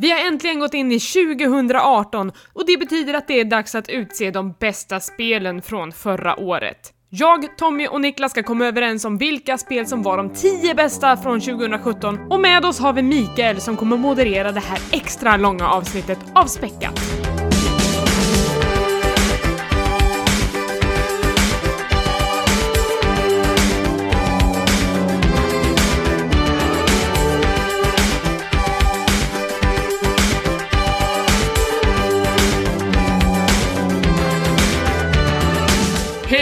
[0.00, 3.88] Vi har äntligen gått in i 2018 och det betyder att det är dags att
[3.88, 6.92] utse de bästa spelen från förra året.
[7.10, 11.16] Jag, Tommy och Niklas ska komma överens om vilka spel som var de 10 bästa
[11.16, 15.68] från 2017 och med oss har vi Mikael som kommer moderera det här extra långa
[15.68, 17.27] avsnittet av Späckat.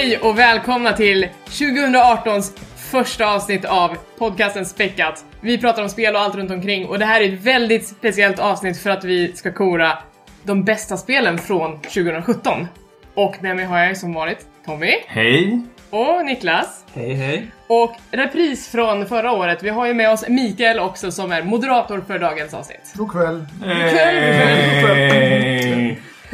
[0.06, 2.58] Hej och välkomna till 2018s
[2.90, 5.24] första avsnitt av podcasten Späckat.
[5.40, 8.38] Vi pratar om spel och allt runt omkring och det här är ett väldigt speciellt
[8.38, 9.98] avsnitt för att vi ska kora
[10.42, 12.66] de bästa spelen från 2017.
[13.14, 15.62] Och med mig har jag som vanligt Tommy Hej!
[15.90, 16.84] och Niklas.
[16.94, 17.46] Hej hej.
[17.66, 19.62] Och repris från förra året.
[19.62, 22.92] Vi har ju med oss Mikael också som är moderator för dagens avsnitt.
[22.94, 23.46] God kväll.
[23.64, 24.76] Hej!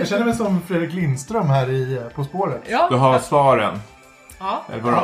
[0.02, 2.60] Jag känner mig som Fredrik Lindström här i eh, På spåret.
[2.66, 3.80] Du Ja, har svaren.
[4.38, 4.63] ja.
[4.73, 4.96] Eller vadå?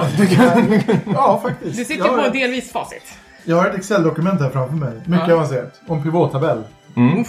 [1.14, 1.78] Ja, faktiskt.
[1.78, 3.02] Du sitter på delvis facit.
[3.44, 4.92] jag har ett Excel-dokument här framför mig.
[5.04, 5.34] Mycket Ja.
[5.34, 5.80] avancerat.
[5.86, 6.62] Och en pivottabell.
[6.96, 7.24] Mm.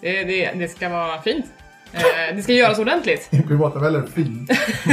[0.00, 1.46] Det, det, det ska vara fint.
[1.94, 3.28] Eh, det ska göras ordentligt.
[3.30, 4.48] En pivottabell är fin.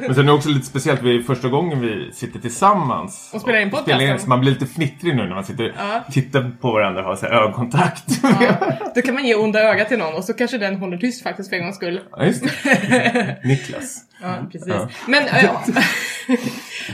[0.00, 3.30] Men sen är det också lite speciellt, vi är första gången vi sitter tillsammans.
[3.34, 4.18] Och spelar in podcasten.
[4.18, 6.04] så man blir lite fnittrig nu när man sitter Ja.
[6.12, 8.04] tittar på varandra och har så här ögonkontakt.
[8.22, 8.54] Ja,
[8.94, 11.48] då kan man ge onda ögat till någon och så kanske den håller tyst faktiskt
[11.48, 12.00] för en gångs skull.
[12.16, 13.36] Ja, just det.
[13.44, 13.98] Niklas.
[14.22, 14.68] Ja, precis.
[14.68, 14.88] Ja.
[15.06, 15.50] Men äh,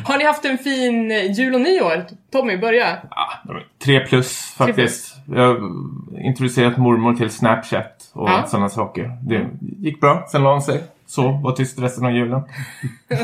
[0.04, 2.04] har ni haft en fin jul och nyår?
[2.32, 2.98] Tommy, börja.
[3.10, 3.28] Ja,
[3.84, 5.15] tre plus faktiskt.
[5.28, 5.60] Jag har
[6.26, 8.44] introducerat mormor till Snapchat och Ja.
[8.46, 9.18] sådana saker.
[9.22, 10.82] Det gick bra, sen la hon sig.
[11.06, 12.40] Sov, var tyst resten av julen.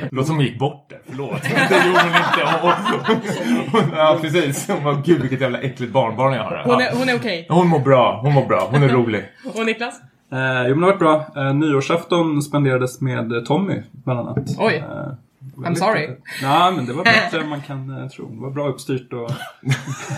[0.00, 1.42] Det låter som hon gick bort där, förlåt.
[1.68, 2.42] Det gjorde hon inte.
[2.62, 4.68] Hon, hon, ja, precis.
[4.68, 6.62] Hon bara, gud vilket jävla äckligt barnbarn jag har.
[6.64, 6.88] Hon Ja.
[6.90, 7.46] är, hon är okej.
[7.48, 8.68] Hon mår bra, hon mår bra.
[8.70, 9.24] Hon är rolig.
[9.54, 10.00] Och Niklas?
[10.32, 10.38] Eh,
[10.68, 11.26] jo men det har varit bra.
[11.36, 14.38] Eh, nyårsafton spenderades med Tommy bland annat.
[14.58, 14.74] Oj.
[14.76, 15.12] Eh,
[15.56, 16.08] I'm sorry.
[16.42, 18.28] Nej men det var bättre än man kan eh, tro.
[18.34, 19.30] Det var bra uppstyrt och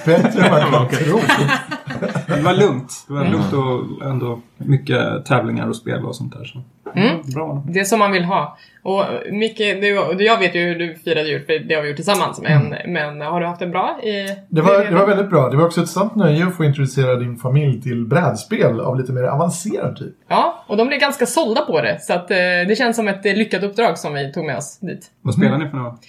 [0.06, 1.21] Bättre än man kan tro.
[2.26, 3.04] det var lugnt.
[3.09, 6.44] Det var lugnt och ändå mycket tävlingar och spel och sånt där.
[6.44, 6.62] Så.
[6.94, 7.16] Mm.
[7.34, 7.80] Bra det.
[7.80, 8.58] Är som man vill ha.
[8.82, 9.88] Och Micke, du,
[10.19, 12.41] jag vet ju hur du firade jul, för det har vi gjort tillsammans.
[12.42, 14.36] Men, men har du haft det bra i...
[14.48, 15.48] Det var, det var väldigt bra.
[15.48, 19.12] Det var också ett sant nöje att få introducera din familj till brädspel av lite
[19.12, 20.14] mer avancerad typ.
[20.28, 22.02] Ja, och de blev ganska sålda på det.
[22.02, 22.36] Så att, eh,
[22.68, 25.10] det känns som ett lyckat uppdrag som vi tog med oss dit.
[25.22, 26.00] Vad spelar ni för något?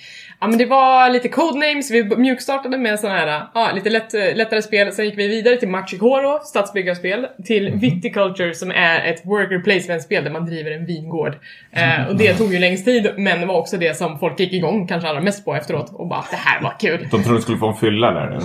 [0.41, 4.61] Ja men det var lite codenames, vi mjukstartade med sådana här, ja lite lätt, lättare
[4.61, 10.23] spel, sen gick vi vidare till Machikoro, stadsbyggarspel, till Viticulture som är ett worker placement-spel
[10.23, 11.37] där man driver en vingård.
[11.71, 14.53] Eh, och det tog ju längst tid, men det var också det som folk gick
[14.53, 17.07] igång kanske allra mest på efteråt och bara det här var kul.
[17.11, 18.27] De trodde de skulle få en fylla där.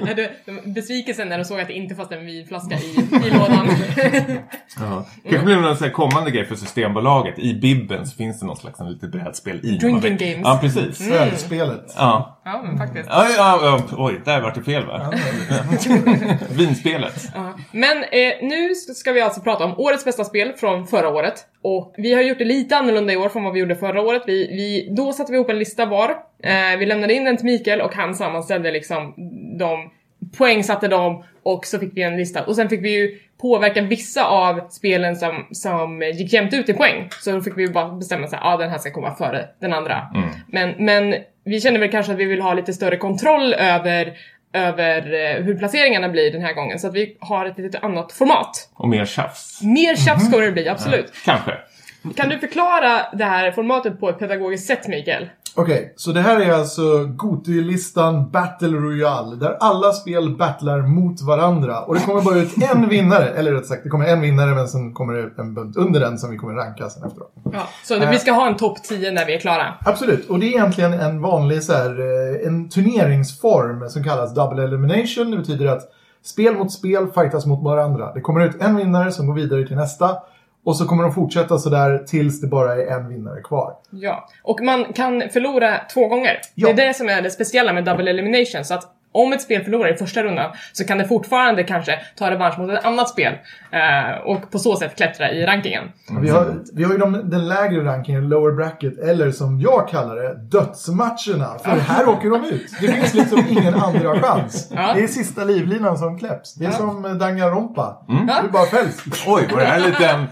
[0.00, 0.28] Eller du,
[0.72, 3.68] Besvikelsen när de såg att det inte fanns en vinflaska i, i lådan.
[4.80, 5.06] Ja.
[5.30, 7.38] kanske blir det någon kommande grej för Systembolaget.
[7.38, 9.78] I Bibben så finns det något slags en litet brädspel i.
[9.78, 10.40] Drinking games.
[10.44, 11.10] Ja, precis.
[11.10, 11.94] Ölspelet.
[11.96, 12.40] Ja.
[12.44, 13.08] ja men faktiskt.
[13.08, 15.12] Ja, ja, ja, oj, där vart det fel va?
[16.50, 17.28] Vinspelet.
[17.34, 17.54] Ja.
[17.72, 21.34] Men eh, nu ska vi alltså prata om årets bästa spel från förra året.
[21.62, 24.22] Och vi har gjort det lite annorlunda i år från vad vi gjorde förra året.
[24.26, 26.10] Vi, vi, då satte vi ihop en lista var.
[26.42, 29.14] Eh, vi lämnade in den till Mikael och han sammanställde liksom
[29.58, 29.90] de
[30.38, 32.44] poängsatte dem och så fick vi en lista.
[32.44, 36.74] Och sen fick vi ju påverka vissa av spelen som, som gick jämnt ut i
[36.74, 37.08] poäng.
[37.20, 39.72] Så då fick vi ju bara bestämma ja ah, den här ska komma före den
[39.72, 40.08] andra.
[40.46, 41.14] Men, men
[41.44, 44.16] vi känner väl kanske att vi vill ha lite större kontroll över
[44.52, 46.78] över eh, hur placeringarna blir den här gången.
[46.78, 48.70] Så att vi har ett lite annat format.
[48.74, 49.62] Och mer tjafs.
[49.62, 51.12] Mer tjafs kommer det bli, absolut.
[51.24, 51.56] Kanske.
[52.16, 55.30] Kan du förklara det här formatet på ett pedagogiskt sätt, Mikael?
[55.54, 59.36] Okej, så det här är alltså Goti-listan Battle Royale.
[59.36, 61.80] Där alla spel battlar mot varandra.
[61.80, 64.68] Och det kommer bara ut en vinnare, eller rätt sagt, det kommer en vinnare men
[64.68, 67.32] sen kommer det en bunt under den som vi kommer ranka sen efteråt.
[67.52, 67.68] Ja.
[67.84, 69.74] Så vi ska ha en topp 10 när vi är klara.
[69.84, 74.64] Absolut, och det är egentligen en vanlig så här, eh, en turneringsform som kallas Double
[74.64, 75.30] Elimination.
[75.30, 75.82] Det betyder att
[76.24, 78.12] spel mot spel fightas mot varandra.
[78.14, 80.16] Det kommer ut en vinnare som går vidare till nästa.
[80.64, 83.74] Och så kommer de fortsätta sådär tills det bara är en vinnare kvar.
[83.90, 84.28] Ja.
[84.42, 86.40] Och man kan förlora två gånger.
[86.54, 86.72] Ja.
[86.72, 88.64] Det är det som är det speciella med double elimination.
[88.64, 92.30] Så att om ett spel förlorar i första rundan så kan det fortfarande kanske ta
[92.30, 93.32] revansch mot ett annat spel.
[93.70, 95.84] Eh, och på så sätt klättra i rankingen.
[96.20, 100.16] Vi har, vi har ju de, den lägre rankingen, lower bracket, eller som jag kallar
[100.16, 101.58] det, dödsmatcherna.
[101.64, 102.66] För här åker de ut.
[102.80, 104.70] Det finns liksom ingen andra chans.
[104.74, 104.92] Ja.
[104.94, 106.54] Det är sista livlinan som kläpps.
[106.54, 108.04] Det är som eh, Danganronpa.
[108.08, 108.26] Mm.
[108.42, 109.04] Du bara fälls.
[109.26, 110.26] Oj, var det här en liten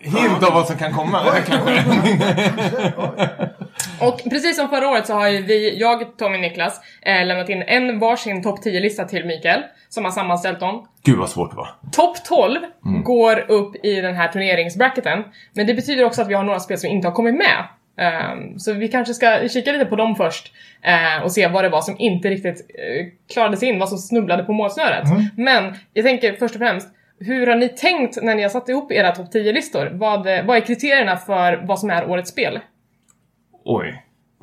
[0.00, 1.24] hint av vad som kan komma?
[1.24, 2.92] Det här kanske.
[4.00, 7.48] Och precis som förra året så har ju vi, jag, Tommy och Niklas, eh, lämnat
[7.48, 10.86] in en varsin topp 10-lista till Mikael, som har sammanställt dem.
[11.02, 11.68] Gud vad svårt det var.
[11.92, 12.58] Topp 12
[13.04, 16.78] går upp i den här turneringsbracketen, men det betyder också att vi har några spel
[16.78, 17.64] som inte har kommit med.
[18.00, 21.68] Ehm, så vi kanske ska kika lite på dem först eh, och se vad det
[21.68, 25.04] var som inte riktigt uh, klarade sig in, vad som snubblade på målsnöret.
[25.36, 26.88] Men jag tänker först och främst,
[27.20, 29.90] hur har ni tänkt när ni har satt ihop era topp 10-listor?
[29.92, 32.58] Vad, eh, vad är kriterierna för vad som är årets spel?
[33.64, 34.02] Oj.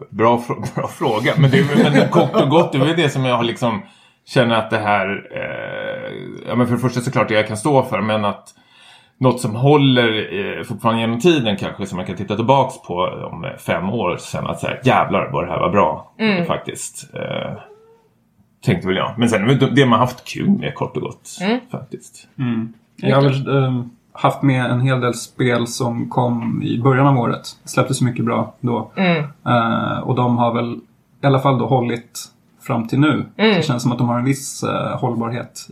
[0.09, 0.41] Bra,
[0.75, 1.33] bra fråga.
[1.37, 3.81] Men, det, är- men kort och gott, det är väl det som jag har liksom
[4.25, 5.07] känner att det här...
[5.31, 6.11] Eh,
[6.47, 8.49] ja, men för det första såklart det jag kan stå för, men att
[9.19, 12.93] något som håller eh, fortfarande genom tiden kanske som man kan titta tillbaks på
[13.31, 16.13] om fem år sen att säga jävlar vad det här var bra
[16.47, 17.15] faktiskt.
[17.15, 17.53] Eh,
[18.61, 19.13] tänkte väl jag.
[19.17, 21.29] Men sen det det man haft kul med kort och gott
[21.71, 22.27] faktiskt.
[22.95, 23.83] Jag har väl eh,
[24.13, 27.47] haft med en hel del spel som kom i början av året.
[27.65, 28.91] Släpptes mycket bra då.
[29.45, 30.79] Eh, och de har väl
[31.23, 32.31] i alla fall då hållit
[32.61, 33.25] fram till nu.
[33.35, 35.67] Det känns som att de har en viss eh, hållbarhet.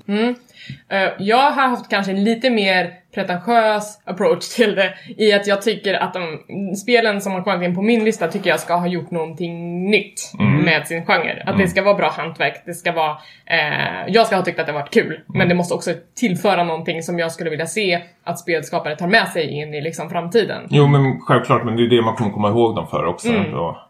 [0.87, 5.93] Eh, jag har haft kanske lite mer pretentiös approach till det i att jag tycker
[5.93, 6.39] att de
[6.75, 10.31] spelen som har kommit in på min lista tycker jag ska ha gjort någonting nytt
[10.39, 11.43] med sin genre.
[11.45, 13.17] Att det ska vara bra hantverk, det ska vara...
[13.45, 17.03] Eh, jag ska ha tyckt att det varit kul, men det måste också tillföra någonting
[17.03, 20.67] som jag skulle vilja se att spelskapare tar med sig in i liksom framtiden.
[20.69, 21.65] Jo, men självklart.
[21.65, 23.31] Men det är det man kommer komma ihåg dem för också.
[23.51, 23.81] Då.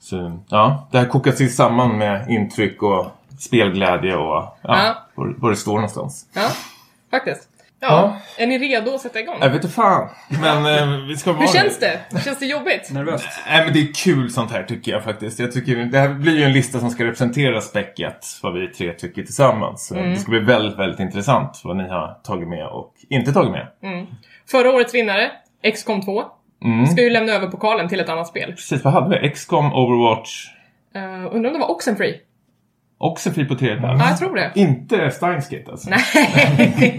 [0.00, 3.06] Så, ja, det här kokas ju samman med intryck och
[3.38, 4.94] spelglädje och ja, Ja.
[5.14, 6.26] Var, var det står någonstans.
[6.34, 6.48] Ja,
[7.10, 7.48] faktiskt.
[7.82, 7.88] Ja,
[8.36, 8.42] Ja.
[8.42, 9.36] är ni redo att sätta igång?
[9.40, 10.08] Jag vet inte fan.
[10.42, 12.00] Men eh, vi ska vara Hur känns det?
[12.24, 12.90] Känns det jobbigt?
[12.92, 13.28] Nervöst.
[13.48, 15.38] Nej, men det är kul sånt här tycker jag faktiskt.
[15.38, 18.92] Jag tycker, det här blir ju en lista som ska representera späcket, vad vi tre
[18.92, 19.86] tycker tillsammans.
[19.86, 23.50] Så Det ska bli väldigt, väldigt intressant vad ni har tagit med och inte tagit
[23.50, 23.66] med.
[24.50, 25.30] Förra årets vinnare,
[25.74, 26.22] XCOM 2,
[26.64, 26.86] Mm.
[26.86, 28.52] ska ju lämna över pokalen till ett annat spel.
[28.52, 29.30] Precis, vad hade vi?
[29.30, 30.46] XCOM, Overwatch,
[30.96, 31.02] Uh,
[31.34, 32.14] undrar om det var Oxenfree?
[33.02, 34.00] Också fri på tredje plats.
[34.00, 34.52] Ja, jag tror det.
[34.54, 35.90] Inte Steinsgate alltså.
[35.90, 36.00] Nej,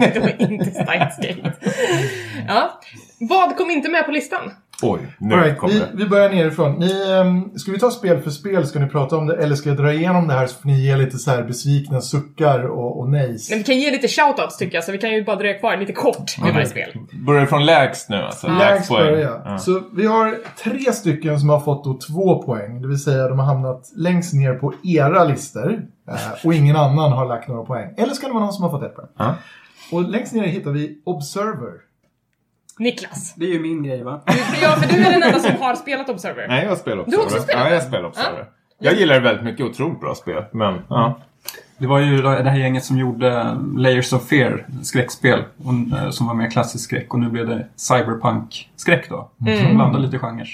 [0.14, 1.52] det var inte Steins Gate.
[2.48, 2.80] Ja.
[3.20, 4.52] Vad kom inte med på listan?
[4.82, 5.88] Oj, nu right, kommer vi, det.
[5.94, 6.72] vi börjar nerifrån.
[6.78, 8.66] Ni, ehm, ska vi ta spel för spel?
[8.66, 9.36] Ska ni prata om det?
[9.36, 12.00] Eller ska jag dra igenom det här så får ni ge lite så här besvikna
[12.00, 13.50] suckar och, och nejs?
[13.50, 15.76] Men vi kan ge lite shoutouts tycker jag, så vi kan ju bara dröja kvar
[15.76, 16.88] lite kort med varje spel.
[17.26, 18.48] Börjar från lägst nu alltså?
[18.48, 19.04] Lägst poäng.
[19.04, 19.42] börja.
[19.44, 19.58] Ja.
[19.58, 22.82] Så vi har tre stycken som har fått då två poäng.
[22.82, 25.82] Det vill säga de har hamnat längst ner på era listor.
[26.08, 27.94] eh, Och ingen annan har lagt några poäng.
[27.96, 29.08] Eller ska det vara någon som har fått ett poäng.
[29.92, 31.72] Och längst ner hittar vi Observer.
[32.78, 33.34] Niklas.
[33.36, 34.20] Det är ju min grej va?
[34.62, 36.48] Ja, för du är den enda som har spelat Observer.
[36.48, 37.18] Nej, jag spelar Du Observer.
[37.18, 38.44] har också spelat Ja, jag spelar Observer.
[38.78, 40.44] Jag gillar det väldigt mycket, otroligt bra spel.
[40.52, 41.18] Men, ja.
[41.78, 46.26] Det var ju det här gänget som gjorde Layers of Fear, skräckspel, och, eh, som
[46.26, 47.14] var mer klassisk skräck.
[47.14, 49.30] Och nu blev det cyberpunk-skräck då.
[49.38, 50.48] Så de blandade lite genrer.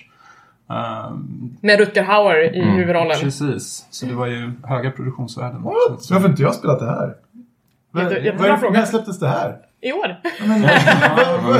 [0.70, 3.18] Ehm, Med Rutger Hauer i huvudrollen.
[3.20, 3.86] precis.
[3.90, 5.62] Så det var ju höga produktionsvärden.
[5.62, 5.74] What?
[6.10, 7.14] Varför har inte jag spelat det här?
[8.02, 8.78] Jätte- jättebra vad- fråga.
[8.78, 9.56] När släpptes det här?
[9.82, 10.16] I år.
[10.46, 10.62] Men,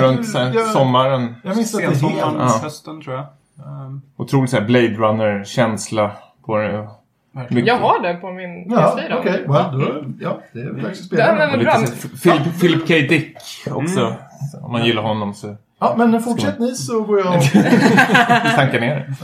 [0.00, 1.34] Runt jag- sommaren.
[1.44, 2.52] Jag missade det Sensommaren, helt.
[2.52, 2.60] Ja.
[2.62, 3.26] hösten tror jag.
[3.66, 6.10] Ehm, Otroligt så Blade Runner-känsla
[6.46, 6.88] på det.
[7.32, 7.66] verkligen.
[7.66, 9.18] Jag har det på min Ja, PS4.
[9.20, 9.44] okej.
[9.48, 11.52] Well, då, ja, det är dags att spela.
[11.52, 12.94] Och lite så Philip, Philip K.
[13.14, 13.36] Dick
[13.70, 14.16] också.
[14.52, 17.42] Så Om man gillar honom så Ja, men fortsätt ni så går jag...
[18.56, 19.14] tankar ner det.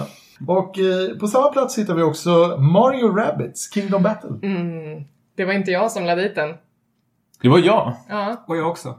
[0.52, 4.30] Och eh, på samma plats hittar vi också Mario Rabbids Kingdom Battle.
[4.42, 5.04] Mm.
[5.36, 6.54] Det var inte jag som lade dit den.
[7.42, 7.92] Det var jag.
[8.08, 8.44] Ja.
[8.46, 8.94] Och jag också.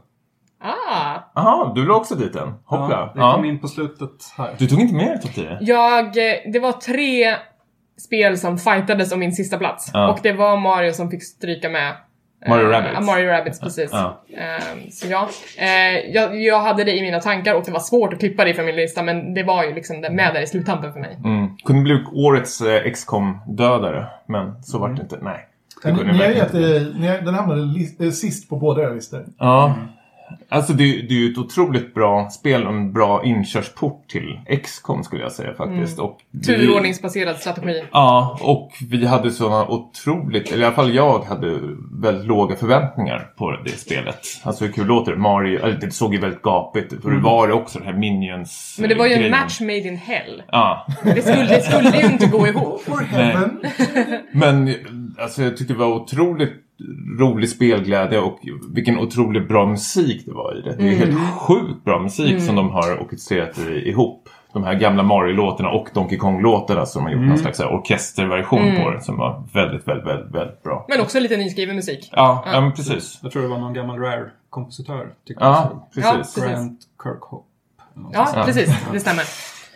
[0.60, 1.18] Ah.
[1.34, 2.54] Jaha, du la också dit den?
[2.70, 3.06] Ja, Hoppla.
[3.14, 4.54] det Ja, kom in på slutet här.
[4.58, 5.58] Du tog inte med dig topp 10?
[5.60, 7.36] Jag, eh, det var tre
[7.98, 9.90] spel som fightades om min sista plats.
[9.94, 10.08] Ja.
[10.12, 11.94] Och det var Mario som fick stryka med.
[12.44, 12.92] Eh, Mario Rabbids.
[12.94, 13.90] ja, Mario Rabbids, precis.
[13.92, 14.22] Ja.
[14.36, 15.28] Ehm, så ja,
[15.58, 18.54] eh, jag, jag hade det i mina tankar och det var svårt att klippa det
[18.54, 21.18] från min lista men det var ju liksom det- med där i sluttampen för mig.
[21.24, 21.56] Mm.
[21.64, 25.18] Kunde bli årets eh, XCOM-dödare, men så vart det inte.
[25.22, 25.48] Nej.
[25.82, 26.52] Det Ni, ni har gett,
[26.98, 27.62] ni den hamnade
[28.00, 29.24] eh, sist på båda era listor.
[29.38, 29.74] Ja.
[30.50, 35.04] Alltså det, det är ju ett otroligt bra spel och en bra inkörsport till XCOM
[35.04, 35.98] skulle jag säga faktiskt.
[35.98, 37.82] Och vi- Turordningsbaserad strategi.
[37.92, 41.58] Ja, och vi hade sådana otroligt, eller i alla fall jag hade
[41.92, 44.18] väldigt låga förväntningar på det spelet.
[44.42, 45.18] Alltså hur kul låter det?
[45.18, 48.76] Mario, eller det såg ju väldigt gapigt för det var det också, den här Minions
[48.80, 49.38] Men det var ju en grejen.
[49.38, 50.42] match made in hell.
[50.48, 52.80] Ja, Det skulle, det skulle ju inte gå ihop.
[52.82, 53.60] For heaven!
[54.32, 54.74] men
[55.20, 56.52] alltså jag tyckte det var otroligt
[57.20, 58.38] rolig spelglädje och
[58.74, 60.76] vilken otroligt bra musik det var i det.
[60.76, 64.28] Det är helt sjukt bra musik som de har orkestrerat ihop.
[64.52, 69.00] De här gamla Mario-låtarna och Donkey Kong-låtarna som har gjort någon slags orkesterversion på det
[69.00, 70.86] som var väldigt, väldigt, väldigt, väldigt bra.
[70.88, 72.08] Men också lite nyskriven musik.
[72.12, 73.18] Ja, ja men precis.
[73.22, 75.08] Jag tror det var någon gammal Rare-kompositör.
[75.26, 76.00] tycker jag Ja, så.
[76.00, 76.38] precis.
[76.42, 77.44] Ja, Grant Kirkhope.
[78.12, 78.46] Ja, sånt.
[78.46, 78.76] precis.
[78.92, 79.22] Det stämmer.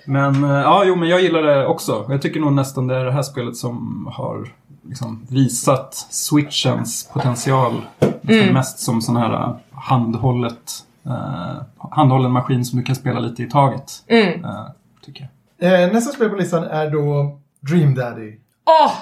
[0.06, 2.06] Men eh, ja, jo, men jag gillar det också.
[2.08, 4.48] Jag tycker nog nästan det är det här spelet som har
[4.88, 7.82] liksom visat switchens potential.
[8.28, 8.54] Mm.
[8.54, 10.72] Mest som sån här uh, handhållet,
[11.06, 14.04] uh, handhållen maskin som du kan spela lite i taget.
[14.06, 14.44] Mm.
[14.44, 14.66] Uh,
[15.04, 15.84] tycker jag.
[15.84, 18.38] Eh, nästa spel på listan är då Dream Daddy.
[18.66, 18.92] Åh!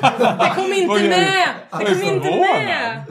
[0.38, 1.48] Det kom inte med!
[1.78, 3.04] Det kom inte med!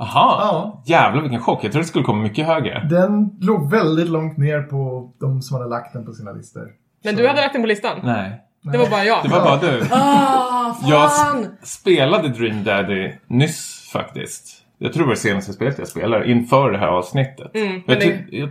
[0.00, 0.82] Aha, Ja.
[0.86, 1.64] jävlar vilken chock.
[1.64, 2.86] Jag trodde det skulle komma mycket högre.
[2.90, 6.68] Den låg väldigt långt ner på de som hade lagt den på sina listor.
[7.04, 7.98] Men Så- du hade lagt den på listan?
[8.02, 9.22] Nej, Det var bara jag.
[9.22, 9.82] det var bara du.
[9.90, 11.46] Ah, Jag fan!
[11.62, 14.56] s- spelade Dream Daddy nyss faktiskt.
[14.78, 17.50] Jag tror det var det senaste spelet jag spelade inför det här avsnittet.
[17.54, 18.48] Mm, jag, det- tyck, jag,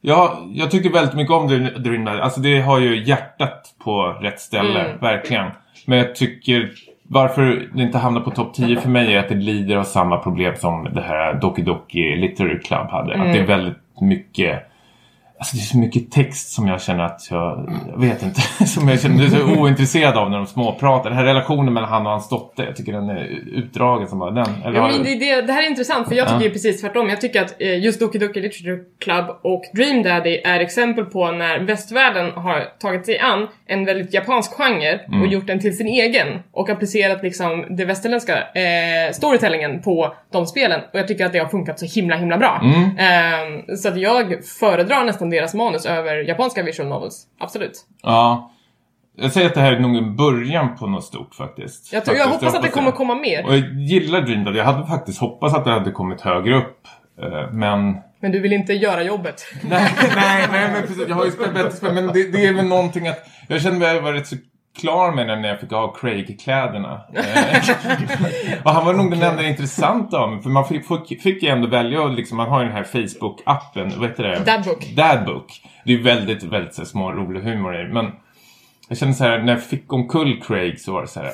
[0.00, 1.48] jag, jag tyckte väldigt mycket om
[1.82, 2.20] Dream Daddy.
[2.20, 4.98] Alltså det har ju hjärtat på rätt ställe, Mm.
[5.00, 5.46] verkligen.
[5.86, 6.70] Men jag tycker
[7.02, 10.18] varför det inte hamnar på topp 10 för mig är att det lider av samma
[10.18, 13.14] problem som det här Doki Doki Literary Club hade.
[13.14, 14.69] Att det är väldigt mycket
[15.40, 18.88] Alltså det är så mycket text som jag känner att jag, jag vet inte, som
[18.88, 21.10] jag känner mig så ointresserad av när de småpratar.
[21.10, 24.30] Den här relationen mellan han och hans dotter, jag tycker den är utdragen som bara
[24.30, 24.62] den.
[24.64, 26.50] Eller Ja, men det, det, det här är intressant för jag tycker Ja.
[26.50, 27.08] precis tvärtom.
[27.08, 31.32] Jag tycker att eh, just Doki Doki Literature Club och Dream Daddy är exempel på
[31.32, 35.86] när västvärlden har tagit sig an en väldigt japansk genre och gjort den till sin
[35.86, 41.32] egen och applicerat liksom det västerländska eh, storytellingen på de spelen och jag tycker att
[41.32, 42.60] det har funkat så himla himla bra.
[42.98, 47.26] Eh, så att jag föredrar nästan deras manus över japanska visual novels.
[47.38, 47.72] Absolut.
[48.02, 48.50] Ja.
[49.16, 51.92] Jag säger att det här är nog en början på något stort faktiskt.
[51.92, 53.46] Jag, tror, jag Faktiskt, hoppas att det kommer komma mer.
[53.46, 54.58] Och jag gillar Dream Daddy.
[54.58, 56.86] Jag hade faktiskt hoppats att det hade kommit högre upp.
[57.22, 59.42] eh, Men Men du vill inte göra jobbet.
[59.62, 61.08] Nej, nej, nej, men precis.
[61.08, 63.18] Jag har ju spelat bättre spel, men det, det är väl någonting att...
[63.48, 64.36] Jag kände mig var rätt så
[64.78, 67.00] klar med den när jag fick ha Craig-kläderna.
[67.14, 71.42] Eh, och han var nog den enda intressanta av mig, för man fick, fick, fick
[71.42, 74.44] ju ändå välja och liksom, man har ju den här Facebook-appen, vad heter det?
[74.44, 74.92] Dadbook.
[74.96, 75.62] Dadbook.
[75.84, 78.12] Det är ju väldigt, väldigt så, små rolig humor i men
[78.90, 81.26] jag kände så här, när jag fick omkull Craig så var det så här...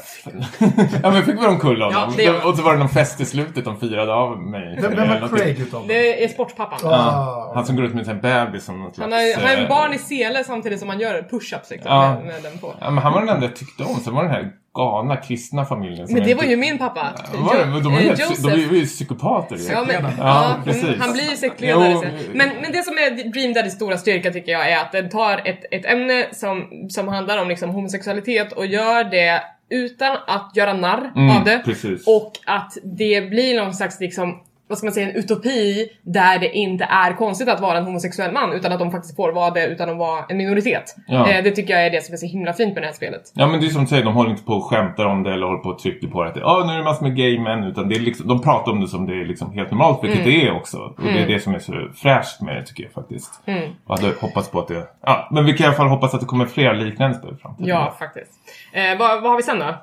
[0.92, 2.12] ja men jag fick väl omkull honom.
[2.18, 4.78] Ja, det och så var det någon fest i slutet de firade av mig.
[4.82, 5.28] Vem, vem var.
[5.28, 5.86] Craig utav?
[5.88, 6.78] Det är sportpappan.
[6.92, 9.12] Ah, Han som går ut med en bebis som någon Han slags...
[9.12, 12.14] har, han har eh, en barn i sele samtidigt som han gör push-ups liksom, Ja.
[12.14, 12.74] med, med den på.
[12.80, 13.94] Ja, men han var den enda jag tyckte om.
[13.94, 16.06] Sen var det den här galna kristna familjen.
[16.10, 17.06] Men det var inte- ju min pappa.
[17.34, 17.80] Var det?
[17.80, 19.56] De var ju eh, de är ju psykopater.
[19.56, 19.62] ju.
[19.72, 20.82] Ja, men, Ja, ja, precis.
[20.84, 22.10] mm, han blir ju sektledare sen.
[22.34, 25.42] Men, men det som är Dream Daddys stora styrka tycker jag är att den tar
[25.48, 30.72] ett, ett ämne som, som handlar om liksom homosexualitet och gör det utan att göra
[30.72, 31.62] narr Mm, av det.
[31.64, 32.06] precis.
[32.06, 36.56] Och att det blir någon slags liksom vad ska man säga, en utopi där det
[36.56, 39.66] inte är konstigt att vara en homosexuell man utan att de faktiskt får vara det
[39.66, 40.96] utan att vara en minoritet.
[41.06, 41.28] Ja.
[41.30, 43.22] Eh, det tycker jag är det som är så himla fint med det här spelet.
[43.34, 45.32] Ja men det är som du säger, de håller inte på och skämtar om det
[45.32, 46.30] eller håller på och trycker på det.
[46.30, 47.64] att Ja, nu är det massor med gay män.
[47.64, 50.20] Utan det är liksom, de pratar om det som det är liksom helt normalt, vilket
[50.20, 50.30] Mm.
[50.30, 50.78] det är också.
[50.78, 53.40] Och det är det som är så fräscht med det tycker jag faktiskt.
[53.46, 53.70] Mm.
[53.86, 54.82] Och hade hoppats på att det...
[55.02, 57.36] Ja, men vi kan i alla fall hoppas att det kommer fler liknande spel i
[57.42, 57.68] framtiden.
[57.68, 58.32] Ja, faktiskt.
[58.72, 59.74] Eh, vad, vad har vi sen då?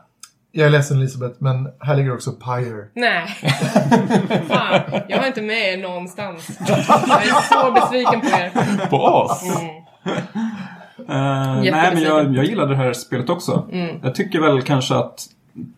[0.56, 2.86] Jag är ledsen Elisabeth, men här ligger också Pyre.
[2.94, 3.28] Nej.
[4.48, 6.60] Fan, jag har inte med er någonstans.
[6.68, 8.88] Jag är så besviken på er.
[8.90, 9.60] På oss?
[9.60, 9.76] Mm.
[10.98, 13.68] Eh, nej, men jag, jag gillade det här spelet också.
[13.72, 13.96] Mm.
[14.04, 15.26] Jag tycker väl kanske att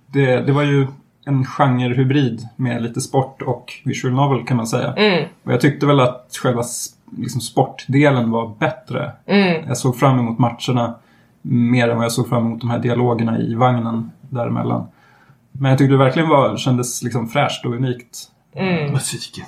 [0.08, 0.88] det, det var ju
[1.26, 4.94] en genrehybrid med lite sport och visual novel kan man säga.
[4.94, 5.26] Mm.
[5.44, 6.64] Och jag tyckte väl att själva
[7.18, 9.12] liksom, sportdelen var bättre.
[9.26, 9.68] Mm.
[9.68, 10.96] Jag såg fram emot matcherna
[11.42, 14.88] mer än vad jag såg fram emot de här dialogerna i vagnen däremellan.
[15.52, 18.18] Men jag tyckte det verkligen var, kändes liksom fräscht och unikt.
[18.56, 18.92] Mm.
[18.92, 19.46] Musiken.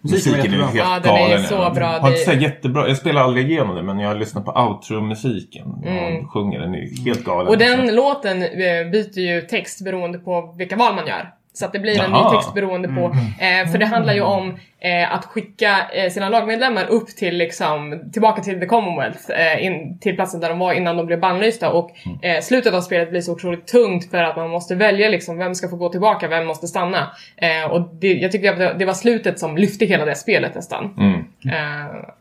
[0.00, 0.84] Musiken Musiken är ju jättebra.
[0.84, 1.46] helt Ja, den är galen.
[1.46, 1.98] så bra.
[1.98, 2.88] Har inte så jättebra.
[2.88, 5.74] Jag spelar aldrig igenom det men jag har lyssnat på outro-musiken.
[5.82, 5.98] Mm.
[5.98, 6.28] Mm.
[6.28, 7.48] sjunger den är helt galen.
[7.48, 7.94] Och den alltså.
[7.94, 11.30] låten eh, byter ju text beroende på vilka val man gör.
[11.56, 14.56] Så att det blir en ny text beroende på, eh, för det handlar ju om
[14.78, 19.98] eh, att skicka eh, sina lagmedlemmar upp till liksom, tillbaka till the Commonwealth, eh, in,
[19.98, 21.90] till platsen där de var innan de blev bannlysta och
[22.22, 25.54] eh, slutet av spelet blir så otroligt tungt för att man måste välja liksom, vem
[25.54, 27.10] ska få gå tillbaka, vem måste stanna.
[27.36, 30.54] Eh, och det, jag tycker att det, det var slutet som lyfte hela det spelet
[30.54, 30.94] nästan.
[30.98, 31.24] Mm.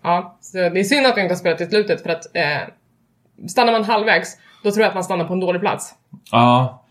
[0.03, 2.23] Ja, så det är synd att vi inte har spelat till slutet för att
[3.47, 5.93] stannar man halvvägs, då tror jag att man stannar på en dålig plats.
[6.31, 6.82] Ja.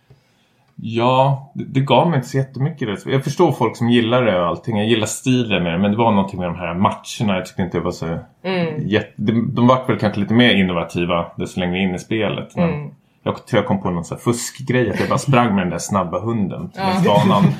[0.85, 3.05] Ja, det, det gav mig inte så jättemycket.
[3.05, 3.13] det.
[3.13, 4.77] Jag förstår folk som gillar det och allting.
[4.77, 5.79] Jag gillar stilen med det.
[5.79, 7.37] Men det var någonting med de här matcherna.
[7.37, 8.07] Jag tyckte inte det var så...
[8.45, 8.89] Mm.
[8.89, 12.57] Jätte, de, de var väl kanske lite mer innovativa desto längre in i spelet.
[12.57, 12.91] Men Mm.
[13.25, 14.91] Jag tror jag kom på någon sån här fuskgrej.
[14.91, 17.43] Att jag bara sprang med den där snabba hunden till Ja.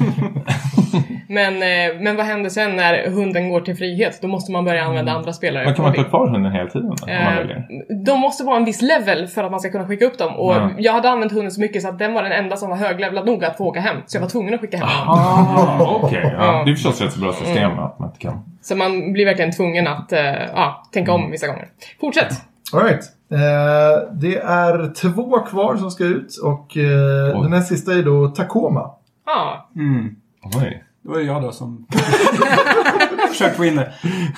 [1.29, 4.19] Men, eh, men vad händer sen när hunden går till frihet?
[4.23, 5.65] Då måste man börja använda andra spelare.
[5.65, 6.93] Men kan man ta kvar hunden hela tiden?
[7.09, 10.37] Eh, de måste vara en viss level för att man ska kunna skicka upp dem.
[10.37, 10.71] Och Ja.
[10.79, 13.27] jag hade använt hunden så mycket så att den var den enda som var höglevlad
[13.27, 13.97] nog att få åka hem.
[14.07, 15.25] Så jag var tvungen att skicka hem honom.
[15.25, 16.53] Ah, Okej, ja.
[16.53, 16.65] Mm.
[16.65, 18.45] det är förstås ett så bra system att man inte kan...
[18.63, 20.13] Så man blir verkligen tvungen att
[20.55, 21.25] ja, tänka Mm.
[21.25, 21.69] om vissa gånger.
[22.01, 22.33] Fortsätt!
[22.75, 23.05] All right.
[23.31, 28.29] Eh, det är två kvar som ska ut och eh, den här sista är då
[28.29, 28.91] Tacoma.
[29.27, 30.17] Ja, Mm.
[30.57, 30.85] Oj.
[31.03, 31.87] Det var ju jag då som
[33.29, 33.93] försökte få in det.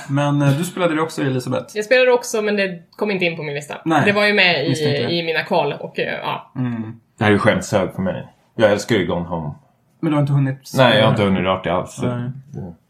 [0.08, 1.76] Men eh, du spelade det också Elisabeth.
[1.76, 3.74] jag spelade också men det kom inte in på min lista.
[3.84, 6.52] Nej, det var ju med i, i mina kval och eh, ja.
[6.56, 7.00] Mm.
[7.18, 8.26] Det här är ju skämshög för mig.
[8.56, 9.54] Jag älskar ju Gone Home.
[10.00, 12.00] Men du har inte hunnit Nej, jag har inte hunnit rört det alls.
[12.02, 12.30] Nej.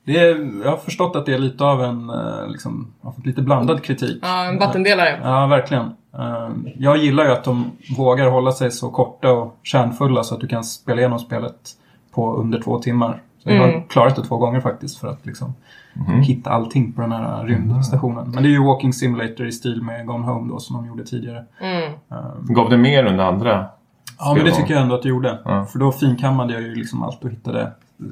[0.04, 3.26] Det är, jag har förstått att det är lite av en, eh, liksom, har fått
[3.26, 4.18] lite blandad kritik.
[4.22, 5.20] ja, en vattendelare.
[5.22, 5.84] Ja, verkligen.
[6.18, 10.40] Eh, Jag gillar ju att de vågar hålla sig så korta och kärnfulla så att
[10.40, 11.54] du kan spela igenom spelet
[12.14, 13.22] på under två timmar.
[13.42, 13.82] Så jag har Mm.
[13.88, 15.54] klarat det två gånger faktiskt för att liksom
[16.22, 18.30] hitta allting på den här rymdstationen.
[18.30, 21.04] Men det är ju Walking Simulator i stil med Gone Home då som de gjorde
[21.04, 21.44] tidigare.
[21.60, 21.92] Mm.
[22.42, 23.66] Gav det mer under andra?
[24.18, 25.38] Ja, men det tycker jag ändå att det gjorde.
[25.44, 25.66] Ja.
[25.66, 28.06] För då finkammade jag ju liksom allt och hittade eh,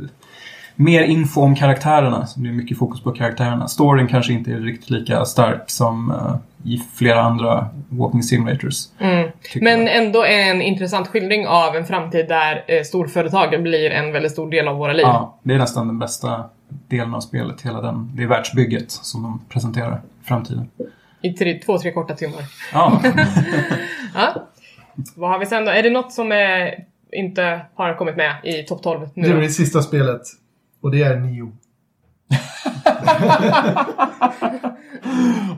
[0.77, 2.27] mer info om karaktärerna.
[2.27, 3.69] Så det är mycket fokus på karaktärerna.
[3.69, 6.37] Storyn kanske inte är riktigt lika stark som eh,
[6.73, 8.87] i flera andra Walking Simulators.
[8.99, 9.29] Mm.
[9.61, 9.97] Men jag.
[9.97, 14.69] ändå en intressant skildring av en framtid där eh, storföretag blir en väldigt stor del
[14.69, 15.07] av våra liv.
[15.07, 16.45] Ja, det är nästan den bästa
[16.89, 17.63] delen av spelet.
[17.63, 20.71] Hela den, det är världsbygget som de presenterar i framtiden.
[21.23, 22.43] I tre, två, tre korta timmar.
[22.73, 23.01] Ja,
[24.15, 24.49] Ja.
[25.15, 25.71] Vad har vi sen då?
[25.71, 26.39] Är det något som eh,
[27.13, 30.23] inte har kommit med i topp 12 nu Det är det sista spelet.
[30.83, 31.53] Och det är Nio.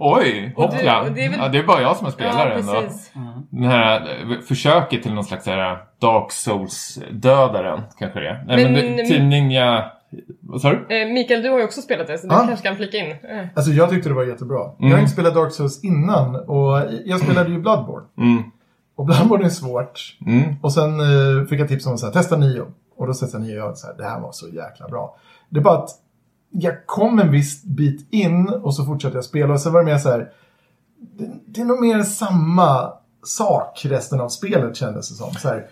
[0.00, 1.02] Oj, Och du- hoppla.
[1.02, 2.72] och det är väl- Ja, det är bara jag som är spelare ja, ändå.
[2.72, 3.12] precis.
[3.50, 8.44] Den här eh, försöket till någon slags här Dark Souls-dödaren, kanske det är.
[8.46, 9.84] Nej, men, Men- det, Team Ninja...
[10.40, 11.02] Vad sa du?
[11.02, 13.10] Eh, Mikael, du har ju också spelat det, så du kanske kan flika in.
[13.10, 13.16] Eh.
[13.54, 14.58] Alltså jag tyckte det var jättebra.
[14.58, 15.00] Jag har Mm.
[15.00, 18.06] inte spelat Dark Souls innan och jag spelade ju Bloodborne.
[18.18, 18.42] Mm.
[18.96, 20.16] Och Bloodborne är svårt.
[20.26, 20.54] Mm.
[20.62, 22.64] Och sen eh, fick jag tips om att testa Nio.
[22.96, 25.16] Och då testade Nio och jag så här, det här var så jäkla bra.
[25.48, 25.90] Det är bara att
[26.50, 29.86] jag kom en viss bit in och så fortsatte jag spela och sen var det
[29.86, 30.28] mer så här.
[31.18, 32.92] Det, det är nog mer samma
[33.26, 35.32] sak resten av spelet kändes det som.
[35.34, 35.66] Så här,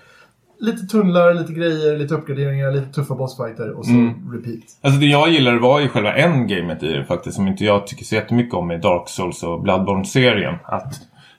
[0.61, 4.33] lite tunnlar, lite grejer, lite uppgraderingar, lite tuffa bossfighter och så Mm.
[4.33, 4.63] repeat.
[4.83, 8.05] Alltså det jag gillar var ju själva endgamet i det faktiskt, som inte jag tycker
[8.05, 10.55] så jättemycket om i Dark Souls och Bloodborne-serien.
[10.65, 10.95] Att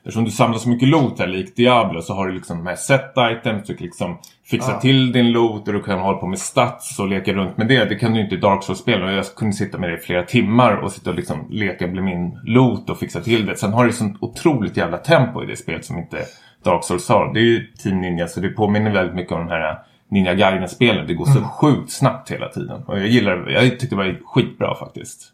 [0.05, 2.75] eftersom du samlar så mycket loot här, likt Diablo, så har du liksom de här
[2.75, 4.79] set items, du kan liksom fixa Ja.
[4.79, 7.85] till din loot och du kan hålla på med stats och leka runt med det.
[7.85, 9.03] Det kan du inte i Dark Souls-spel.
[9.03, 12.03] Och jag kunde sitta med det i flera timmar och sitta och liksom leka med
[12.03, 13.55] min loot och fixa till det.
[13.55, 16.17] Sen har det sånt otroligt jävla tempo i det spelet som inte
[16.63, 17.33] Dark Souls har.
[17.33, 19.77] Det är ju Team Ninja, så det påminner väldigt mycket om den här
[20.11, 21.07] Ninja Gaiden-spelen.
[21.07, 22.83] Det går så sjukt snabbt hela tiden.
[22.83, 23.51] Och jag gillar det.
[23.53, 25.33] Jag tyckte det var skitbra faktiskt.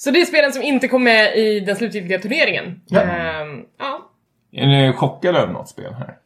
[0.00, 2.80] Så det är spelen som inte kom med i den slutgiltiga turneringen.
[2.86, 3.00] Ja.
[3.00, 4.10] Ehm, ja.
[4.52, 6.16] Är ni chockade över något spel här?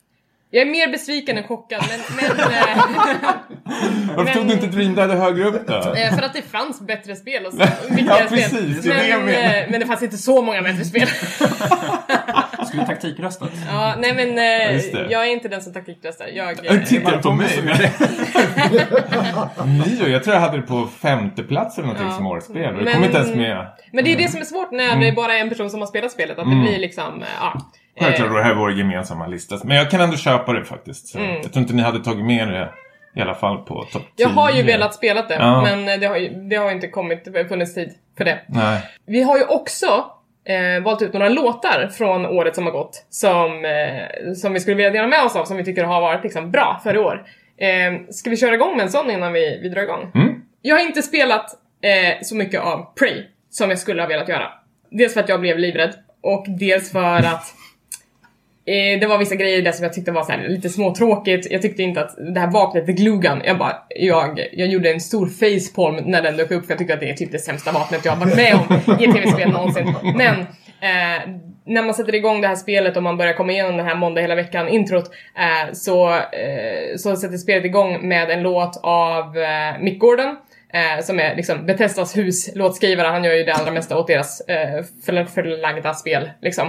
[0.55, 2.01] Jag är mer besviken än chockad, men...
[2.17, 2.77] men eh,
[4.17, 5.75] Varför Men- tog du inte Dream Dead högre upp då?
[5.75, 7.59] eh, för att det fanns bättre spel och så,
[8.09, 8.81] Ja, precis, spel.
[8.83, 11.09] det är det Men, eh, men det fanns inte så många bättre spel.
[12.67, 13.51] skulle taktikröstat.
[13.71, 15.07] ja, nej men det.
[15.11, 16.27] jag är inte den som taktikröstar.
[16.35, 17.49] Jag, Tittar på mig?
[19.67, 22.17] Nio, jag tror jag hade det på femte plats eller någonting Ja.
[22.17, 22.75] som årets spel.
[22.77, 23.67] Det Men- kom inte ens med.
[23.93, 25.87] Men det är det som är svårt när det är bara en person som har
[25.87, 26.39] spelat spelet.
[26.39, 26.65] Att det Mm.
[26.65, 27.61] blir liksom, ja.
[28.01, 29.59] Självklart, Eh, det här är vår gemensamma lista.
[29.65, 31.15] Men jag kan ändå köpa det faktiskt.
[31.15, 31.31] Mm.
[31.43, 32.69] Jag tror inte ni hade tagit med det
[33.15, 34.09] i alla fall på topp 10.
[34.17, 35.63] jag har ju velat spela det, Ja.
[35.63, 38.39] men eh, det har, ju, det har inte kommit, funnits tid för det.
[38.47, 38.81] Nej.
[39.07, 39.87] Vi har ju också
[40.45, 44.77] eh, valt ut några låtar från året som har gått som, eh, som vi skulle
[44.77, 47.25] vilja dela med oss av, som vi tycker har varit liksom, bra för i år.
[47.57, 50.11] Eh, ska vi köra igång med en sån innan vi, vi drar igång?
[50.15, 50.43] Mm.
[50.63, 51.47] Jag har inte spelat
[51.83, 54.49] eh, så mycket av Prey som jag skulle ha velat göra.
[54.91, 57.55] Dels för att jag blev livrädd och dels för att
[58.67, 61.47] Eh, det var vissa grejer där som jag tyckte var så här, lite småtråkigt.
[61.51, 64.91] Jag tyckte inte att det här vapnet, the glue gun, jag bara, jag, jag gjorde
[64.91, 67.39] en stor facepalm när den dök upp för jag tyckte att det är typ det
[67.39, 69.95] sämsta vapnet jag har varit med om i ett tv-spel någonsin.
[70.03, 70.41] Men
[70.81, 71.23] eh,
[71.65, 74.21] när man sätter igång det här spelet och man börjar komma igenom den här måndag
[74.21, 79.81] hela veckan introt eh, så, eh, så sätter spelet igång med en låt av eh,
[79.81, 80.37] Mick Gordon
[80.73, 83.07] eh, som är liksom Bethesdas huslåtskrivare.
[83.07, 84.85] Han gör ju det allra mesta åt deras eh,
[85.35, 86.67] förlagda spel liksom.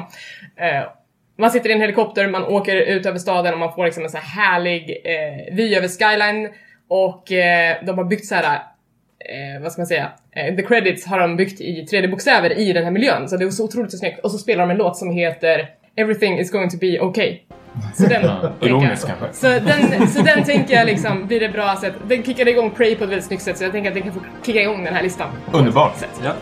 [0.57, 0.83] Eh,
[1.37, 4.09] man sitter i en helikopter, man åker ut över staden och man får liksom en
[4.09, 6.49] så här härlig eh, vy över skyline
[6.87, 8.59] och eh, de har byggt så här
[9.19, 12.83] eh, vad ska man säga, eh, the credits har de byggt i 3D-bokstäver i den
[12.83, 13.29] här miljön.
[13.29, 14.19] Så det är så otroligt så snyggt.
[14.19, 17.39] Och så spelar de en låt som heter Everything is going to be okay.
[17.95, 18.29] Så den.
[18.61, 19.33] Ironiskt kanske.
[19.33, 21.93] Så den, så den tänker jag liksom blir det bra sätt.
[22.07, 24.13] Den kickade igång Prey på ett väldigt snyggt sätt så jag tänker att den kan
[24.13, 25.29] få kicka igång den här listan.
[25.51, 25.97] Underbart.
[25.97, 26.21] sätt.
[26.23, 26.33] Ja.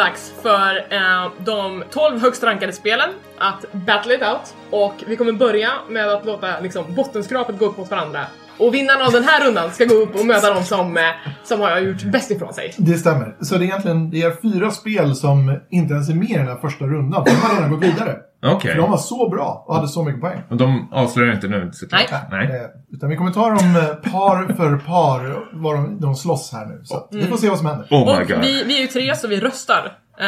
[0.00, 4.54] Alltså dags för eh, de 12 högst rankade spelen att battle it out.
[4.70, 8.26] Och vi kommer börja med att låta liksom, bottenskrapet gå upp mot varandra.
[8.58, 11.02] Och vinnaren av den här rundan ska gå upp och möta de som, eh,
[11.44, 12.74] som har gjort bäst ifrån sig.
[12.76, 13.36] Det stämmer.
[13.40, 16.46] Så det är egentligen det är fyra spel som inte ens är med i den
[16.46, 17.24] här första rundan.
[17.24, 18.16] De har redan gått vidare.
[18.44, 18.70] Okej.
[18.74, 20.40] För de var så bra och hade så mycket poäng.
[20.48, 22.02] Och de avslöjar inte nu såklart.
[22.30, 22.46] Nej.
[22.48, 22.60] Nej.
[22.60, 26.66] Eh, Utan vi kommer ta dem eh, par för par, var de, de slåss här
[26.66, 26.80] nu.
[26.84, 27.86] Så att vi får se vad som händer.
[27.90, 28.40] Oh my Och god.
[28.40, 29.98] vi, vi är ju tre så vi röstar.
[30.20, 30.26] Eh,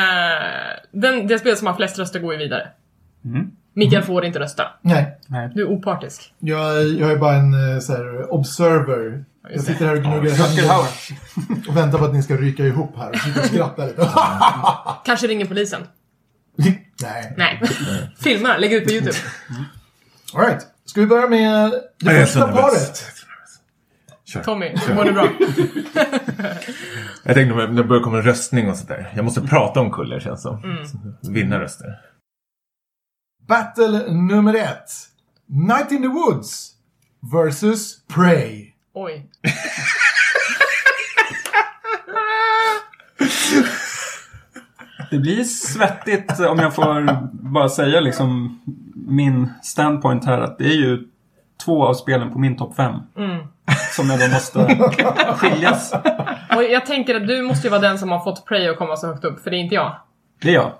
[0.92, 2.68] den, det spel som har flest röster går ju vidare.
[3.74, 4.62] Mikael får inte rösta.
[4.82, 5.18] Nej,
[5.54, 6.34] Du är opartisk.
[6.38, 9.24] jag, jag är bara en så här, observer.
[9.52, 10.88] Jag sitter här och gnuggar Rutger Hauer.
[11.48, 14.08] händer och väntar på att ni ska ryka ihop här och skratta lite.
[15.04, 15.80] Kanske ringer polisen.
[17.02, 17.34] Nej.
[17.36, 17.60] Nej.
[18.18, 19.16] Filmar, lägger ut på YouTube.
[20.34, 23.04] Alright, ska vi börja med det Jag första paret?
[24.24, 24.42] Kör.
[24.42, 25.28] Tommy, mår du bra?
[27.22, 29.12] Jag tänkte när det börjar komma en röstning och sådär.
[29.16, 30.64] Jag måste prata om kuller känns som.
[30.64, 30.86] Mm.
[31.34, 32.00] Vinna röster.
[33.48, 34.90] Battle nummer ett.
[35.46, 36.72] Night in the Woods
[37.32, 38.72] versus Prey.
[38.94, 39.30] Oj.
[45.10, 48.60] Det blir svettigt om jag får bara säga liksom
[48.94, 50.98] min standpoint här att det är ju
[51.64, 52.94] två av spelen på min topp fem.
[53.96, 54.76] Som jag då måste
[55.36, 55.92] skiljas.
[56.56, 58.96] Och jag tänker att du måste ju vara den som har fått Prey att komma
[58.96, 59.96] så högt upp, för det är inte jag.
[60.42, 60.72] Det är jag.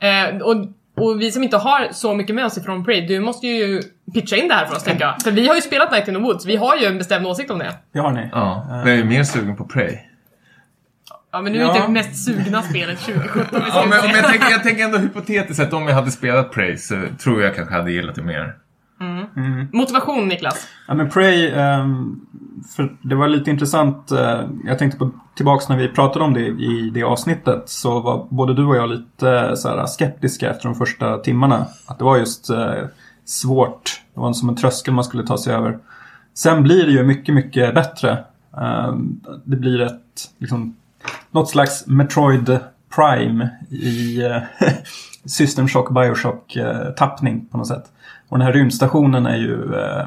[0.00, 0.56] Eh, och,
[0.96, 3.82] och vi som inte har så mycket med oss ifrån Prey, du måste ju
[4.14, 5.22] pitcha in det här för oss tänker jag.
[5.22, 7.50] För vi har ju spelat Night in the Woods, vi har ju en bestämd åsikt
[7.50, 7.74] om det.
[7.92, 8.28] Det har ni.
[8.32, 8.66] Ja.
[8.68, 9.98] Men jag är mer sugen på Prey.
[11.32, 11.74] Ja men nu är Ja.
[11.76, 14.84] inte det mest sugna spelet 2017 vi ska Ja, men, men jag, tänker, jag tänker
[14.84, 18.22] ändå hypotetiskt att om jag hade spelat Prey så tror jag kanske hade gillat det
[18.22, 18.54] mer.
[19.72, 20.66] Motivation Niklas.
[20.88, 22.20] Ja, men Prey, ehm,
[22.76, 24.10] för det var lite intressant.
[24.10, 27.62] eh, jag tänkte på, tillbaks när vi pratade om det i det avsnittet.
[27.68, 31.66] Så var både du och jag lite så här, skeptiska efter de första timmarna.
[31.86, 32.72] Att det var just eh,
[33.24, 34.00] svårt.
[34.14, 35.78] Det var som en tröskel man skulle ta sig över.
[36.34, 38.24] Sen blir det ju mycket, mycket bättre.
[38.62, 40.76] Ehm, det blir ett, liksom,
[41.30, 42.58] något slags Metroid
[42.94, 44.42] Prime i eh,
[45.24, 47.84] System Shock Bioshock eh, tappning på något sätt.
[48.28, 50.06] Och den här rymdstationen är ju eh,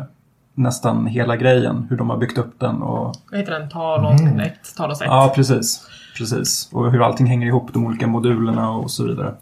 [0.54, 1.88] nästan hela grejen.
[1.90, 3.70] Hur de har byggt upp den och Vad heter den?
[3.70, 5.08] Talos 1, Talos 1.
[5.08, 5.88] Ja, precis.
[6.18, 6.70] Precis.
[6.72, 9.34] Och hur allting hänger ihop, de olika modulerna och så vidare.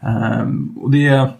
[0.00, 1.30] Ehm, och det...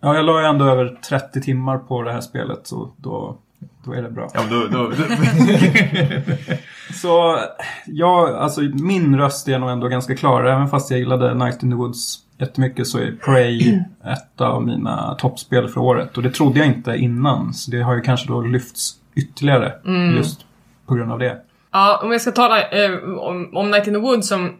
[0.00, 3.36] Ja, jag la ju ändå över 30 timmar på det här spelet så då,
[3.84, 4.30] då är det bra.
[4.34, 4.94] Ja, då, då, då,
[6.94, 7.38] Så
[7.86, 10.44] ja, alltså min röst är nog ändå ganska klar.
[10.44, 15.14] Även fast jag gillade Night in the Woods jättemycket så är Prey ett av mina
[15.14, 16.16] toppspel för året.
[16.16, 17.54] Och det trodde jag inte innan.
[17.54, 19.72] Så det har ju kanske då lyfts ytterligare
[20.16, 20.40] just
[20.86, 21.36] på grund av det.
[21.72, 24.56] Ja, om jag ska tala eh, om, om Night in the Woods som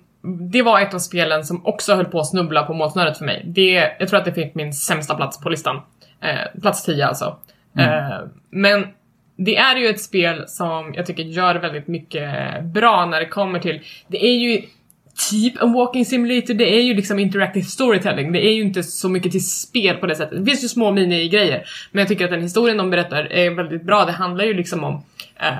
[0.52, 3.42] det var ett av spelen som också höll på att snubbla på målsnöret för mig.
[3.46, 5.80] Det, jag tror att det fick min sämsta plats på listan.
[6.20, 7.36] Eh, plats 10 alltså.
[7.78, 8.12] Mm.
[8.12, 8.18] Eh,
[8.50, 8.86] men
[9.36, 13.58] det är ju ett spel som jag tycker gör väldigt mycket bra när det kommer
[13.58, 13.80] till...
[14.08, 14.62] Det är ju
[15.30, 18.32] typ en walking simulator, det är ju liksom interactive storytelling.
[18.32, 20.38] Det är ju inte så mycket till spel på det sättet.
[20.38, 21.64] Det finns ju små mini-grejer.
[21.92, 24.04] Men jag tycker att den historien de berättar är väldigt bra.
[24.04, 25.04] Det handlar ju liksom om
[25.36, 25.54] eh,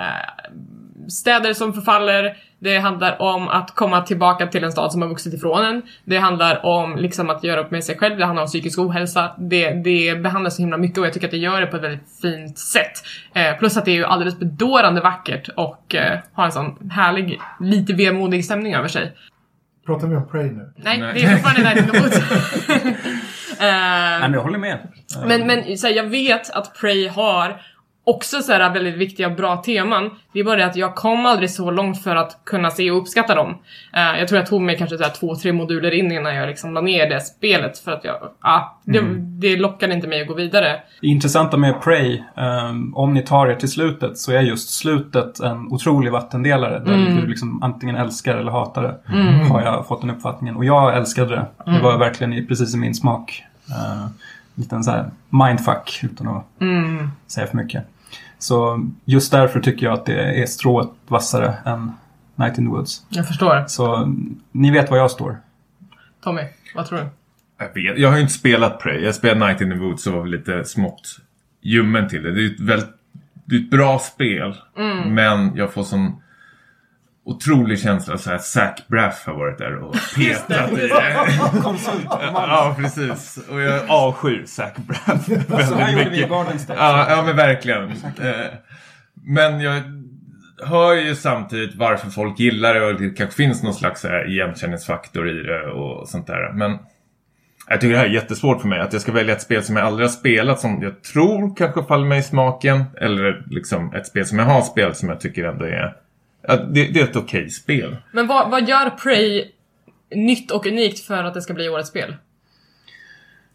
[1.09, 2.37] städer som förfaller.
[2.61, 5.83] Det handlar om att komma tillbaka till en stad som har vuxit ifrån en.
[6.05, 8.18] Det handlar om liksom att göra upp med sig själv.
[8.18, 9.31] Det handlar om psykisk ohälsa.
[9.38, 11.83] Det, det behandlas så himla mycket och jag tycker att det gör det på ett
[11.83, 12.92] väldigt fint sätt.
[13.35, 17.40] Eh, plus att det är ju alldeles bedårande vackert och eh, har en sån härlig,
[17.61, 19.12] lite vemodig stämning över sig.
[19.87, 20.73] Pratar vi om Prey nu?
[20.77, 21.14] Nej, Nej.
[21.14, 22.18] det är fortfarande Night in the Woods.
[23.61, 24.79] Eh, Nej, men jag håller med.
[25.27, 27.61] men, men så här, jag vet att Prey har
[28.09, 30.11] också så här väldigt viktiga och bra teman.
[30.33, 32.99] Det är bara det att jag kom aldrig så långt för att kunna se och
[32.99, 33.59] uppskatta dem.
[33.92, 36.49] Eh, jag tror jag tog mig kanske så här två, tre moduler in innan jag
[36.49, 40.29] liksom la ner det spelet för att jag, ja, det, det lockade inte mig att
[40.29, 40.81] gå vidare.
[41.01, 45.40] Det intressanta med Prey, ehm, om ni tar er till slutet, så är just slutet
[45.40, 46.79] en otrolig vattendelare.
[46.79, 48.99] Där du liksom antingen älskar eller hatar det.
[49.53, 50.57] Har jag fått den uppfattningen.
[50.57, 51.73] Och jag älskade det.
[51.73, 53.44] Det var verkligen precis i min smak.
[53.68, 54.07] Uh,
[54.55, 56.44] liten så mindfuck, utan att
[57.27, 57.85] säga för mycket.
[58.38, 61.92] Så just därför tycker jag att det är strået vassare än
[62.35, 63.07] Night in the Woods.
[63.09, 63.64] Jag förstår.
[63.66, 65.38] Så mm, ni vet var jag står.
[66.24, 66.42] Tommy,
[66.74, 67.05] vad tror du?
[67.59, 69.05] jag, vet, jag har ju inte spelat Prey.
[69.05, 71.18] Jag spelade Night in the Woods och var väl lite smått
[71.61, 72.35] ljummen till det.
[72.35, 72.90] Det är ett, väldigt,
[73.44, 74.55] det är ett bra spel.
[75.07, 76.22] Men jag får sån
[77.29, 81.38] otrolig känsla så här Zac Braff har varit där och petat i det.
[81.62, 82.07] Konsult.
[82.11, 83.38] Ja, precis.
[83.51, 85.27] Och jag avskyr Zac Braff
[85.69, 86.31] Så här väldigt gjorde vi i mycket.
[86.31, 86.81] Garden State.
[86.81, 87.83] Ja, ja men verkligen.
[87.83, 88.47] Eh,
[89.14, 89.83] Men jag...
[90.67, 95.43] hör ju samtidigt varför folk gillar det och det kanske finns någon slags igenkänningsfaktor i
[95.43, 96.53] det och sånt där.
[96.53, 96.79] Men
[97.69, 98.81] jag tycker det här är jättesvårt för mig.
[98.81, 101.83] Att jag ska välja ett spel som jag aldrig har spelat som jag tror kanske
[101.83, 102.85] faller mig i smaken.
[103.01, 105.97] Eller liksom ett spel som jag har spelat som jag tycker ändå är...
[106.51, 107.97] Ja, det, det är ett okej spel.
[108.13, 109.51] Men vad, vad gör Prey
[110.15, 112.17] nytt och unikt för att det ska bli årets spel?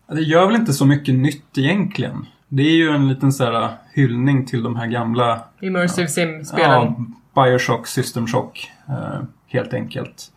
[0.07, 2.25] Det gör väl inte så mycket nytt egentligen.
[2.47, 7.15] Det är ju en liten så här hyllning till de här gamla Immersive Sim-spelen.
[7.35, 8.71] Ja, Bioshock, System Shock.
[8.89, 10.31] Eh, helt enkelt.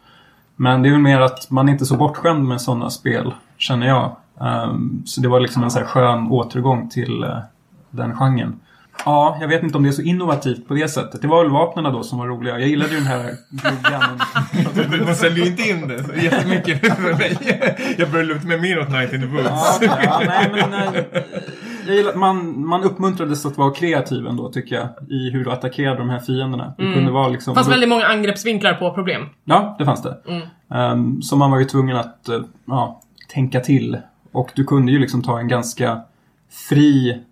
[0.56, 3.86] Men det är väl mer att man är inte så bortskämd med sådana spel, känner
[3.86, 4.16] jag.
[4.40, 7.38] Um, så det var liksom en så här skön återgång till uh,
[7.90, 8.60] den genren.
[9.06, 11.22] Ja, jag vet inte om det är så innovativt på det sättet.
[11.22, 12.58] Det var väl vapnen då som var roliga.
[12.58, 14.20] Jag gillade ju den här gluggan.
[14.74, 17.38] Du, du säljer ju inte in det så jättemycket för mig.
[17.98, 19.78] Jag börjar luta mig mer åt Night in the Woods.
[19.80, 21.02] ja, ja, nej, men, uh,
[21.86, 24.88] jag gillar, man, man uppmuntrades att vara kreativ ändå tycker jag.
[25.08, 26.74] I hur du attackerade de här fienderna.
[26.78, 27.54] Det kunde vara liksom...
[27.54, 29.22] Fanns väldigt många angreppsvinklar på problem.
[29.44, 30.16] Ja, det fanns det.
[30.68, 33.98] Um, så man var ju tvungen att uh, ja, tänka till.
[34.32, 36.00] Och du kunde ju liksom ta en ganska
[36.68, 37.22] fri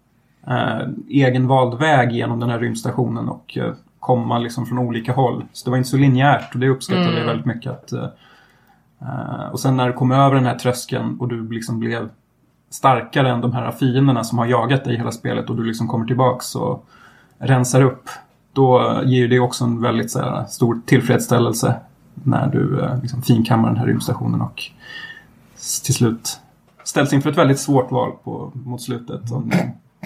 [0.49, 5.45] uh, egenvald väg genom den här rymdstationen och uh, komma liksom från olika håll.
[5.53, 7.73] Så det var inte så linjärt och det uppskattade jag väldigt mycket.
[7.73, 12.09] Att, uh, och sen när du kom över den här tröskeln och du liksom blev
[12.71, 16.07] starkare än de här fienderna som har jagat dig hela spelet och du liksom kommer
[16.07, 16.87] tillbaks och
[17.39, 18.09] rensar upp.
[18.53, 21.77] Då ger ju det också en väldigt här, stor tillfredsställelse
[22.15, 24.63] när du eh, liksom, finkammar den här rymdstationen och
[25.85, 26.41] till slut
[26.85, 29.33] ställs inför ett väldigt svårt val på, mot slutet.
[29.33, 29.53] Om,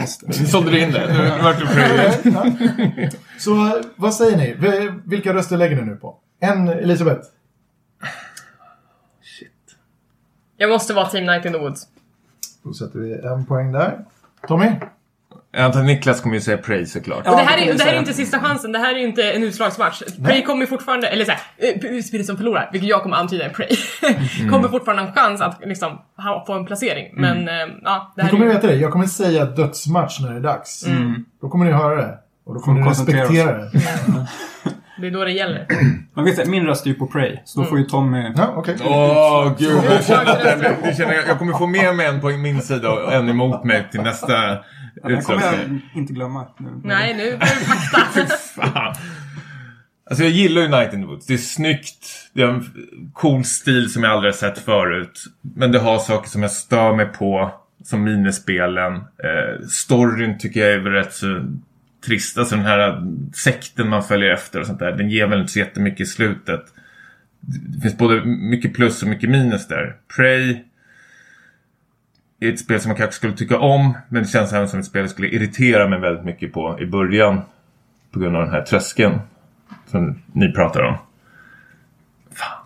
[0.50, 1.12] sålde du in det.
[1.12, 1.64] Nu vart du.
[2.30, 2.46] Ja.
[3.38, 4.56] Så vad säger ni?
[5.04, 6.16] Vilka röster lägger ni nu på?
[6.40, 7.20] En Elisabeth.
[10.56, 11.88] Jag måste vara Team Night in the Woods.
[12.62, 14.04] Då sätter vi en poäng där.
[14.48, 14.70] Tommy?
[15.52, 17.22] Jag antar att Niklas kommer ju säga Prey såklart.
[17.24, 17.30] Ja.
[17.30, 19.32] och det här, är, det här är inte sista chansen, det här är ju inte
[19.32, 20.02] en utslagsmatch.
[20.24, 23.48] Prey kommer ju fortfarande, eller såhär, eh, spelet som förlorar, vilket jag kommer antyda är
[23.48, 23.68] Prey,
[24.40, 24.50] Mm.
[24.52, 27.06] kommer fortfarande ha en chans att liksom ha, få en placering.
[27.14, 28.54] Men eh, ja, det Ni här kommer är ju...
[28.54, 28.74] veta det.
[28.74, 30.84] Jag kommer säga dödsmatch när det är dags.
[31.40, 32.18] Då kommer ni höra det.
[32.46, 33.70] Och då kommer ni respektera det.
[35.00, 35.66] Det är då det gäller.
[36.14, 38.32] Man vet min röst är ju på Prey, så då får ju Tommy...
[38.36, 38.76] Ja, okej.
[38.84, 39.80] Åh, gud.
[39.90, 40.04] Jag
[40.96, 43.88] känner jag, jag kommer få med mig en på min sida och en emot mig
[43.90, 44.34] till nästa
[45.02, 46.46] Ja, den kommer jag inte glömma.
[46.58, 46.80] Nu.
[46.84, 49.00] Nej, nu får du fakta.
[50.10, 51.26] Alltså jag gillar ju Night in the Woods.
[51.26, 52.30] Det är snyggt.
[52.32, 52.64] Det har en
[53.12, 55.24] cool stil som jag aldrig har sett förut.
[55.40, 57.54] Men det har saker som jag stör mig på.
[57.84, 58.94] Som minispelen.
[58.94, 61.44] Eh, storyn tycker jag är väl rätt så
[62.06, 62.38] trist.
[62.38, 63.02] Alltså den här
[63.34, 64.92] sekten man följer efter och sånt där.
[64.92, 66.64] Den ger väl inte så jättemycket i slutet.
[67.40, 69.96] Det finns både mycket plus och mycket minus där.
[70.16, 70.64] Prey
[72.40, 73.96] är ett spel som man kanske skulle tycka om.
[74.08, 76.86] Men det känns även som ett spel jag skulle irritera mig väldigt mycket på i
[76.86, 77.40] början.
[78.10, 79.20] På grund av den här tröskeln.
[79.86, 80.96] Som ni pratar om.
[82.34, 82.58] Fan.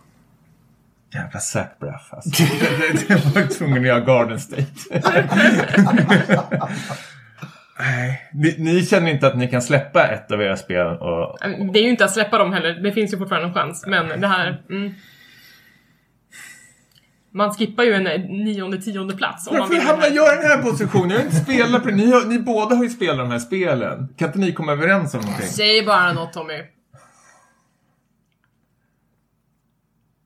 [1.15, 2.43] Jävla Zac Braff alltså.
[3.09, 4.67] Jag var tvungen att göra Garden State.
[7.79, 11.39] Nej, ni, ni känner inte att ni kan släppa ett av era spel och...
[11.73, 13.85] Det är ju inte att släppa dem heller, det finns ju fortfarande en chans.
[13.87, 14.63] Men det här...
[14.71, 14.95] Mm.
[17.35, 20.63] Man skippar ju en eh, nionde, tionde plats om Varför hamnar jag i den här
[20.63, 21.11] positionen?
[21.11, 21.97] Jag har inte spelat på det.
[21.97, 24.09] Ni, har, ni båda har ju spelat de här spelen.
[24.17, 25.47] Kan inte ni komma överens om någonting?
[25.47, 26.63] Säg bara något Tommy.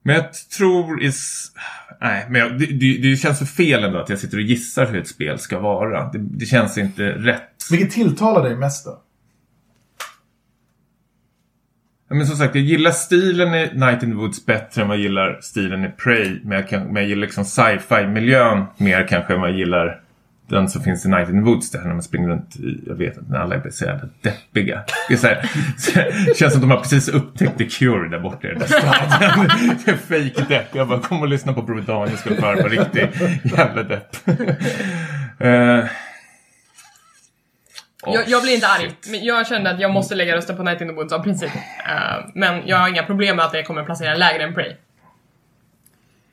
[0.03, 1.51] Men jag tror is...
[2.01, 4.85] Nej, men jag, det, det, det känns för fel ändå att jag sitter och gissar
[4.85, 6.11] hur ett spel ska vara.
[6.11, 7.49] Det, det känns inte rätt.
[7.71, 8.91] Vilket tilltalar dig mest då?
[8.91, 9.03] Ja,
[12.09, 15.03] men som sagt, jag gillar stilen i Night in the Woods bättre än vad jag
[15.03, 16.39] gillar stilen i Prey.
[16.43, 20.01] Men jag, kan, men jag gillar liksom sci-fi-miljön mer kanske än vad jag gillar
[20.49, 21.71] den som finns i Night in the Woods.
[21.71, 24.09] Det här när man springer runt i, jag vet inte, när alla är så jävla
[24.21, 24.83] deppiga.
[25.07, 25.47] Det är så här,
[26.25, 28.67] det känns som att de har precis upptäckt The Cure där borta i den där
[28.67, 29.49] staden.
[29.85, 30.75] Det är fake depp.
[30.75, 33.09] Jag bara, kom och lyssna på Broder Daniel ska föra på riktig
[33.43, 34.15] jävla depp.
[35.39, 35.83] Eh,
[38.13, 39.11] jag, jag blir inte arg, shit.
[39.11, 41.51] men jag kände att jag måste lägga rösten på Night in the Woods av princip.
[41.55, 44.75] Eh, men jag har inga problem med att det kommer placera lägre än Prey.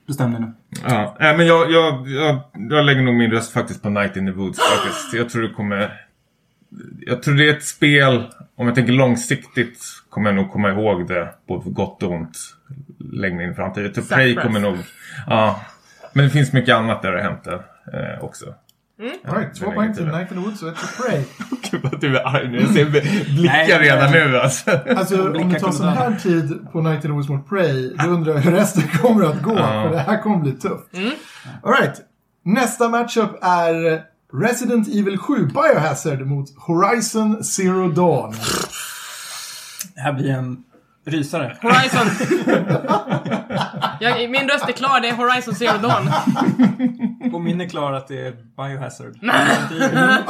[0.06, 0.52] Bestäm dig nu.
[0.88, 4.26] Ja, nej, men jag, jag, jag, jag lägger nog min röst faktiskt på Night in
[4.26, 5.14] the Woods faktiskt.
[5.14, 6.00] Jag tror det kommer...
[7.00, 8.24] Jag tror det är ett spel,
[8.56, 12.38] om jag tänker långsiktigt, kommer jag nog komma ihåg det både för gott och ont
[13.12, 13.84] längre in i framtiden.
[13.84, 14.76] Jag tror Zac Prey kommer nog...
[15.26, 15.60] Ja.
[16.12, 18.54] Men det finns mycket annat där det har hänt eh, också.
[18.98, 21.22] All right, två poäng till in the Woods och ett till Prey.
[21.70, 22.60] Gud vad du är arg nu.
[22.60, 22.84] Jag ser
[23.34, 24.70] blickar redan nu alltså.
[24.96, 28.08] Alltså om det tar sån här tid på Night in the Woods mot Prey, då
[28.08, 29.54] undrar jag hur resten kommer att gå.
[29.54, 29.82] Ja.
[29.82, 30.88] För det här kommer bli tufft.
[31.62, 32.00] All right.
[32.44, 34.02] Nästa matchup är
[34.32, 38.34] Resident Evil 7 Biohazard mot Horizon Zero Dawn.
[39.94, 40.64] Det här blir en
[41.06, 41.56] rysare.
[41.62, 42.06] Horizon.
[44.00, 46.10] Jag, min röst är klar, det är Horizon Zero Dawn.
[47.34, 49.14] Och min är klar att det är Biohazard.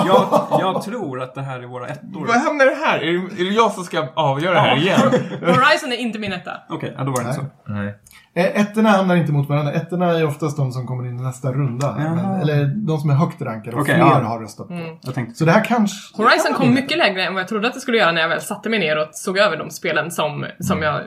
[0.07, 2.27] jag, jag tror att det här är våra ettor.
[2.27, 2.99] Vad händer det här?
[2.99, 5.01] Är det, är det jag som ska avgöra det här igen?
[5.41, 6.53] Horizon är inte min etta.
[6.69, 7.73] Okej, ja, då var det inte så.
[7.73, 7.95] Nej.
[8.37, 9.73] Eh, Ettorna hamnar inte mot varandra.
[9.73, 11.97] Ettorna är oftast de som kommer in i nästa runda.
[11.99, 12.15] Jaha.
[12.15, 14.21] Men, eller de som är högt rankade och Okej, fler ja.
[14.23, 14.99] har röstat på.
[15.03, 16.23] Jag tänkte Så det här kanske...
[16.23, 18.41] Horizon kom mycket lägre än vad jag trodde att det skulle göra när jag väl
[18.41, 21.01] satte mig ner och såg över de spelen som, som jag...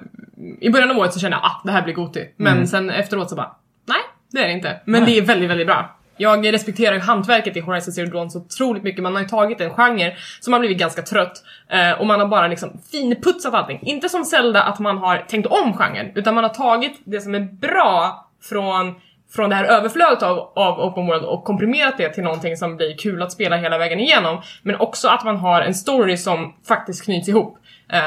[0.59, 2.29] I början av året så kände jag att det här blir Goti.
[2.37, 3.55] Men sen efteråt så bara,
[3.85, 3.99] nej,
[4.31, 4.81] det är det inte.
[4.85, 5.97] Men det är väldigt, väldigt bra.
[6.17, 9.03] Jag respekterar ju hantverket i Horizon Zero Dawn så otroligt mycket.
[9.03, 12.27] Man har ju tagit en genre som har blivit ganska trött eh, och man har
[12.27, 13.79] bara liksom finputsat allting.
[13.81, 17.35] Inte som Zelda att man har tänkt om genren, utan man har tagit det som
[17.35, 18.95] är bra från
[19.29, 22.97] från det här överflödet av, av open world och komprimerat det till någonting som blir
[22.97, 24.41] kul att spela hela vägen igenom.
[24.63, 27.57] Men också att man har en story som faktiskt knyts ihop.
[27.93, 28.01] Eh,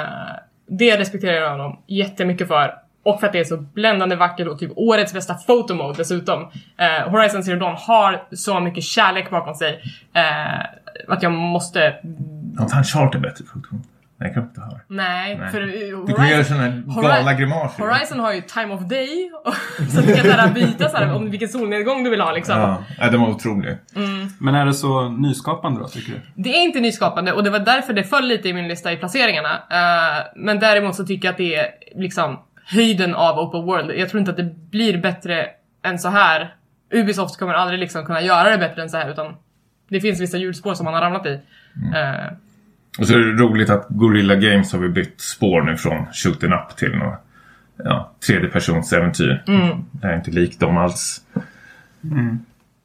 [0.71, 2.75] det respekterar jag honom jättemycket för.
[3.03, 6.51] Och för att det är så bländande vackert och typ årets bästa fotomode dessutom.
[6.77, 9.83] Eh, Horizon Zero Dawn har så mycket kärlek bakom sig.
[10.15, 10.61] Eh,
[11.09, 11.81] att jag måste...
[12.57, 13.85] Har inte han Charter bättre fotomode?
[14.21, 14.81] Nej, kanske inte har.
[14.89, 15.51] Nej, Nej.
[15.51, 15.61] för
[16.07, 17.83] Du kan göra Hori- galna grimaser.
[17.85, 19.31] Horizon har ju time of day.
[19.45, 19.55] och-
[19.91, 22.59] så att du kan här byta så här, om vilken solnedgång du vill ha liksom.
[22.61, 23.77] Ja, ja den var otrolig.
[24.41, 26.21] Men är det så nyskapande då, tycker du?
[26.43, 28.97] Det är inte nyskapande och det var därför det föll lite i min lista i
[28.97, 29.53] placeringarna.
[29.71, 33.91] Eh, men däremot så tycker jag att det är liksom höjden av open world.
[33.99, 35.47] Jag tror inte att det blir bättre
[35.85, 36.55] än så här.
[36.93, 39.37] Ubisoft kommer aldrig liksom kunna göra det bättre än så här utan
[39.89, 41.33] det finns vissa hjulspår som man har ramlat i.
[41.95, 42.33] Eh,
[42.99, 46.53] Och så är det roligt att Gorilla Games har vi bytt spår nu från shooting
[46.53, 47.25] up till något
[47.85, 49.43] ja, tredjepersons äventyr.
[49.93, 51.21] Det är inte likt dem alls.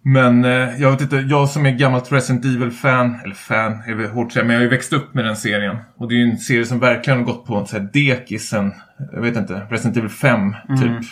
[0.02, 4.10] Men eh, jag vet inte, jag som är gammalt Resident Evil-fan, eller fan är väl
[4.10, 5.78] hårt säga, men jag har ju växt upp med den serien.
[5.96, 8.50] Och det är ju en serie som verkligen har gått på en sån här dekis
[8.50, 8.74] sen,
[9.14, 11.10] jag vet inte, Resident Evil 5 typ.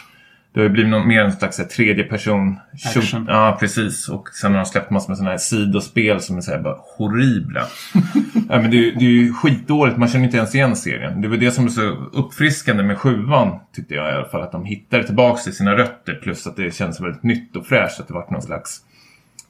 [0.53, 2.59] Det har ju blivit något mer en slags här, tredje person.
[2.85, 3.25] Action.
[3.29, 4.09] Ja, precis.
[4.09, 6.77] Och sen har de släppt massor med sådana här sidospel som är så här bara
[6.97, 7.61] horribla.
[8.49, 11.21] ja, men det, är, det är ju skitdåligt, man känner inte ens igen serien.
[11.21, 11.81] Det var det som är så
[12.13, 14.41] uppfriskande med sjuan, tyckte jag i alla fall.
[14.41, 16.13] Att de hittade tillbaka till sina rötter.
[16.23, 17.99] Plus att det känns väldigt nytt och fräscht.
[17.99, 18.81] Att det varit någon slags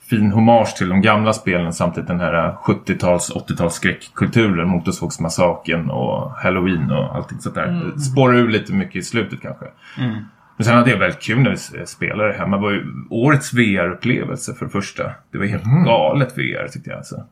[0.10, 1.74] fin hommage till de gamla spelen.
[1.74, 4.68] Samtidigt den här 70-tals, 80-tals skräckkulturen.
[4.68, 7.92] Motorsågsmassakern och Halloween och allting sånt där.
[7.96, 9.66] Det spårar ur lite mycket i slutet kanske.
[10.58, 12.58] Men sen hade jag väldigt kul när vi spelade det hemma.
[12.58, 15.12] Det var ju årets VR-upplevelse för det första.
[15.32, 17.26] Det var helt galet VR tyckte jag alltså.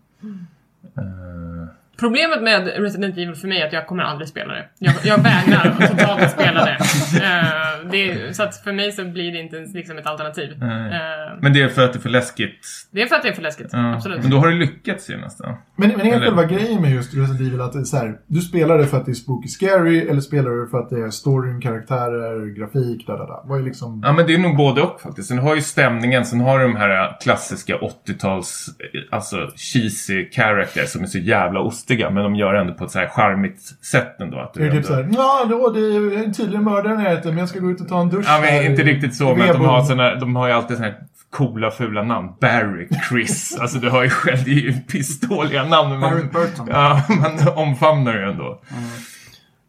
[0.98, 1.68] Eh,
[1.99, 4.65] Problemet med Resident Evil för mig är att jag kommer aldrig spela det.
[4.80, 6.77] Jag, jag vägrar att totalt spela det.
[7.21, 10.51] Eh, det är, så att för mig så blir det inte ens liksom ett alternativ.
[10.51, 12.67] Eh, Men det är för att det är för läskigt.
[12.91, 13.67] det är för att det är för läskigt.
[13.71, 13.93] Ja.
[13.95, 14.21] Absolut.
[14.21, 15.56] Men då har det lyckats ju nästan.
[15.75, 18.41] Men, men är själva grejen med just Resident Evil att det är så här, du
[18.41, 21.10] spelar det för att det är spooky scary eller spelar du för att det är
[21.10, 23.43] storyn, karaktärer, grafik, da da da.
[23.45, 24.01] Vad är liksom...
[24.06, 25.27] Ja men det är nog både och faktiskt.
[25.27, 27.77] Sen har ju stämningen, sen har du de här klassiska
[28.08, 32.10] 80-tals, eh, alltså cheesy characters som är så jävla ostiga.
[32.10, 34.39] Men de gör det ändå på ett så här charmigt sätt ändå.
[34.39, 34.78] Att Det är ändå...
[34.78, 37.60] typ såhär, ja då, det är en tydlig mördare när jag äter, men jag ska
[37.60, 39.70] gå ut och ta en dusch Ja men inte riktigt så, men att de vedboden."
[39.70, 40.98] har, såna, de har ju alltid såna här
[41.30, 42.30] coola fula namn.
[42.41, 43.58] Barry, Chris.
[43.62, 45.89] alltså du har ju själv, det är ju pissdåliga namn.
[45.89, 46.67] Men Barry man, Burton.
[46.70, 48.62] ja, man omfamnar ju ändå.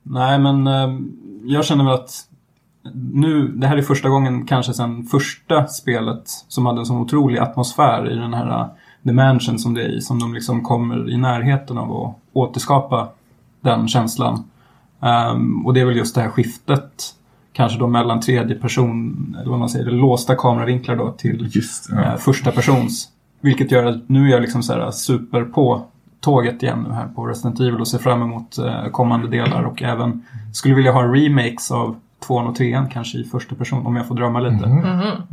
[0.03, 0.99] Nej, men eh,
[1.45, 2.11] jag känner väl att
[2.95, 7.39] nu, det här är första gången kanske sedan första spelet som hade en sån otrolig
[7.39, 8.67] atmosfär i den här uh,
[9.05, 13.09] The Mansion som det är i, som de liksom kommer i närheten av att återskapa
[13.61, 14.45] den känslan.
[15.01, 17.15] Ehm, och det är väl just det här skiftet,
[17.53, 22.17] kanske då mellan tredje person, eller vad man säger, låsta kameravinklar då till Just eh,
[22.17, 23.09] första persons.
[23.41, 25.85] Vilket gör att nu är jag liksom så här super på
[26.21, 29.83] tåget igen nu här på Resident Evil och ser fram emot eh, kommande delar och
[29.83, 31.97] även skulle vilja ha remakes av
[32.27, 34.65] tvåan och trean kanske i första person om jag får drömma lite.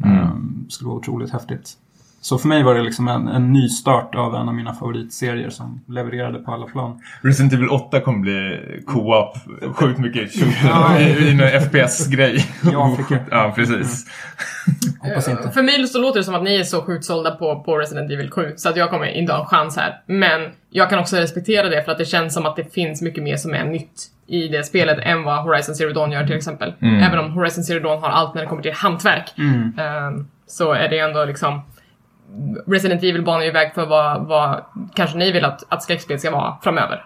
[0.03, 1.77] Mm, skulle vara otroligt häftigt.
[2.21, 5.49] Så för mig var det liksom en, en ny start av en av mina favoritserier
[5.49, 7.01] som levererade på alla plan.
[7.21, 9.37] Resident Evil 8 kommer bli co-op,
[9.75, 10.39] sjukt mycket i,
[10.99, 12.45] i en FPS-grej.
[12.75, 13.19] Afrika.
[13.31, 14.05] ja, precis.
[14.99, 15.51] Hoppas inte.
[15.51, 18.11] För mig så låter det som att ni är så sjukt sålda på, på Resident
[18.11, 20.01] Evil 7 så att jag kommer inte ha en chans här.
[20.05, 23.23] Men jag kan också respektera det för att det känns som att det finns mycket
[23.23, 26.73] mer som är nytt i det spelet än vad Horizon Zero Dawn gör till exempel.
[26.81, 29.33] Även om Horizon Zero Dawn har allt när det kommer till hantverk.
[29.37, 31.61] ehm, så är det ändå liksom
[32.67, 34.63] Resident Evil banar ju väg för vad, vad
[34.95, 37.05] kanske ni vill att, att skräckspel ska vara framöver.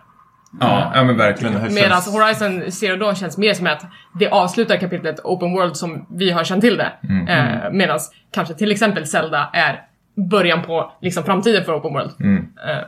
[0.60, 1.54] Ja, ja men verkligen.
[1.54, 2.14] Medan känns...
[2.14, 3.86] Horizon Zero Dawn känns mer som att
[4.20, 6.92] det avslutar kapitlet Open World som vi har känt till det.
[7.04, 7.28] Mm.
[7.28, 8.00] Eh, Medan
[8.32, 9.82] kanske till exempel Zelda är
[10.16, 12.12] början på liksom framtiden för Open World.
[12.20, 12.38] Mm.
[12.68, 12.88] Eh,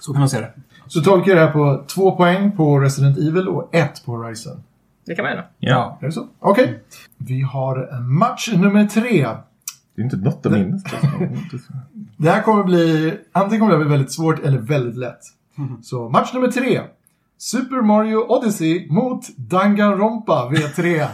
[0.00, 0.52] Så kan man se det.
[0.86, 4.62] Så tolkar jag det här på två poäng på Resident Evil och ett på Horizon.
[5.06, 5.44] Det kan man göra.
[5.58, 5.98] Ja.
[6.00, 6.26] Är det så?
[6.38, 6.80] Okej.
[7.16, 9.26] Vi har match nummer tre.
[9.94, 10.82] Det är inte något att minnas.
[12.16, 15.20] Det här kommer bli, antingen kommer det bli väldigt svårt eller väldigt lätt.
[15.82, 16.80] Så match nummer tre.
[17.38, 21.08] Super Mario Odyssey mot Danganronpa V3.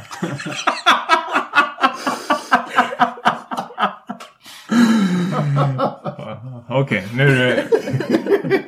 [6.68, 8.64] Okej, nu är det...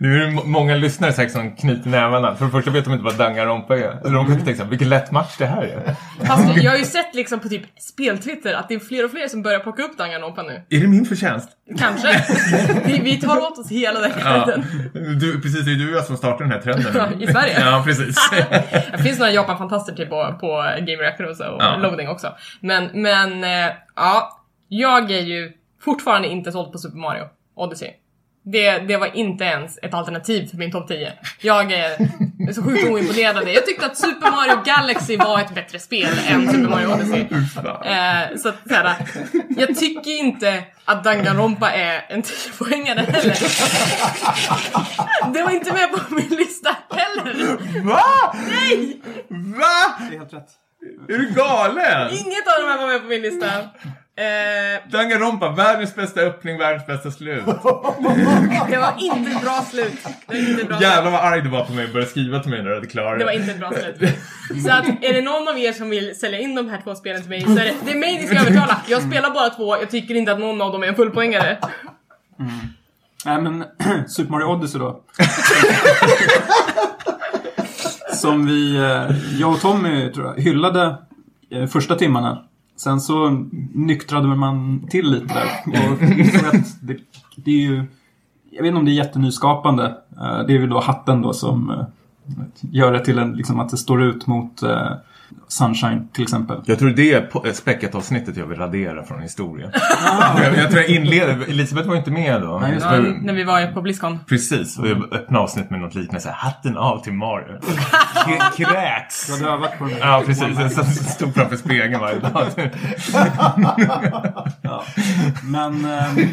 [0.00, 2.34] Nu är det må- många lyssnare säkert som knyter nävarna.
[2.34, 4.00] För det första vet de inte vad Danganronpa är.
[4.04, 5.94] De kanske tänker såhär, vilken lätt match det här är.
[6.26, 9.28] Fast jag har ju sett liksom på typ speltwitter att det är fler och fler
[9.28, 10.62] som börjar plocka upp Danganronpa nu.
[10.70, 11.48] Är det min förtjänst?
[11.78, 12.24] Kanske.
[12.84, 14.44] vi, vi tar åt oss hela den Ja.
[14.46, 14.64] skiten.
[15.20, 16.92] Du, precis, det är du och jag som startar den här trenden.
[16.94, 17.60] Ja, i Sverige.
[17.60, 18.16] Ja, precis.
[18.92, 20.46] Det finns några Japan-fantaster typ på, på
[20.78, 21.76] Game Reactor och, så, och Ja.
[21.76, 22.32] loading också.
[22.60, 25.52] Men, men eh, ja, jag är ju
[25.84, 27.24] fortfarande inte såld på Super Mario
[27.56, 27.88] Odyssey.
[28.52, 31.12] Det, det var inte ens ett alternativ för min topp 10.
[31.40, 31.96] Jag är
[32.52, 33.52] så sjukt oimponerad av det.
[33.52, 37.20] Jag tyckte att Super Mario Galaxy var ett bättre spel än Super Mario Odyssey.
[37.20, 38.94] Eh, så att såhär,
[39.48, 43.36] jag tycker inte att Danganronpa är en 10-poängare heller.
[45.34, 47.58] Det var inte med på min lista heller.
[47.82, 48.34] Va?
[48.50, 49.00] Nej!
[49.28, 49.98] Va?
[50.10, 50.48] Det är helt rätt.
[51.08, 52.10] Är du galen?
[52.10, 53.46] Inget av de här var med på min lista.
[54.18, 57.44] Eh, Danganronpa, världens bästa öppning, världens bästa slut.
[58.70, 59.92] det var inte ett bra slut.
[60.26, 62.40] Det var inte ett bra Jävlar vad arg du var på mig och började skriva
[62.40, 64.10] till mig när du hade klarat Det var inte ett bra slut.
[64.66, 67.20] Så att är det någon av er som vill sälja in de här två spelen
[67.20, 68.80] till mig så är det, det är mig ni ska övertala.
[68.88, 71.58] Jag spelar bara två, jag tycker inte att någon av dem är en fullpoängare.
[73.24, 73.64] Nej men,
[74.08, 75.02] Super Mario Odyssey då.
[78.12, 80.96] Som vi, eh, jag och Tommy tror jag, hyllade
[81.50, 82.44] eh, första timmarna.
[82.78, 85.90] Sen så nyktrade man till lite där.
[85.90, 86.96] Och liksom att det,
[87.36, 87.84] det är ju,
[88.50, 89.84] jag vet inte om det är jättenyskapande.
[90.20, 91.84] Eh, det är väl då hatten då som eh,
[92.60, 94.90] gör det till en, liksom att det står ut mot eh,
[95.48, 96.60] Sunshine till exempel.
[96.64, 99.70] Jag tror det är späcket-avsnittet jag vill radera från historien.
[100.36, 102.58] jag, jag tror jag inleder, Elisabeth var inte med då.
[102.58, 104.18] Nej, just Ja, när vi var på Blizzcon.
[104.26, 107.58] Precis, och jag öppnade avsnitt med något liknande så här, hatten av till Mario.
[108.56, 109.26] Kräks!
[109.26, 109.98] Du hade övat på den.
[109.98, 110.58] Ja, precis.
[110.58, 112.46] Jag stod framför spegeln varje dag.
[114.62, 114.82] Ja.
[115.44, 116.26] Men, eh,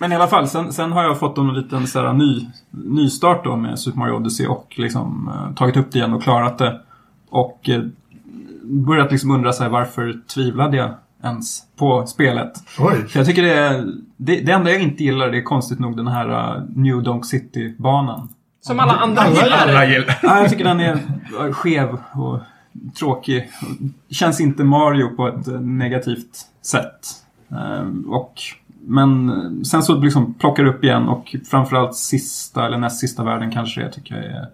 [0.00, 3.44] men i alla fall, sen, sen har jag fått en liten så här, ny, nystart
[3.44, 6.80] då med Super Mario Odyssey och liksom, eh, tagit upp det igen och klarat det.
[7.30, 7.82] Och eh,
[8.64, 12.52] börjat liksom undra så här, varför tvivlade jag ens på spelet?
[12.78, 13.08] Oj.
[13.08, 13.84] För jag tycker det är,
[14.16, 17.26] det, det enda jag inte gillar det är konstigt nog den här eh, New Donk
[17.26, 18.28] City-banan.
[18.60, 19.58] Som alla andra Alla gillar.
[19.68, 20.18] Alla gillar.
[20.22, 20.92] Ja, jag tycker den är
[21.40, 22.38] eh, skev och
[22.98, 23.50] tråkig.
[24.10, 27.00] Känns inte Mario på ett eh, negativt sätt.
[27.50, 28.34] Ehm, Och,
[28.86, 29.30] men
[29.64, 33.80] sen så liksom plockar det upp igen och framförallt sista eller näst sista världen kanske
[33.80, 34.46] jag tycker jag är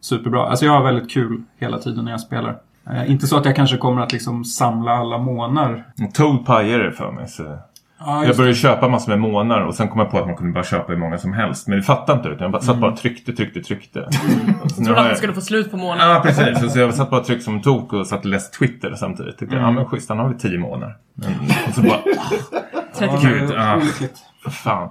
[0.00, 0.46] superbra.
[0.46, 2.58] Alltså jag har väldigt kul hela tiden när jag spelar.
[2.90, 5.84] Eh, inte så att jag kanske kommer att liksom samla alla månar.
[6.14, 7.28] Toad pajade det för mig.
[7.28, 7.58] Så.
[8.04, 10.52] Ja, Jag började köpa massor med månar och sen kom jag på att man kunde
[10.52, 11.68] bara köpa hur många som helst.
[11.68, 13.98] Men det fattade inte utan jag bara, satt bara och tryckte, tryckte, tryckte.
[14.28, 16.08] Nu Jag trodde att du skulle få slut på månaden.
[16.14, 16.72] Ja, precis.
[16.72, 19.38] Så jag satt bara och tryckte som en tok och satt och läste Twitter samtidigt.
[19.38, 19.66] Tyckte Mm.
[19.66, 20.96] ja men schysst, han har väl tio månader.
[21.14, 21.32] Men,
[21.68, 21.98] och så bara,
[22.98, 24.16] 30 Gud, det olyckligt.
[24.64, 24.88] fan.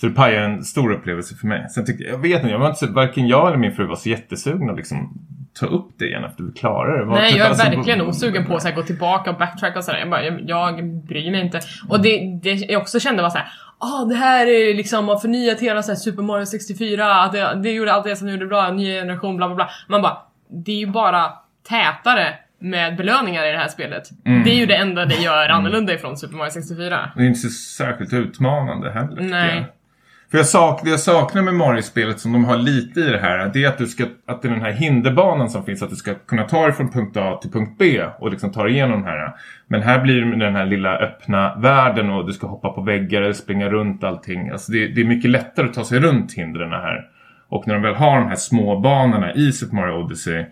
[0.00, 1.68] Så det pajade en stor upplevelse för mig.
[1.70, 3.96] Sen tyckte jag, vet inte, jag var inte så, varken jag eller min fru var
[3.96, 5.18] så jättesugna liksom
[5.60, 6.98] ta upp det igen efter vi klarade det.
[6.98, 9.78] Det var Nej, typ jag är alltså- verkligen osugen på att gå tillbaka och backtracka
[9.78, 9.98] och sådär.
[9.98, 11.60] Jag, bara, jag, jag bryr mig inte.
[11.88, 13.48] Och det, det jag också kände var så här.
[13.78, 17.60] Ah, det här är liksom att förnyat hela så här, Super Mario 64, att det,
[17.62, 19.70] det gjorde allt det som gjorde bra, ny generation, bla bla bla.
[19.88, 20.16] Man bara,
[20.48, 21.32] det är ju bara
[21.68, 24.02] tätare med belöningar i det här spelet.
[24.24, 24.44] Mm.
[24.44, 27.10] Det är ju det enda det gör annorlunda ifrån Super Mario 64.
[27.16, 29.22] Det är inte så särskilt utmanande heller.
[29.22, 29.66] Nej.
[30.30, 33.50] För jag sak, det jag saknar med Mario-spelet som de har lite i det här,
[33.54, 35.96] det är att du ska, att det är den här hinderbanan som finns, att du
[35.96, 39.02] ska kunna ta dig från punkt A till punkt B och liksom ta dig igenom
[39.02, 39.34] den här.
[39.66, 43.22] Men här blir det den här lilla öppna världen och du ska hoppa på väggar
[43.22, 44.50] eller springa runt allting.
[44.50, 47.08] Alltså det, det är mycket lättare att ta sig runt hindren här.
[47.48, 50.44] Och när de väl har de här små banorna i Super Mario Odyssey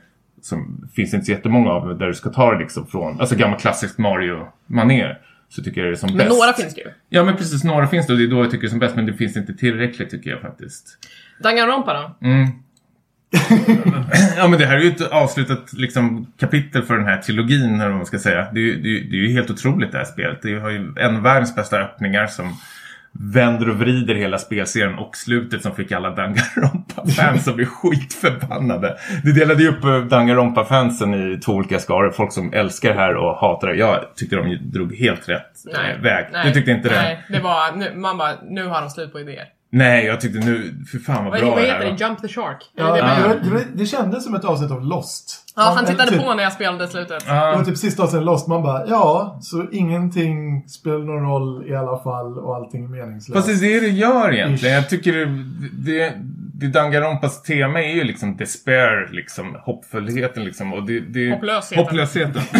[0.43, 3.59] som finns inte så jättemånga av där du ska ta dig liksom från, alltså gammal
[3.59, 5.18] klassiskt Mario-manér.
[5.55, 6.30] Så tycker jag det är som Men bäst.
[6.30, 6.86] några finns det ju.
[7.09, 8.78] Ja men precis, några finns det och det är då jag tycker det är som
[8.78, 10.98] bäst men det finns inte tillräckligt tycker jag faktiskt.
[11.42, 12.26] Danganronpa då?
[12.26, 12.48] Mm.
[14.36, 17.88] ja men det här är ju ett avslutat liksom, kapitel för den här trilogin eller
[17.88, 18.48] vad man ska säga.
[18.52, 20.42] Det är, det är, det är ju helt otroligt det här spelet.
[20.42, 22.57] Det har ju en av världens bästa öppningar som
[23.21, 28.97] vänder och vrider hela spelserien och slutet som fick alla Danganronpa-fans att bli skitförbannade.
[29.25, 32.11] Det delade ju upp eh, Danganronpa-fansen i två olika skaror.
[32.11, 33.75] Folk som älskar det här och hatar det.
[33.75, 36.27] Jag tyckte de drog helt rätt eh, väg.
[36.33, 37.03] nej, du tyckte inte det?
[37.03, 39.45] Nej, det var, nu, man bara, nu har de slut på idéer.
[39.77, 41.91] Nej, jag tyckte nu, för fan vad Vad, bra vad det heter här det?
[41.91, 42.09] var.
[42.09, 42.70] Jump the Shark?
[42.77, 45.45] Ja, det det det, det, det, det kändes som ett avsnitt av Lost.
[45.57, 47.27] Ja, han tittade typ, på när jag spelade slutet.
[47.27, 48.47] Det var typ sista avsnittet Lost.
[48.49, 53.47] Man bara, ja, så ingenting spelar någon roll i alla fall och allting är meningslöst.
[53.47, 54.75] Fast det är det det gör egentligen.
[54.75, 55.27] Jag tycker det,
[55.72, 56.12] det,
[56.57, 60.72] det Danganronpas tema är ju liksom despair, liksom hoppfullheten liksom.
[60.72, 61.84] Och det, det, Hopplösheten.
[61.84, 62.42] Hopplösheten.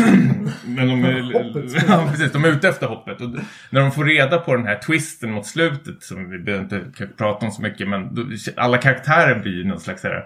[0.67, 1.85] Men de är, Hoppet.
[1.89, 3.21] ja, precis, de är ute efter hoppet.
[3.21, 3.31] Och
[3.71, 6.81] när de får reda på den här twisten mot slutet, som vi behöver inte
[7.19, 8.23] prata om så mycket, men då,
[8.57, 10.25] alla karaktärer blir ju någon slags här,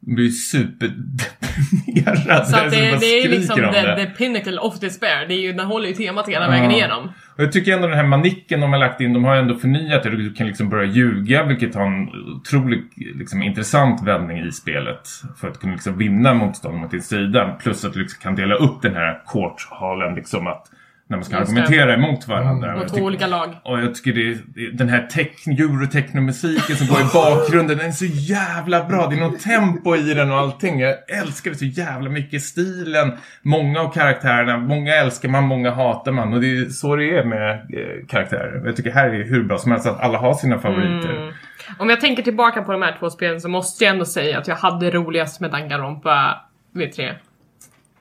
[0.00, 2.46] blir superdeprimerade.
[2.46, 3.96] Så det, det är liksom om the, det.
[3.96, 5.26] the pinnacle of despair.
[5.28, 6.50] Det är ju, den håller ju temat hela Ja.
[6.50, 7.12] vägen igenom.
[7.36, 10.02] Och jag tycker ändå den här manicken de har lagt in, de har ändå förnyat
[10.02, 10.10] det.
[10.10, 15.08] Du kan liksom börja ljuga, vilket har en otroligt liksom, intressant vändning i spelet.
[15.36, 17.56] För att kunna liksom vinna motstånd mot din sida.
[17.62, 20.66] Plus att du liksom kan dela upp den här courthallen, liksom att
[21.06, 21.60] när man ska Just det.
[21.60, 22.74] argumentera emot varandra.
[22.74, 23.54] Och Mot två olika lag.
[23.64, 27.86] och jag tycker det är, det den här techn, eurotechnomusiken som går i bakgrunden, den
[27.86, 29.06] är så jävla bra.
[29.06, 30.80] Det är något tempo i den och allting.
[30.80, 32.42] Jag älskar det så jävla mycket.
[32.42, 36.32] Stilen, många av karaktärerna, många älskar man, många hatar man.
[36.32, 38.62] Och det är så det är med eh, karaktärer.
[38.66, 41.16] Jag tycker här är hur bra som helst att alla har sina favoriter.
[41.16, 41.34] Mm.
[41.78, 44.48] Om jag tänker tillbaka på de här två spelen så måste jag ändå säga att
[44.48, 46.40] jag hade roligast med Danganronpa
[46.74, 47.12] V3.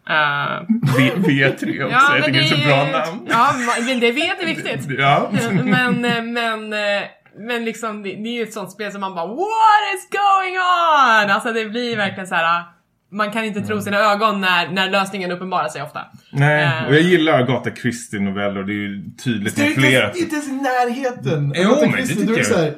[0.10, 0.62] Uh,
[0.98, 3.28] V- V3 också, jag tycker det är så bra namn.
[3.30, 3.54] Ja,
[3.88, 4.86] men det vet är viktigt.
[5.00, 5.32] Ja.
[5.64, 7.04] men, eh, men, eh,
[7.38, 10.56] men liksom det, det är ju ett sånt spel som man bara What is going
[10.58, 11.32] on?
[11.32, 12.64] Alltså det blir verkligen så här.
[13.12, 16.00] Man kan inte tro sina ögon när, när lösningen uppenbarar sig ofta.
[16.32, 18.64] Nej, och jag gillar Agatha Christie-noveller.
[18.64, 20.08] Det är ju tydligt Det är med flera.
[20.08, 21.54] inte, inte ens i närheten.
[21.56, 22.58] Jo, Agatha men det tycker är jag.
[22.58, 22.74] här,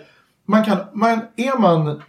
[0.47, 2.01] man kan, man, är man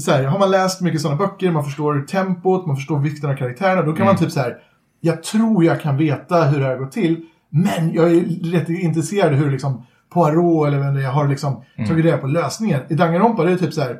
[0.00, 3.34] så här, har man läst mycket sådana böcker, man förstår tempot, man förstår vikten av
[3.36, 4.16] karaktärerna, då kan man Mm.
[4.24, 4.56] typ så här.
[5.00, 7.20] Jag tror jag kan veta hur det här går till,
[7.50, 11.88] men jag är rätt intresserad hur liksom Poirot eller vem det är har liksom Mm.
[11.90, 12.80] tagit reda på lösningen.
[12.88, 13.96] I Danganronpa det är typ så här.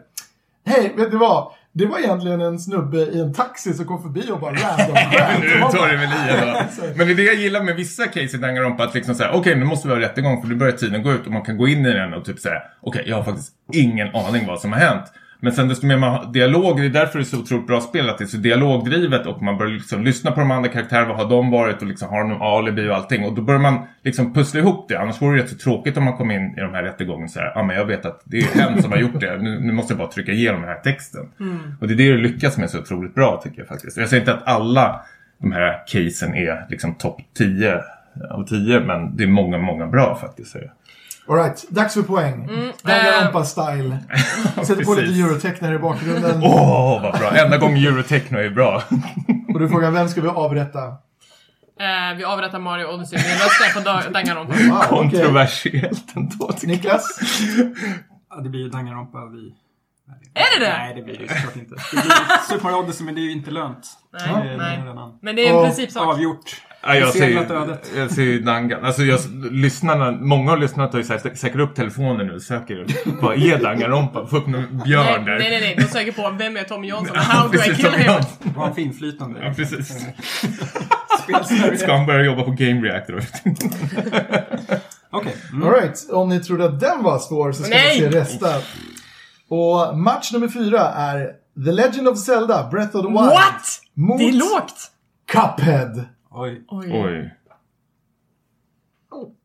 [0.66, 1.52] Hej, vet du vad?
[1.72, 4.96] Det var egentligen en snubbe i en taxi som kom förbi och bara random.
[5.40, 6.98] Nu Man tar det väl i.
[6.98, 8.84] Men det är det jag gillar med vissa case i Danganronpa.
[8.84, 11.26] Att liksom säga, okej nu måste vi ha rättegång för nu börjar tiden gå ut
[11.26, 14.08] och man kan gå in i den och typ säga, okej jag har faktiskt ingen
[14.14, 15.04] aning vad som har hänt.
[15.40, 17.80] Men sen desto mer man har dialog, det är därför det är så otroligt bra
[17.80, 21.08] spel, att det är så dialogdrivet och man börjar liksom lyssna på de andra karaktärerna,
[21.08, 23.24] vad har de varit och liksom har de alibi och allting.
[23.24, 26.04] Och då börjar man liksom pussla ihop det, annars vore det rätt så tråkigt om
[26.04, 28.38] man kom in i de här rättegången så här, ja men jag vet att det
[28.38, 30.80] är hen som har gjort det, nu, nu måste jag bara trycka igenom den här
[30.80, 31.28] texten.
[31.80, 33.96] Och det är det du lyckas med så otroligt bra tycker jag faktiskt.
[33.96, 35.00] Jag säger inte att alla
[35.38, 37.80] de här casen är liksom topp 10
[38.30, 40.50] av 10, men det är många, många bra faktiskt.
[40.50, 40.74] säger jag.
[41.28, 42.48] Alright, dags för poäng.
[42.82, 43.96] Danganronpa-style.
[44.64, 45.24] Sätter på lite Precis.
[45.24, 46.40] eurotechner i bakgrunden.
[46.42, 47.30] Åh, vad bra!
[47.36, 48.82] Enda gången Eurotechno är bra.
[49.54, 50.78] Och du frågar vem ska vi avrätta?
[51.80, 53.18] Eh, vi avrättar Mario Odyssey.
[53.18, 54.52] Vi röstar på Da- Danganronpa.
[54.54, 54.80] Wow.
[54.82, 56.50] Kontroversiellt ändå.
[56.62, 57.18] Niklas?
[58.30, 59.54] Ja, det blir ju Danganronpa vi...
[60.34, 60.72] Är det det?
[60.78, 61.74] Nej, det blir det ju såklart inte.
[61.74, 63.86] Det blir Super Mario Odyssey, men det är ju inte lönt.
[64.12, 64.78] Nej, det är nej.
[64.78, 66.02] redan Men det är en Och- principsak.
[66.06, 66.56] avgjort.
[66.82, 67.90] Ja, jag ödet.
[67.96, 68.84] jag säger Dangan.
[68.84, 72.86] Alltså jag, lyssnarna, många har lyssnat och säkert säkert upp telefonen nu och söker
[73.20, 74.26] vad är Danganronpa?
[74.26, 75.38] Få upp någon björn Nej, där.
[75.38, 75.74] nej, nej, nej.
[75.76, 78.12] De söker på vem är Tommy Johnson och how do I precis, kill him?
[78.56, 79.40] Var en finflytande.
[79.46, 80.06] Ja, precis.
[81.80, 83.22] Ska han börja jobba på Game Reactor?
[85.10, 85.36] Okej.
[85.52, 85.68] Mm.
[85.68, 88.00] Alright, om ni trodde att den var svår så ska Nej!
[88.00, 88.60] vi se resten.
[89.48, 91.32] Och match nummer fyra är
[91.64, 93.18] The Legend of Zelda, Breath of the Wild.
[93.20, 93.80] What?
[93.94, 94.90] Mot Det är lågt!
[95.32, 96.04] Cuphead.
[96.30, 96.64] Oj.
[96.68, 96.90] Oj.
[96.92, 97.34] Oj.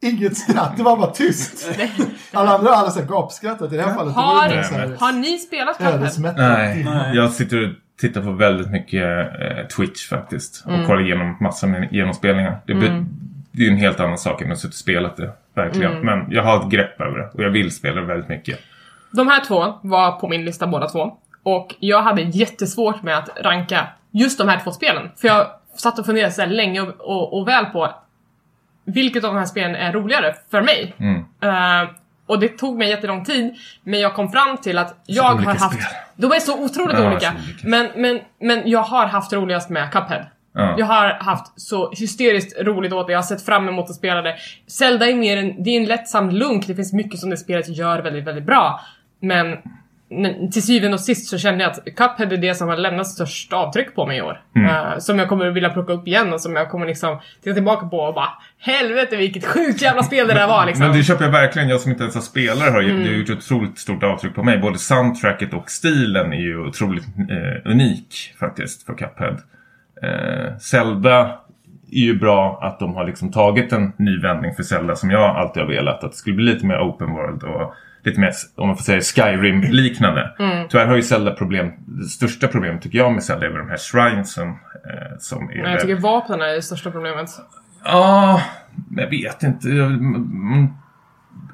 [0.12, 1.70] Inget skratt, det var bara tyst.
[2.34, 3.74] Alla andra har alla så här gapskrattat.
[3.74, 6.34] I det här fallet Har, det så här har ni spelat Cuphead?
[6.38, 7.16] Nej, Nej.
[7.16, 10.64] jag sitter och tittar på väldigt mycket eh, Twitch faktiskt.
[10.66, 10.86] Och Mm.
[10.88, 12.62] kollar igenom massor med genomspelningar.
[12.68, 13.06] Det, be-
[13.51, 15.32] det är ju en helt annan sak än att sitta och spela det.
[15.56, 15.91] Verkligen.
[15.91, 16.06] Mm.
[16.06, 17.30] Men jag har ett grepp över det.
[17.34, 18.60] Och jag vill spela väldigt mycket.
[19.14, 21.18] De här två var på min lista båda två.
[21.43, 25.11] Och jag hade jättesvårt med att ranka just de här två spelen.
[25.18, 27.89] För jag satt och funderade så här länge och, och, och väl på
[28.86, 30.93] vilket av de här spelen är roligare för mig.
[30.97, 31.26] Mm.
[31.41, 31.89] Eh,
[32.28, 35.74] och det tog mig jättelång tid, men jag kom fram till att jag har haft...
[35.74, 35.86] spel.
[36.16, 37.32] De är så otroligt Ja, olika.
[37.32, 37.68] så olika.
[37.68, 40.26] Men, men, men jag har haft roligast med Cuphead.
[40.53, 40.76] Ja.
[40.78, 44.22] Jag har haft så hysteriskt roligt åt det, jag har sett fram emot att spela
[44.22, 44.36] det.
[44.68, 47.78] Zelda är mer en, det är en lättsam lunk, det finns mycket som det spelet
[47.78, 48.80] gör väldigt, väldigt bra.
[49.24, 49.57] Men
[50.51, 53.53] till syvende och sist så kände jag att Cuphead är det som har lämnat störst
[53.53, 54.41] avtryck på mig i år.
[54.55, 57.88] Eh, som jag kommer vilja plocka upp igen och som jag kommer liksom titta tillbaka
[57.88, 60.88] på och bara Helvete vilket sjukt jävla spel det där var liksom.
[60.88, 61.69] Men det köper jag verkligen.
[61.69, 64.43] Jag som inte ens har spelare har det har gjort ett otroligt stort avtryck på
[64.43, 64.57] mig.
[64.57, 69.38] Både soundtracket och stilen är ju otroligt eh, unik faktiskt för Cuphead.
[70.03, 71.39] Eh, Zelda
[71.91, 75.36] är ju bra att de har liksom tagit en ny vändning för Zelda som jag
[75.36, 76.03] alltid har velat.
[76.03, 77.74] Att det skulle bli lite mer open world och
[78.04, 80.32] lite mer, om man får säga Skyrim-liknande.
[80.70, 83.78] Tyvärr har ju Zelda problem, det största problemet tycker jag med Zelda är de här
[83.78, 84.47] shrinesen.
[84.47, 87.30] Eh, som är jag tycker vapnen är det största problemet.
[87.84, 88.41] Ja,
[88.89, 89.70] men jag vet inte.
[89.70, 90.74] Mm,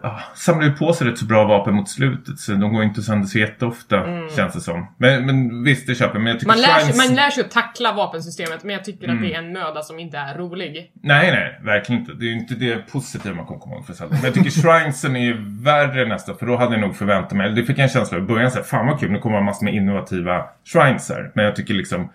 [0.03, 3.01] ja, samlar ju på sig rätt så bra vapen mot slutet så de går inte
[3.01, 4.87] sönder så jätteofta känns det som.
[4.97, 6.19] Men, men visst, det köper.
[6.19, 9.09] Men jag tycker Man lär, sig, man lär sig att tackla vapensystemet men jag tycker
[9.09, 10.91] att det är en möda som inte är rolig.
[11.01, 12.13] Nej, nej, verkligen inte.
[12.13, 14.15] Det är ju inte det positiva man kommer komma ihåg för Zelda.
[14.15, 17.45] Men jag tycker Shrinesen är ju värre nästan, för då hade jag nog förväntat mig,
[17.45, 19.19] eller det fick jag en känsla av i början, så här, fan vad kul, nu
[19.19, 21.31] kommer det massor med innovativa Shrines här.
[21.33, 22.09] Men jag tycker liksom,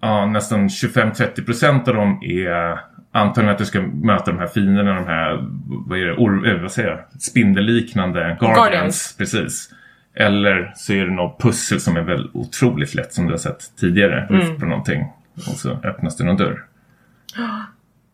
[0.00, 2.78] ja, nästan 25-30% av dem är
[3.12, 5.46] antagligen att du ska möta de här fienderna, de här,
[5.86, 8.56] vad är det, or, eh, vad säger jag, spindelliknande Guardians.
[8.56, 9.14] Guardians.
[9.18, 9.70] Precis.
[10.14, 13.76] Eller så är det något pussel som är väl otroligt lätt som du har sett
[13.76, 14.26] tidigare.
[14.30, 15.04] Upp på någonting.
[15.34, 16.64] Och så öppnas det någon dörr.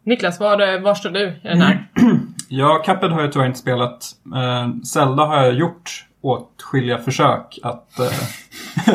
[0.03, 1.87] Niklas, var, var står du i den här?
[2.49, 4.05] Ja, Cuphead har jag tyvärr inte spelat.
[4.35, 8.95] Eh, Zelda har jag gjort åtskilliga försök att, eh,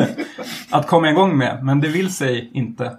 [0.70, 2.96] att komma igång med, men det vill sig inte.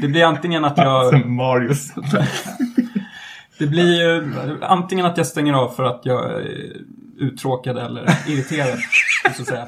[0.00, 1.26] Det blir antingen att jag...
[1.26, 1.94] Marius.
[3.58, 6.46] Det blir ju antingen att jag stänger av för att jag är
[7.18, 8.78] uttråkad eller irriterad.
[9.36, 9.66] Så att säga.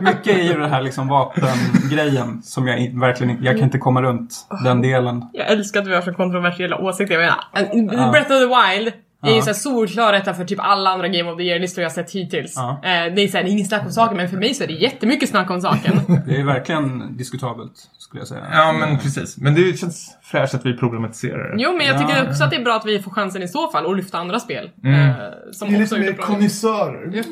[0.00, 3.44] Mycket är ju det här liksom vapengrejen som jag verkligen inte...
[3.44, 5.28] Jag kan inte komma runt den delen.
[5.32, 7.14] Jag älskar att vi har så kontroversiella åsikter.
[7.14, 8.92] Jag menar, Breath of the Wild
[9.30, 12.10] är ju såhär solklar etta för typ alla andra Game of the Year-listor jag sett
[12.12, 12.52] hittills.
[12.56, 12.70] Ja.
[12.70, 14.66] Eh, det är såhär, det är ingen snack om saken, men för mig så är
[14.68, 16.00] det jättemycket snack om saken.
[16.26, 18.44] Det är verkligen diskutabelt, skulle jag säga.
[18.52, 19.38] Ja, men precis.
[19.38, 21.62] Men det känns fräscht att vi problematiserar det.
[21.62, 22.30] Jo, men jag tycker Ja.
[22.30, 24.40] också att det är bra att vi får chansen i så fall att lyfta andra
[24.40, 24.70] spel.
[24.84, 25.10] Mm.
[25.10, 25.16] Eh,
[25.52, 27.24] som Vi är också lite mer konnässörer.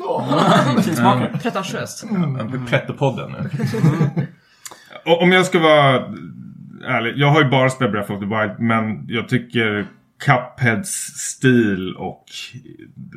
[0.97, 1.21] Ja.
[1.41, 2.03] Pretentiöst.
[2.03, 2.65] Mm.
[2.67, 3.49] Pretto-podden nu.
[5.21, 5.95] Om jag ska vara
[6.87, 7.13] ärlig.
[7.17, 8.59] Jag har ju bara spelat Breath of the Wild.
[8.59, 9.87] Men jag tycker
[10.25, 12.25] Cupheads stil och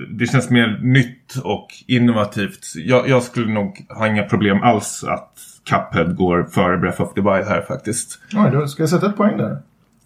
[0.09, 2.73] det känns mer nytt och innovativt.
[2.77, 5.33] Jag, jag skulle nog ha inga problem alls att
[5.69, 8.19] Cuphead går före Breath of the Wild här faktiskt.
[8.37, 9.59] Oj, då ska jag sätta ett poäng där?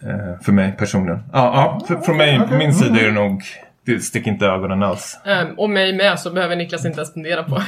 [0.02, 1.22] Eh, för mig personligen.
[1.32, 3.42] Ja, ja för, från mig, på min sida är det nog...
[3.86, 5.18] Det sticker inte ögonen alls.
[5.24, 7.62] Um, och mig med så behöver Niklas inte ens fundera på.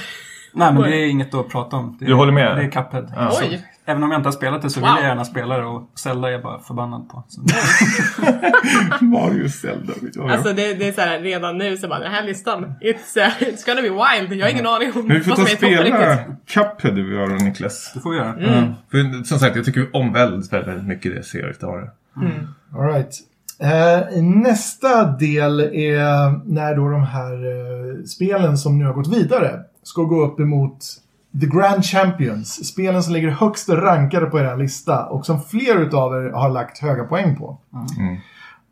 [0.52, 1.96] Nej, men det är inget att prata om.
[2.00, 2.56] Det är, Du håller med?
[2.56, 3.12] Det är Cuphead.
[3.16, 3.30] Ja.
[3.30, 3.66] Så, Oj!
[3.84, 4.96] Även om jag inte har spelat det så vill Wow.
[4.98, 7.24] jag gärna spela det och Zelda är jag bara förbannad på.
[7.28, 7.40] Så.
[9.04, 9.92] Mario Zelda.
[10.32, 13.66] Alltså det, det är såhär redan nu så bara den här listan, it's, uh, it's
[13.66, 14.40] gonna be wild.
[14.40, 16.46] Jag har ingen aning om Men vi får vad ta som och spela riktigt.
[16.46, 17.90] Cuphead vi har och Niklas.
[17.94, 18.34] Det får vi göra.
[18.34, 18.72] Mm.
[18.90, 21.90] För som sagt, jag tycker om väldigt, väldigt mycket det seriet har.
[22.74, 23.14] All right.
[23.58, 29.60] Eh, nästa del är när då de här eh, spelen som nu har gått vidare
[29.82, 30.78] ska gå upp emot
[31.40, 32.68] The Grand Champions.
[32.68, 36.78] Spelen som ligger högst rankade på er lista och som fler utav er har lagt
[36.78, 37.58] höga poäng på.
[37.98, 38.16] Mm.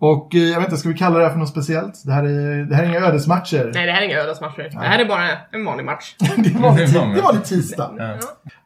[0.01, 2.03] Och eh, jag vet inte, ska vi kalla det här för något speciellt?
[2.07, 3.71] Det här är, det här är inga ödesmatcher.
[3.75, 4.71] Nej, det här är inga ödesmatcher.
[4.73, 6.15] Det här är bara en vanlig match.
[6.19, 7.95] det var lite, det var lite tisdag.
[7.99, 8.19] Ja.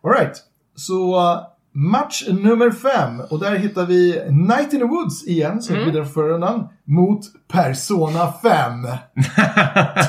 [0.02, 0.36] All right.
[0.76, 1.40] Så uh,
[1.72, 3.20] match nummer fem.
[3.30, 5.86] Och där hittar vi Night in the Woods igen, som mm.
[5.86, 7.20] vidare förra rundan, mot
[7.52, 8.86] Persona 5.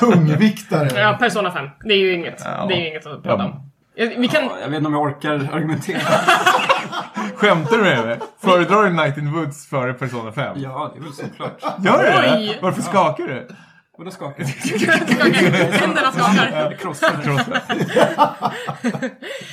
[0.00, 1.00] Tungviktare.
[1.00, 1.68] Ja, Persona 5.
[1.84, 2.42] Det är ju inget.
[2.44, 2.66] Ja.
[2.68, 3.48] Det är ju inget att prata Ja.
[3.48, 3.70] om.
[3.96, 4.44] Vi kan...
[4.44, 6.00] Ja, jag vet inte om jag orkar argumentera.
[7.36, 8.18] Skämtar du med mig?
[8.42, 10.56] Föredrar du Night in the Woods före Persona 5?
[10.60, 11.62] Ja, det är väl såklart.
[11.84, 12.36] Gör du det?
[12.36, 12.58] Oj.
[12.62, 13.48] Varför skakar du?
[13.98, 14.44] Och då skakar
[15.80, 16.50] Händerna skakar.
[16.60, 16.70] jag.
[16.70, 17.10] Det krossar.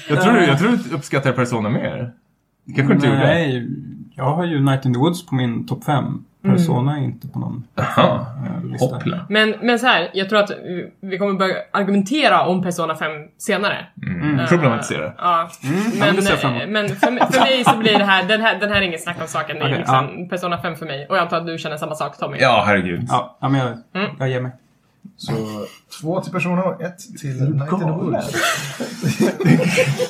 [0.10, 2.12] Jag tror, du- jag tror du uppskattar Persona mer.
[2.66, 3.20] Det kanske inte gjorde.
[3.20, 3.68] Nej,
[4.16, 6.06] jag har ju Night in the Woods på min topp 5.
[6.44, 8.26] Persona är inte på någon Jaha.
[8.46, 8.86] eh, lista.
[8.86, 9.26] Hoppla.
[9.30, 10.52] Men, men så här, jag tror att
[11.02, 13.86] vi- kommer börja argumentera om Persona 5 senare.
[14.08, 14.40] Mm.
[14.40, 15.14] Eh, Problematisera.
[15.18, 15.50] Ja.
[16.00, 16.28] men Men,
[16.62, 19.04] eh, men för, för mig så blir det här, den här, den här är inget
[19.04, 19.56] snack om saken.
[19.56, 21.08] Det är Okej, liksom Persona 5 för mig.
[21.10, 22.38] Och jag antar att du känner samma sak Tommy.
[22.40, 23.06] Ja, herregud.
[23.10, 24.16] Ja, ja, men jag, Mm.
[24.20, 24.52] jag ger mig.
[25.18, 25.32] Så
[26.02, 28.34] två till Persona och ett till Night in the Woods.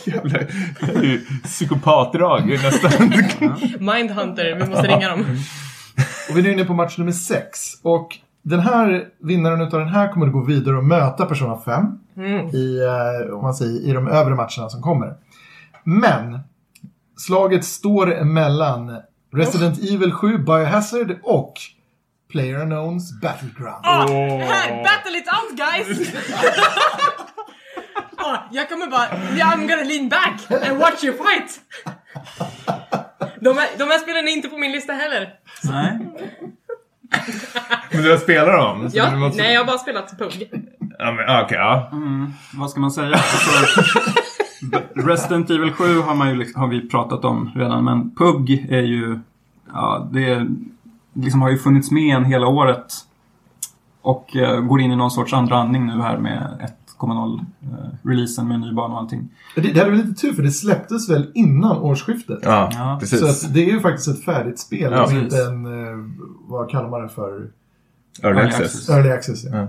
[0.07, 0.37] Jävla
[0.79, 2.91] det är ju psykopatdrag nästan.
[3.93, 5.25] Mindhunter, vi måste ringa dem.
[6.29, 7.59] Och vi är nu inne på match nummer sex.
[7.81, 11.85] Och den här vinnaren utav den här kommer att gå vidare och möta Persona 5
[12.17, 12.47] Mm.
[12.55, 15.13] i, eh, om man säger, i de övre matcherna som kommer.
[15.83, 16.39] Men
[17.17, 19.01] slaget står mellan
[19.33, 21.53] Resident Evil 7 Biohazard och
[22.33, 23.79] PlayerUnknown's Battleground.
[23.83, 24.07] Ah,
[24.39, 26.13] här, battle it out guys!
[28.17, 31.59] Ja, jag kommer bara, I'm gonna lean back and watch you fight.
[33.41, 35.29] De här, de här spelen är inte på min lista heller.
[35.63, 35.99] Nej.
[37.91, 38.89] Men du har spelat dem?
[38.89, 40.49] så Ja, du måste- nej, jag har bara spelat PUG.
[40.99, 41.89] Ja, men, ah, okej, ja.
[42.53, 43.07] Vad ska man säga?
[43.15, 43.99] Alltså,
[44.95, 48.81] Resident Evil 7 har, man ju, liksom- har vi pratat om redan, men PUG är
[48.81, 49.19] ju...
[49.73, 50.47] Ja, det är,
[51.13, 52.93] liksom har ju funnits med en hela året.
[54.01, 56.57] Och eh, går in i någon sorts andra andning nu här med
[57.07, 59.29] 1.0-releasen med ny bana och allting.
[59.55, 62.39] Det, det hade väl lite tur för det släpptes väl innan årsskiftet.
[62.43, 62.97] Ja, Ja.
[62.99, 63.19] precis.
[63.19, 64.91] Så att det är ju faktiskt ett färdigt spel.
[64.91, 65.97] Ja, inte en, eh,
[66.47, 67.31] vad kallar man det för?
[67.31, 68.61] Early Early access.
[68.65, 68.89] access.
[68.89, 69.43] Early access.
[69.43, 69.57] Ja.
[69.57, 69.67] Ja.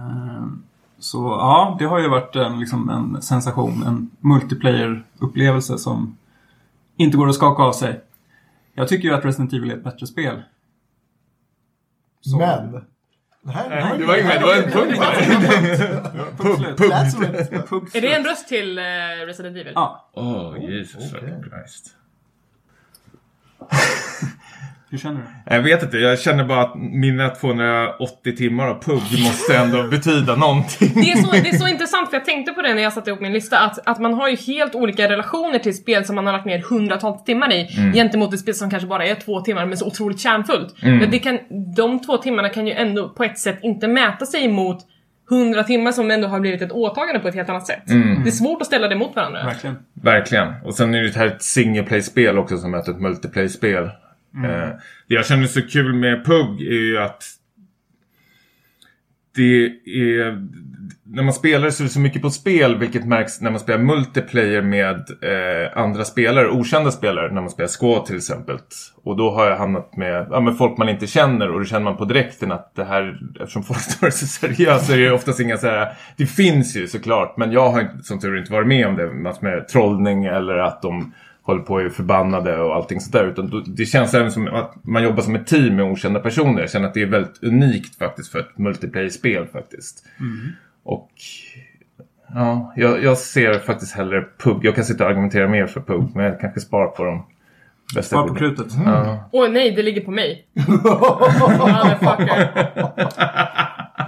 [0.00, 0.44] Eh,
[0.98, 3.82] Så ja, det har ju varit en, liksom en sensation.
[3.82, 6.16] En multiplayer-upplevelse som
[6.96, 8.00] inte går att skaka av sig.
[8.74, 10.42] Jag tycker ju att Resident Evil är ett bättre spel.
[12.20, 12.82] Så- Men...
[13.42, 14.98] Det här, Nej, det var inget, det var en punkt.
[17.68, 18.82] Punkt Är det en röst till eh,
[19.26, 19.72] Resident Evil?
[19.74, 21.94] Ja, Åh, Jesus Christ.
[24.90, 25.54] Hur känner du?
[25.54, 30.36] Jag vet inte, jag känner bara att mina 280 timmar av PUG måste ändå betyda
[30.36, 30.92] någonting.
[30.94, 33.10] Det är, så, det är så intressant för jag tänkte på det när jag satte
[33.10, 36.26] ihop min lista att, att man har ju helt olika relationer till spel som man
[36.26, 39.66] har lagt ner hundratals timmar i gentemot ett spel som kanske bara är två timmar
[39.66, 40.74] men så otroligt kärnfullt.
[40.82, 41.38] Men det kan,
[41.76, 44.78] de två timmarna kan ju ändå på ett sätt inte mäta sig mot
[45.28, 47.82] hundra timmar som ändå har blivit ett åtagande på ett helt annat sätt.
[48.24, 49.44] Det är svårt att ställa det mot varandra.
[49.44, 49.76] Verkligen.
[50.02, 50.54] Verkligen.
[50.64, 53.90] Och sen är det här ett single play-spel också som möter ett multiplayer-spel.
[54.34, 54.50] Mm.
[54.50, 54.68] Eh,
[55.06, 57.24] det jag känner så kul med PUG är ju att
[59.38, 60.46] det är...
[61.10, 63.78] När man spelar så är det så mycket på spel, vilket märks när man spelar
[63.78, 68.58] multiplayer med eh, andra spelare, okända spelare, när man spelar Squad till exempel.
[69.04, 71.84] Och då har jag hamnat med, ja, med folk man inte känner och då känner
[71.84, 75.10] man på direkten att det här, eftersom folk tar det så seriöst så är det
[75.10, 78.68] oftast inga så här, det finns ju såklart, men jag har som tur inte varit
[78.68, 81.12] med om det, massor med trollning eller att de
[81.52, 83.24] håller på och är förbannade och allting sådär.
[83.24, 86.60] Utan då, det känns även som att man jobbar som ett team med okända personer.
[86.60, 90.04] Jag känner att det är väldigt unikt faktiskt för ett multiplayer-spel faktiskt.
[90.84, 91.10] Och
[92.34, 94.64] ja, jag, jag ser faktiskt hellre PUG.
[94.64, 97.26] Jag kan sitta och argumentera mer för PUG, men jag kanske sparar på de
[97.94, 98.66] bästa Svar på krutet.
[99.32, 100.46] Åh nej, det ligger på mig.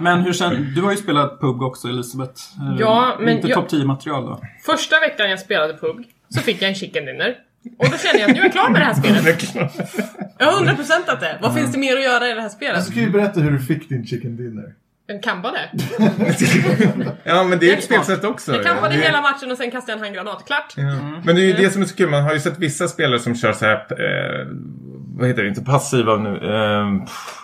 [0.01, 0.81] Men hur känner du?
[0.81, 2.41] har ju spelat PUG också, Elisabeth.
[2.61, 4.39] Eh, Ja, men Inte jag- topp 10-material då?
[4.65, 7.35] Första veckan jag spelade PUG så fick jag en chicken dinner.
[7.77, 9.55] Och då kände jag att nu är jag klar med det här spelet.
[10.37, 11.37] Jag har 100% att det.
[11.41, 12.75] Vad finns det mer att göra i det här spelet?
[12.75, 14.73] Alltså, kan ju berätta hur du fick din chicken dinner.
[15.07, 15.59] En kampade.
[17.23, 18.03] ja, men det är ett Jättesmart.
[18.05, 18.53] spelsätt också.
[18.55, 20.45] Jag kampade Det- hela matchen och sen kastade jag en handgranat.
[20.47, 20.73] Klart.
[20.75, 20.83] Ja.
[21.25, 22.09] Men det är ju det som är så kul.
[22.09, 24.47] Man har ju sett vissa spelare som kör så här, eh,
[25.17, 26.29] vad heter det, inte passiva nu.
[26.29, 27.37] Eh, pff,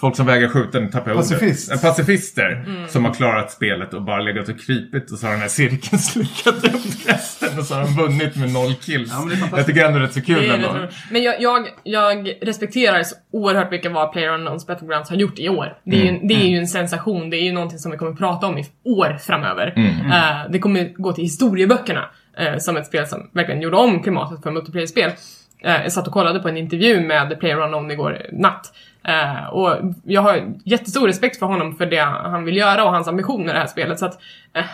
[0.00, 1.30] folk som vägrar skjuta, nu tappar jag ordet.
[1.30, 1.72] Pacifist.
[1.72, 2.64] Eh, Pacifister.
[2.66, 2.88] Mm.
[2.88, 5.98] Som har klarat spelet och bara legat och krypit och så har den här cirkeln
[5.98, 9.10] slukat upp resten och så har de vunnit med noll kills.
[9.12, 10.68] Ja, jag tycker ändå det är rätt så kul ändå.
[11.10, 15.78] Men jag, jag, jag respekterar så oerhört mycket vad PlayerUnknown's Battlegrounds har gjort i år.
[15.84, 16.28] Det är, ju, Mm.
[16.28, 17.30] det är ju en sensation.
[17.30, 19.72] Det är ju någonting som vi kommer prata om i år framöver.
[19.76, 20.10] Mm.
[20.12, 24.42] Eh, det kommer gå till historieböckerna eh, som ett spel som verkligen gjorde om klimatet
[24.42, 25.10] för multiplayer-spel.
[25.64, 28.72] Eh, jag satt och kollade på en intervju med PlayerUnknown igår natt.
[29.08, 33.08] Eh, och jag har jättestor respekt för honom för det han vill göra och hans
[33.08, 33.98] ambitioner i det här spelet.
[33.98, 34.20] Så att,
[34.54, 34.64] eh,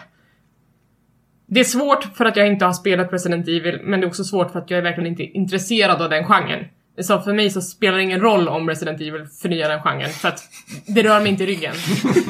[1.46, 4.24] det är svårt för att jag inte har spelat Resident Evil, men det är också
[4.24, 6.64] svårt för att jag är verkligen inte intresserad av den genren.
[7.00, 10.28] Så för mig så spelar det ingen roll om Resident Evil förnyar den genren, för
[10.28, 10.42] att
[10.86, 11.74] det rör mig inte i ryggen.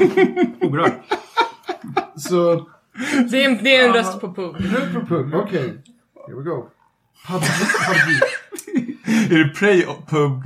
[0.61, 0.93] Oberörd.
[2.17, 2.67] Så,
[3.31, 4.57] Det är en, det är en röst på pub.
[4.57, 5.35] röd på pub.
[5.35, 5.75] Okej.
[6.27, 6.69] Here we go.
[7.29, 7.45] PUBG.
[7.87, 8.44] PUBG.
[9.35, 10.43] Är det Prey, och Pug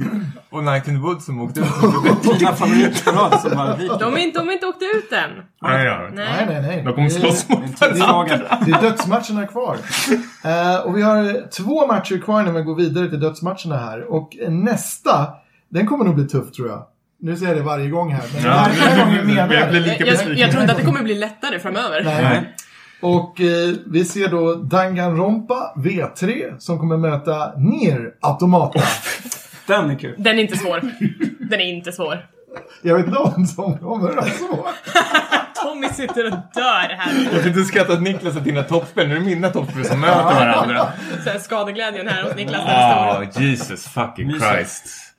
[0.51, 2.39] och Night in the Woods som åkte ut?
[2.39, 3.95] Dina favoritparad som har vikt.
[4.01, 5.31] De är inte, de är inte åkt ut än.
[5.63, 5.99] Nej, ja.
[5.99, 6.47] Nej, Nej.
[6.49, 6.83] nej, nej.
[6.85, 8.41] De kommer slåss mot Det är tidsfråga.
[8.67, 9.77] Det är dödsmatcherna kvar.
[10.45, 14.13] Eh, och vi har två matcher kvar när vi går vidare till dödsmatcherna här.
[14.13, 15.29] Och nästa,
[15.69, 16.87] den kommer nog bli tuff tror jag.
[17.21, 19.83] Nu säger jag det varje gång här, men här, den här gången menar jag Jag
[19.83, 20.35] det.
[20.35, 22.05] jag tror inte att det kommer bli lättare framöver.
[22.05, 22.55] Nej.
[23.01, 28.81] Och eh, vi ser då Danganronpa V3 som kommer möta Nier Automata.
[29.67, 30.15] Den är kul.
[30.19, 30.81] Den är inte svår.
[31.51, 32.27] Den är inte svår.
[32.83, 34.45] Jag vet om som kommer alltså.
[35.63, 37.25] Tommy sitter och dör här.
[37.33, 39.09] Jag får inte skratta åt Niklas och dina toppspel.
[39.09, 40.87] Nu är det mina toppspel som möter varandra.
[41.25, 43.43] Så här, skadeglädjen här hos Niklas är stor.
[43.43, 44.33] Ah, Jesus fucking.
[44.41, 45.15] Christ.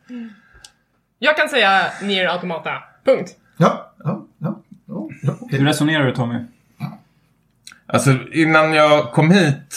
[1.20, 2.72] Jag kan säga Nier Automata.
[3.06, 3.32] Punkt.
[3.58, 4.62] Ja, ja, ja.
[4.88, 5.60] ja, ja okej.
[5.60, 6.40] Hur resonerar du Tommy?
[7.94, 9.76] Alltså innan jag kom hit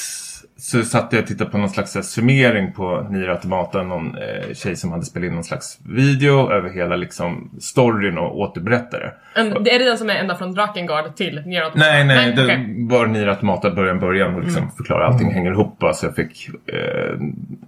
[0.57, 3.83] så satt jag och tittade på någon slags här summering på Nier Automata.
[3.83, 8.39] Någon eh, tjej som hade spelat in någon slags video över hela liksom storyn och
[8.39, 9.11] återberättare.
[9.35, 11.91] En, det är det den som är ända från Drakengard till Nier Automata?
[11.91, 12.87] Nej, nej, det okej.
[12.89, 15.85] var Nier Automata början, början och liksom förklara allting hänger ihop.
[15.95, 17.19] Så jag fick, eh,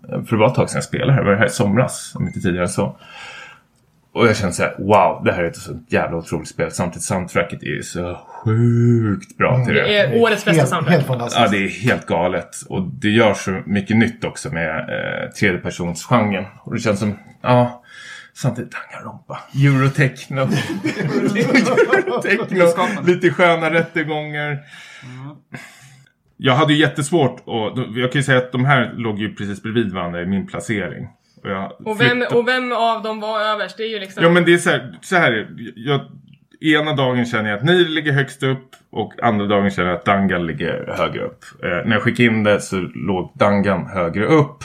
[0.09, 2.27] för det var ett tag sedan jag spelade här, det var här i somras, om
[2.27, 2.97] inte tidigare så.
[4.13, 6.71] Och jag kände så här, wow, det här är ett så jävla otroligt spel.
[6.71, 9.83] Samtidigt soundtracket är ju så sjukt bra till det.
[9.83, 10.95] Det är årets bästa helt, soundtrack.
[10.95, 11.41] helt fantastiskt.
[11.41, 12.57] Ja, det är helt galet.
[12.69, 16.45] Och det gör så mycket nytt också med eh, tredjepersonsgenren.
[16.63, 17.85] Och det känns som, ja,
[18.35, 19.41] samtidigt Danganronpa.
[19.55, 20.41] Eurotechno.
[21.85, 23.07] Eurotechno.
[23.07, 24.59] Lite sköna rättegångar.
[26.37, 29.63] Jag hade ju jättesvårt och jag kan ju säga att de här låg ju precis
[29.63, 31.09] bredvid varandra i min placering.
[31.43, 33.77] Och, jag Och vem, och vem av dem var överst?
[33.77, 34.23] Det är ju liksom...
[34.23, 36.01] Ja men det är så här, så här jag,
[36.61, 40.05] Ena dagen känner jag att Nir ligger högst upp och andra dagen känner jag att
[40.05, 41.45] Dangan ligger högre upp.
[41.63, 44.65] Eh, när jag skickade in det så låg Dangan högre upp.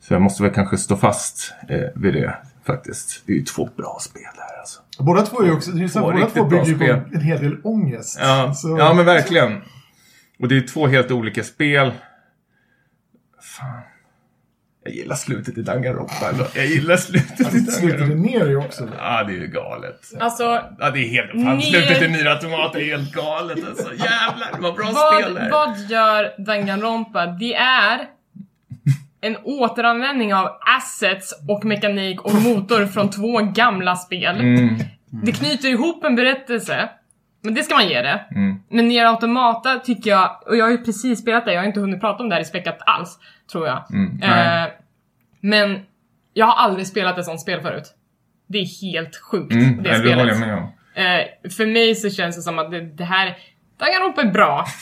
[0.00, 2.34] Så jag måste väl kanske stå fast eh, vid det
[2.66, 3.22] faktiskt.
[3.26, 4.80] Det är ju två bra spel här alltså.
[4.98, 7.00] Båda två är ju också, det är Två båda två bygger ju på spel.
[7.14, 8.18] en hel del ångest.
[8.22, 9.62] Ja, Så- ja men verkligen.
[10.38, 11.92] Och det är två helt olika spel.
[13.42, 13.80] Fan.
[14.84, 16.44] Jag gillar slutet i Danganronpa ändå.
[16.54, 18.30] Jag gillar slutet i Slutet är Danganronpa.
[18.38, 18.88] ner ju också.
[18.98, 20.00] Ja, det är ju galet.
[20.20, 20.44] Alltså,
[20.78, 21.30] Ja, det är helt...
[21.30, 23.88] Fan, Ner- slutet i Nier Automata är helt galet alltså.
[23.94, 25.50] Jävlar, vad bra spel vad, är.
[25.50, 27.26] vad gör Danganronpa?
[27.26, 28.00] Det är
[29.20, 34.40] en återanvändning av assets och mekanik och motor från två gamla spel.
[34.40, 34.78] Mm,
[35.24, 36.88] Det knyter ihop en berättelse.
[37.42, 38.24] Men det ska man ge det.
[38.30, 38.56] mm.
[38.70, 41.80] Men Nier Automata tycker jag, och jag har ju precis spelat det, jag har inte
[41.80, 43.18] hunnit prata om det här i späckat alls,
[43.52, 43.84] tror jag.
[43.92, 44.68] Mm, eh,
[45.40, 45.80] men
[46.34, 47.94] jag har aldrig spelat ett sånt spel förut.
[48.46, 50.18] Det är helt sjukt, Mm, det nej, det spelet.
[50.18, 50.62] håller jag med om.
[50.94, 53.36] Eh, för mig så känns det som att det, det här,
[53.78, 54.66] Danganronpa är bra.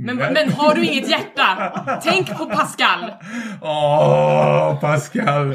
[0.00, 1.72] Men, men har du inget hjärta?
[2.04, 3.12] Tänk på Pascal!
[3.62, 5.54] Åh, Pascal.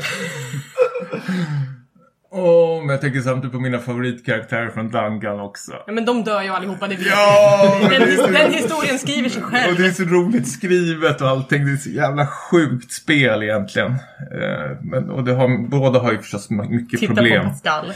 [2.36, 5.72] Åh, men jag tänker samtidigt på mina favoritkaraktärer från Dangan också.
[5.88, 7.80] Ja, men de dör ju allihopa, det vet Ja!
[7.90, 9.78] Den, den historien skriver sig Och själv.
[9.78, 11.66] det är så roligt skrivet och allting.
[11.66, 13.92] Det är så jävla sjukt spel egentligen.
[13.92, 17.44] Eh, Men, och det har, båda har ju förstås mycket Titta problem.
[17.44, 17.86] på Pascal.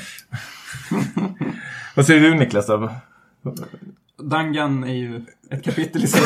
[1.95, 2.91] Vad säger du Niklas då?
[4.23, 5.21] Dangan är ju
[5.51, 6.21] ett kapitel i sig.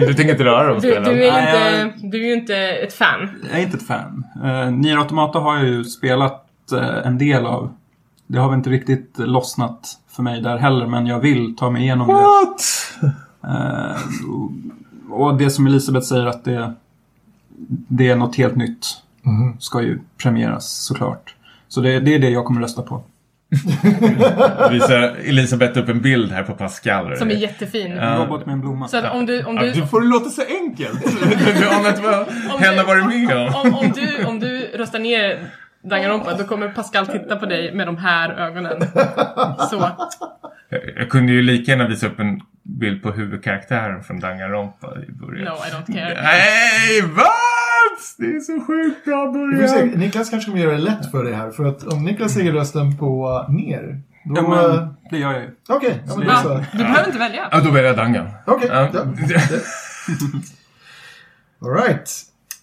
[0.00, 1.04] Du tänker inte röra de Du, spelen?
[1.04, 3.28] du, är Nej, inte, du är ju inte ett fan.
[3.50, 4.24] Jag är inte ett fan.
[4.44, 7.72] Uh, Nier Automata har jag ju spelat eh, en del av.
[8.26, 11.82] Det har väl inte riktigt lossnat för mig där heller, men jag vill ta mig
[11.82, 12.12] igenom det.
[12.12, 12.62] What?
[13.44, 13.96] Eh,
[14.30, 14.50] och-
[15.20, 16.72] och det som Elisabeth säger att det,
[17.88, 18.86] det är något helt nytt.
[19.22, 19.56] Mhm.
[19.60, 21.34] Ska ju premieras såklart.
[21.68, 23.02] Så det, det är det jag kommer rösta på.
[24.70, 27.16] Visar Elisabeth upp en bild här på Pascal.
[27.16, 27.92] Som är jättefin.
[27.92, 28.88] En robot med en blomma.
[28.88, 31.04] Så om du, om Ja, du, du får det låta så enkelt.
[31.60, 32.20] Du anar inte vad
[32.54, 33.54] Om henne du- varit med om.
[33.54, 35.50] om, om, du, om du röstar ner
[35.90, 38.80] Danganronpa, då kommer Pascal titta på dig med de här ögonen.
[39.70, 39.90] Så.
[40.96, 45.44] Jag, kunde ju lika gärna visa upp en bild på huvudkaraktären från Danganronpa i början.
[45.44, 46.22] No, I don't care.
[46.22, 47.26] Nej, vad?
[48.18, 49.74] Det är så sjukt bra får se.
[49.74, 49.88] början.
[49.88, 51.50] Niklas kanske kommer göra det lätt för dig här.
[51.50, 54.00] För att om Niklas lägger rösten på ner.
[54.24, 54.36] Då...
[54.36, 55.50] Ja, men det gör jag ju.
[55.68, 56.36] Okej, ja, Va?
[56.42, 56.64] så.
[56.72, 57.48] Du behöver inte välja.
[57.50, 58.28] Ja, då väljer jag Dangan.
[58.46, 58.88] Okej, Ja.
[58.92, 59.04] ja.
[61.66, 62.10] Alright.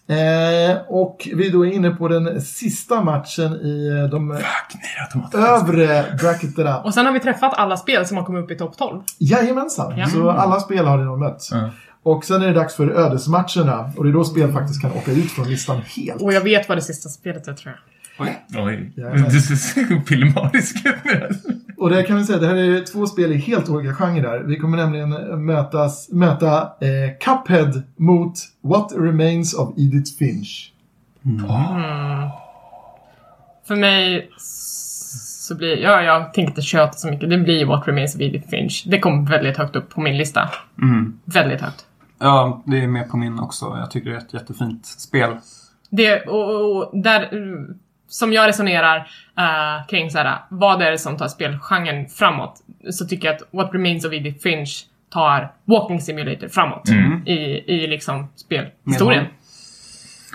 [0.08, 6.04] Eh, och vi då är inne på den sista matchen i eh, de Fuck, övre
[6.20, 6.80] bracketterna.
[6.80, 9.02] Och sen har vi träffat alla spel som har kommit upp i topp 12.
[9.18, 10.06] Jajamensan, Ja.
[10.06, 11.48] så alla spel har ni nog mött.
[11.52, 11.70] Ja.
[12.02, 13.92] Och sen är det dags för ödesmatcherna.
[13.96, 16.22] Och det är då spel faktiskt kan åka ut från listan helt.
[16.22, 17.80] Och jag vet vad det sista spelet är tror jag.
[18.66, 19.24] Oj, Jajamän.
[19.30, 21.28] du ser så pillemarisk ut nu.
[21.84, 24.42] Och det kan vi säga, det här är två spel i helt olika genrer.
[24.42, 25.10] Vi kommer nämligen
[25.44, 30.72] mötas, möta eh, Cuphead mot What Remains of Edith Finch.
[33.66, 37.30] För mig så blir, ja jag tänker inte köta så mycket.
[37.30, 38.84] Det blir What Remains of Edith Finch.
[38.86, 40.50] Det kom väldigt högt upp på min lista.
[40.82, 41.18] Mm.
[41.24, 41.86] Väldigt högt.
[42.18, 43.76] Ja, det är med på min också.
[43.80, 45.36] Jag tycker det är ett jättefint spel.
[45.90, 47.78] Det, och, och, där, mm,
[48.08, 48.96] som jag resonerar
[49.38, 52.62] eh, kring så här, vad är det som tar spelgenren framåt?
[52.90, 57.22] Så tycker jag att What Remains of Edith Finch tar Walking Simulator framåt Mm.
[57.26, 57.34] i,
[57.74, 59.26] i liksom spelhistorien.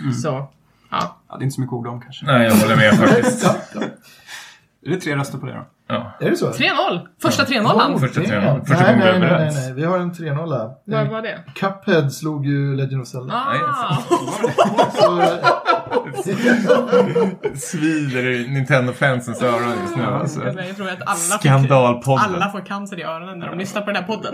[0.01, 0.13] Mm.
[0.13, 0.47] Så,
[0.91, 1.17] ja.
[1.29, 2.25] Ja, det är inte så mycket ord om kanske.
[2.25, 3.43] Nej, jag håller med faktiskt.
[3.45, 3.81] Ja, ja.
[4.85, 5.65] Är det tre röster på det då?
[5.91, 6.17] Ja.
[6.19, 6.51] Är det så?
[6.51, 7.07] 3-0!
[7.21, 8.65] Första 3-0 Oh, Första det- 3-0.
[8.65, 9.73] Första nej, nej, nej, nej, nej.
[9.73, 10.71] Vi har en 3-0.
[10.85, 11.39] Vad var det?
[11.55, 13.33] Cuphead slog ju Legend of Zelda.
[13.33, 13.97] Ah!
[14.93, 15.21] Så,
[17.55, 20.39] Svider i Nintendo-fansens öron just nu alltså.
[20.45, 22.25] Jag tror att alla får, Skandalpodden.
[22.35, 24.33] alla får cancer i öronen när de lyssnar på den här podden.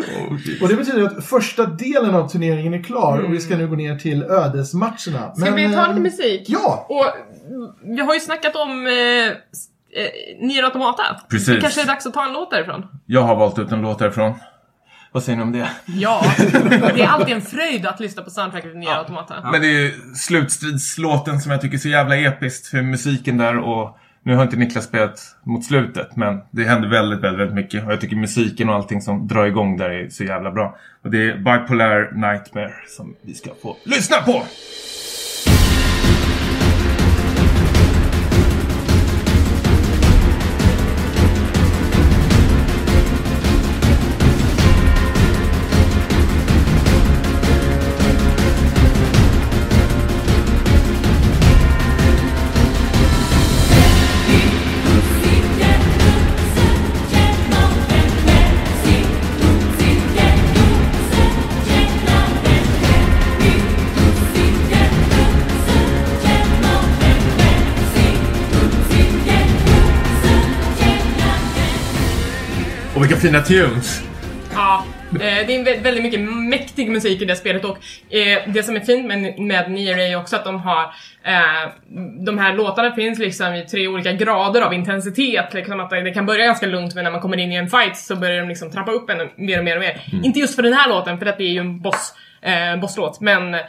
[0.62, 3.76] och det betyder att första delen av turneringen är klar och vi ska nu gå
[3.76, 5.36] ner till ödesmatcherna.
[5.36, 6.45] Ska vi ta lite musik?
[6.47, 6.86] Ja!
[6.89, 8.93] Och mm, vi har ju snackat om eh,
[9.95, 11.03] eh, Nier Automata.
[11.29, 11.47] Precis.
[11.47, 12.85] Det kanske är dags att ta en låt därifrån.
[13.05, 14.33] Jag har valt ut en låt därifrån.
[15.11, 15.69] Vad säger ni om det?
[15.85, 16.23] Ja,
[16.95, 19.35] det är alltid en fröjd att lyssna på soundtracket till Nier Automata.
[19.51, 23.57] Men det är ju slutstridslåten som jag tycker är så jävla episkt för musiken där
[23.57, 27.85] och nu har inte Niklas spelat mot slutet men det händer väldigt, väldigt, väldigt mycket
[27.85, 30.77] och jag tycker musiken och allting som drar igång där är så jävla bra.
[31.03, 34.43] Och det är Bipolar Nightmare som vi ska få lyssna på!
[73.26, 74.03] Fina tunes!
[74.53, 77.78] Ja, eh, det är en vä- väldigt mycket mäktig musik i det spelet och
[78.15, 80.84] eh, det som är fint med, med Nier är också att de har
[81.23, 81.69] eh,
[82.26, 85.53] de här låtarna finns liksom i tre olika grader av intensitet.
[85.53, 87.97] Liksom att det kan börja ganska lugnt men när man kommer in i en fight
[87.97, 90.01] så börjar de liksom trappa upp ännu mer och mer och mer.
[90.23, 93.53] Inte just för den här låten för det är ju en boss, eh, bosslåt men
[93.53, 93.61] eh,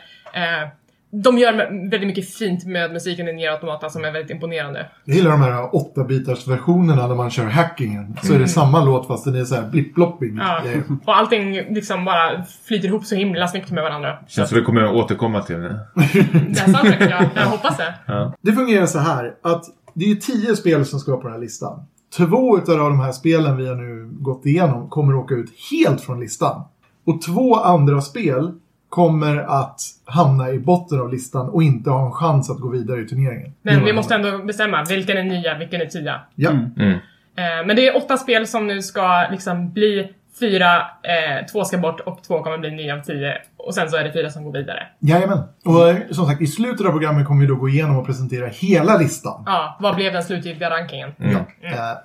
[1.22, 1.52] de gör
[1.90, 4.86] väldigt mycket fint med musiken i Nier Automata som är väldigt imponerande.
[5.04, 8.16] Jag gillar de här 8-bitars versionerna när man kör hackingen.
[8.22, 10.30] Så är det samma låt fast den är så här blipp-blopping.
[10.30, 10.46] Mm.
[10.46, 10.60] Ja.
[10.64, 10.82] grejer.
[11.04, 14.18] Och allting liksom bara flyter ihop så himla snyggt med varandra.
[14.26, 15.68] Så Känns som vi kommer att återkomma till det.
[15.94, 17.94] det här soundtracket, jag, jag hoppas det.
[18.40, 19.64] Det fungerar så här att
[19.94, 21.86] det är tio spel som ska vara på den här listan.
[22.16, 26.00] Två utav de här spelen vi har nu gått igenom kommer att åka ut helt
[26.00, 26.64] från listan.
[27.06, 28.52] Och två andra spel
[28.88, 33.00] kommer att hamna i botten av listan och inte ha en chans att gå vidare
[33.00, 33.52] i turneringen.
[33.62, 36.20] Men vi måste ändå bestämma vilken är nya, vilken är tia.
[36.34, 36.50] Ja.
[36.50, 36.98] Mm.
[37.36, 41.78] Eh, men det är åtta spel som nu ska liksom bli fyra, eh, två ska
[41.78, 43.34] bort och två kommer bli nio av tio.
[43.56, 44.86] Och sen så är det fyra som går vidare.
[44.98, 45.38] Jajamän.
[45.64, 48.46] Och eh, som sagt, i slutet av programmet kommer vi då gå igenom och presentera
[48.46, 49.42] hela listan.
[49.46, 51.12] Ja, vad blev den slutgiltiga rankingen?
[51.18, 51.36] Mm.
[51.36, 51.42] Eh,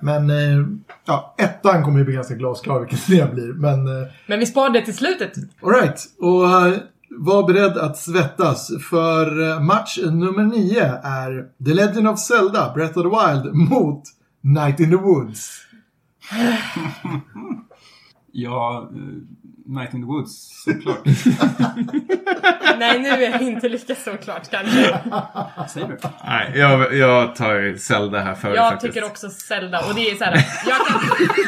[0.00, 0.66] Men eh,
[1.06, 3.52] ja, ettan kommer ju bli ganska glasklar vilken det blir.
[3.52, 5.32] Men eh, Men vi sparar det till slutet.
[5.62, 6.78] Alright, och eh,
[7.18, 13.04] var beredd att svettas för match nummer nio är The Legend of Zelda Breath of
[13.04, 14.02] the Wild mot
[14.40, 15.58] Night in the Woods.
[18.32, 18.98] Ja, eh,
[19.66, 20.98] Night in the Woods, såklart.
[22.78, 24.98] Nej, nu är det inte lika såklart kanske.
[25.68, 25.96] Säger du?
[26.24, 28.94] Nej, jag, jag tar Zelda här före Jag faktiskt.
[28.94, 30.34] tycker också Zelda och det är så här.
[30.66, 31.00] Jag kan,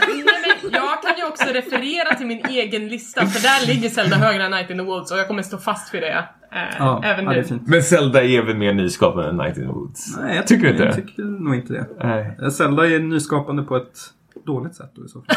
[0.09, 0.24] nej,
[0.62, 4.45] men jag kan ju också referera till min egen lista för där ligger Zelda högre
[4.45, 6.28] än Night in the Woods och jag kommer stå fast vid det.
[6.53, 7.61] Eh, Ja, även ja, nu.
[7.66, 10.16] Men Zelda är väl mer nyskapande än Night in the Woods?
[10.20, 11.87] Nej, jag Tycker du inte Jag tycker nog inte det.
[12.05, 12.51] Nej.
[12.51, 13.99] Zelda är nyskapande på ett
[14.47, 15.37] dåligt sätt då i så fall.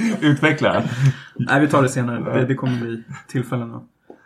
[0.20, 0.82] Utveckla.
[1.36, 2.34] Nej, vi tar det senare.
[2.40, 3.82] Det, det kommer bli tillfällen att...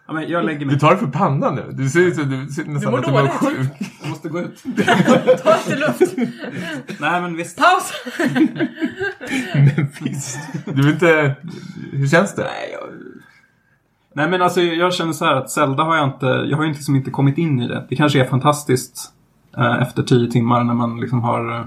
[0.09, 0.79] Ja, men jag lägger Du mig.
[0.79, 1.65] tar det för pannan nu.
[1.73, 3.33] Du ser ut som du ser nästan mår att du mår dåligt.
[3.33, 3.69] sjuk.
[4.03, 4.63] Jag måste gå ut.
[5.45, 6.15] Ta lite luft.
[7.01, 7.59] Nej, men visst.
[7.59, 7.93] Paus!
[9.55, 10.39] Men visst.
[10.65, 11.35] Du vill inte...
[11.93, 12.43] Hur känns det?
[12.43, 12.89] Nej, jag...
[14.15, 16.27] Nej, men alltså jag känner så här att Zelda har jag inte...
[16.27, 17.87] Jag har ju liksom inte kommit in i det.
[17.89, 19.13] Det kanske är fantastiskt
[19.57, 21.65] eh, efter tio timmar när man liksom har eh,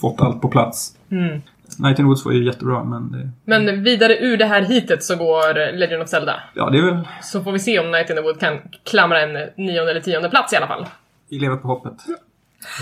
[0.00, 0.96] fått allt på plats.
[1.10, 1.42] Mm.
[1.78, 3.30] Night in the Woods var ju jättebra, men det...
[3.44, 6.40] Men vidare ur det här hitet så går Legend of Zelda.
[6.54, 7.08] Ja, det är väl...
[7.22, 10.30] Så får vi se om Night in the Wood kan klamra en nionde eller tionde
[10.30, 10.86] plats i alla fall.
[11.30, 11.94] Vi lever på hoppet.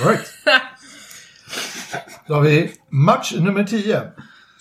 [0.01, 0.33] Alright.
[2.27, 4.01] Då har vi match nummer 10.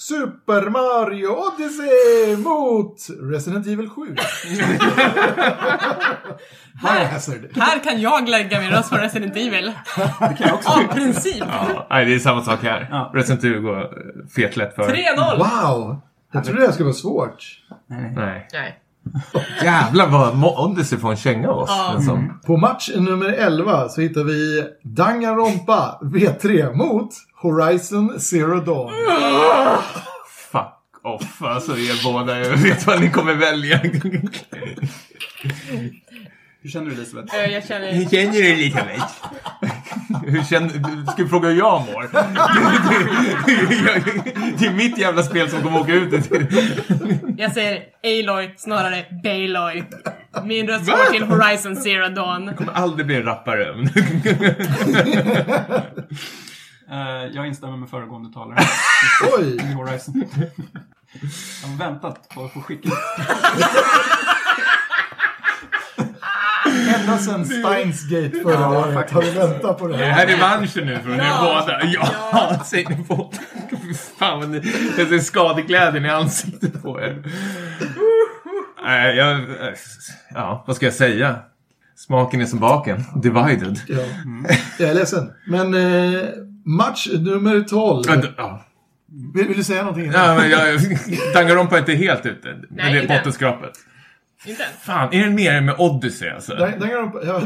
[0.01, 4.15] Super Mario Odyssey mot Resident Evil 7.
[6.81, 7.49] Biohazard.
[7.55, 9.73] Här kan jag lägga min röst på Resident Evil.
[10.19, 10.69] Det kan jag också.
[10.69, 11.43] Av princip.
[11.47, 12.87] Ja, nej, det är samma sak här.
[12.91, 13.11] Ja.
[13.13, 13.89] Resident Evil går
[14.35, 14.83] fetlätt för.
[14.83, 15.37] 3-0!
[15.37, 16.01] Wow!
[16.31, 17.59] Jag trodde det här skulle vara svårt.
[17.87, 18.47] Nej, nej.
[18.53, 18.79] Nej.
[19.63, 21.69] Jävlar vad Odyssey får en känga av oss.
[21.69, 22.01] Ja.
[22.01, 22.39] som.
[22.45, 27.09] På match nummer 11 så hittar vi Danganronpa V3 mot
[27.41, 28.91] Horizon Zero Dawn.
[30.51, 31.41] Fuck off.
[31.41, 32.39] Alltså er båda.
[32.39, 33.77] Jag vet vad ni kommer välja.
[36.63, 37.35] Hur känner du Elisabeth?
[37.35, 38.09] Eh, Jag känner...
[38.09, 38.99] känner du lite mig?
[40.25, 42.09] Hur känner, du ska fråga hur jag mår.
[44.59, 46.13] Det är mitt jävla spel som kommer åka ut.
[47.37, 49.83] Jag säger Aloy snarare Baloy.
[50.45, 52.45] Min röst går till Horizon Zero Dawn.
[52.47, 53.75] Jag kommer aldrig bli en rappare.
[56.91, 58.59] Eh, jag instämmer med föregående talare.
[59.37, 59.73] Oj!
[59.73, 60.23] Horizon.
[61.63, 62.89] Jag har väntat på att få skicka.
[66.99, 70.11] Ända sedan Steins Gate förra året har vi väntat på det Är det här.
[70.13, 71.61] här revanschen nu från er Ja.
[71.65, 71.85] båda?
[71.85, 73.37] Ja, säger ni båda.
[74.19, 74.57] Fan vad ni...
[74.97, 77.23] Jag ser skadeglädjen i ansiktet på er.
[78.83, 79.45] Nej, jag...
[80.33, 81.35] Ja, vad ska jag säga?
[81.95, 83.03] Smaken är som baken.
[83.15, 83.79] Divided.
[83.87, 84.01] Ja.
[84.79, 85.31] Jag är ledsen.
[85.47, 86.21] Men eh,
[86.65, 88.03] match nummer 12.
[88.07, 88.63] Ja, Ja,
[89.33, 90.11] Vill, vill du säga någonting?
[90.11, 90.79] ja men jag...
[91.33, 92.47] Danganronpa är inte helt ute.
[92.47, 93.71] Men Nej, det är bottenskrapet.
[94.45, 94.63] Inte.
[94.81, 96.55] Fan, är det nere med Odyssey alltså?
[96.55, 96.71] De, ja,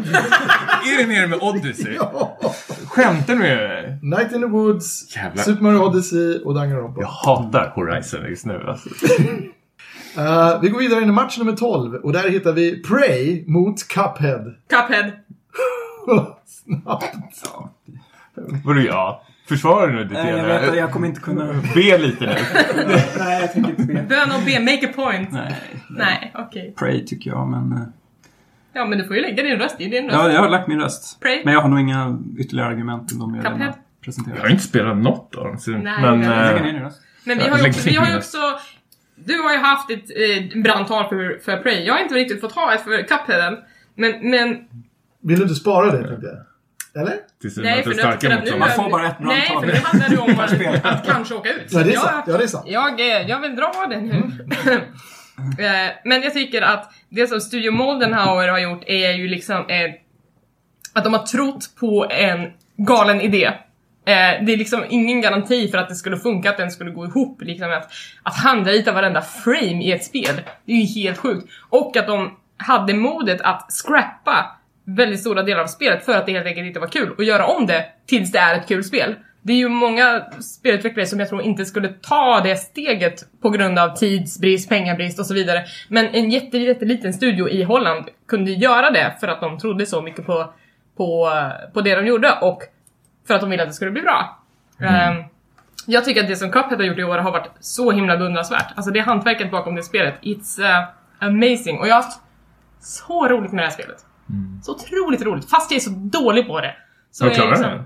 [0.85, 1.93] Är det nere med Odyssey?
[1.95, 2.39] ja.
[2.87, 3.99] Skämtar du med mig?
[4.01, 5.43] Night in the Woods, Jävlar.
[5.43, 7.01] Super Mario Odyssey och Danganronpa.
[7.01, 8.89] Jag hatar Horizon just nu alltså.
[10.17, 13.87] Eh, vi går vidare in i match nummer 12 och där hittar vi Prey mot
[13.87, 14.53] Cuphead.
[14.69, 15.11] Cuphead.
[16.45, 17.15] Snabbt.
[18.63, 19.23] Vadå ja?
[19.47, 21.53] Försvarar du nu ditt Nej, jag vet jag kommer inte kunna...
[21.75, 22.35] Be lite nu.
[23.19, 23.93] Nej, jag tänker inte be.
[23.93, 25.31] Bön och be, make a point.
[25.31, 25.55] Nej.
[25.89, 26.73] Nej, okej.
[26.77, 27.71] Pray tycker jag, men...
[27.71, 27.87] eh,
[28.73, 29.75] Ja, men du får ju lägga din röst.
[29.77, 30.15] Det är din röst.
[30.15, 31.21] Ja, jag har lagt min röst.
[31.21, 31.41] Pray.
[31.45, 34.39] Men jag har nog inga ytterligare argument än de jag redan har Jag presenterat.
[34.39, 35.57] har inte spelat något av dem.
[35.67, 36.19] Nej, men...
[36.19, 37.01] men- röst.
[37.25, 38.37] Men vi har ju också, vi har ju också
[39.15, 40.03] du har ju haft ett
[40.55, 41.83] eh, brandtal för, för Prey.
[41.85, 43.57] Jag har inte riktigt fått ha ett för Cuphead än.
[43.95, 44.57] Men, men
[45.21, 46.37] Vill du inte spara det, tänkte jag?
[46.95, 47.13] Eller?
[47.41, 48.57] Tills nej, för för nu, starka för att nu...
[48.57, 51.67] Man får bara ett Nej, för nu handlar det om att, att kanske åka ut.
[51.69, 52.25] Ja, det är jag, sant.
[52.27, 52.65] Ja, det är sant.
[52.67, 54.31] Jag, eh, jag vill dra det nu.
[55.59, 59.91] Eh, Men jag tycker att det som Studio Moldenhauer har gjort är ju liksom eh,
[60.93, 63.51] att de har trott på en galen idé.
[64.05, 64.11] Det
[64.53, 67.41] är liksom ingen garanti för att det skulle funka, att den skulle gå ihop.
[67.41, 67.91] Liksom att,
[68.23, 71.49] att handrita varenda frame i ett spel, det är ju helt sjukt.
[71.69, 74.54] Och att de hade modet att scrappa
[74.85, 77.45] väldigt stora delar av spelet för att det helt enkelt inte var kul och göra
[77.45, 79.15] om det tills det är ett kul spel.
[79.41, 83.79] Det är ju många spelutvecklare som jag tror inte skulle ta det steget på grund
[83.79, 85.65] av tidsbrist, pengabrist och så vidare.
[85.89, 90.01] Men en jätte, jätteliten studio i Holland kunde göra det för att de trodde så
[90.01, 90.53] mycket på,
[90.97, 91.31] på,
[91.73, 92.63] på det de gjorde och
[93.27, 94.39] för att de ville att det skulle bli bra.
[94.79, 95.23] Ehm,
[95.85, 98.73] jag tycker att det som Cuphead har gjort i år har varit så himla beundransvärt.
[98.75, 100.87] Alltså det hantverket bakom det spelet, it's uh,
[101.19, 101.79] amazing.
[101.79, 102.19] Och jag har haft
[102.79, 104.04] så roligt med det här spelet.
[104.63, 106.75] Så otroligt roligt, fast jag är så dålig på det.
[107.11, 107.85] Så Har du klarat liksom- den?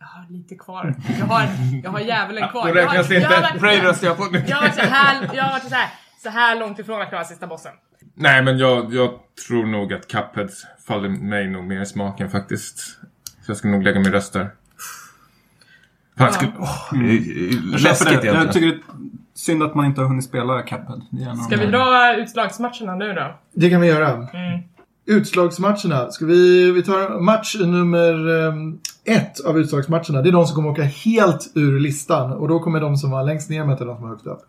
[0.00, 0.94] Jag har lite kvar.
[1.18, 1.46] Jag har,
[1.84, 2.68] jag har djävulen kvar.
[2.68, 3.52] Då räknas det inte.
[3.58, 4.44] Pray röstar jag på nu.
[4.46, 5.88] jag har varit så här, jag har varit så här,
[6.22, 7.72] så här långt ifrån att klara sista bossen.
[8.14, 9.10] Nej, men jag, jag
[9.48, 10.48] tror nog att Cuphead
[10.86, 12.78] faller mig nog mer i smaken faktiskt.
[13.42, 14.40] Så jag ska nog lägga min röst där.
[16.18, 16.32] Fan, Ja.
[16.32, 16.52] skulle...
[16.58, 18.12] Åh, det är Jag läskigt det.
[18.12, 18.36] egentligen.
[18.44, 18.80] Jag tycker det är
[19.34, 21.02] synd att man inte har hunnit spela Cuphead.
[21.10, 23.34] Det Ska vi här- dra utslagsmatcherna nu då?
[23.52, 24.08] Det kan vi göra.
[24.12, 24.60] Mm.
[25.06, 26.10] Utslagsmatcherna.
[26.10, 30.22] Ska vi, vi tar match nummer um, ett av utslagsmatcherna.
[30.22, 32.32] Det är de som kommer åka helt ur listan.
[32.32, 34.40] Och då kommer de som var längst ner möta de som var högst upp.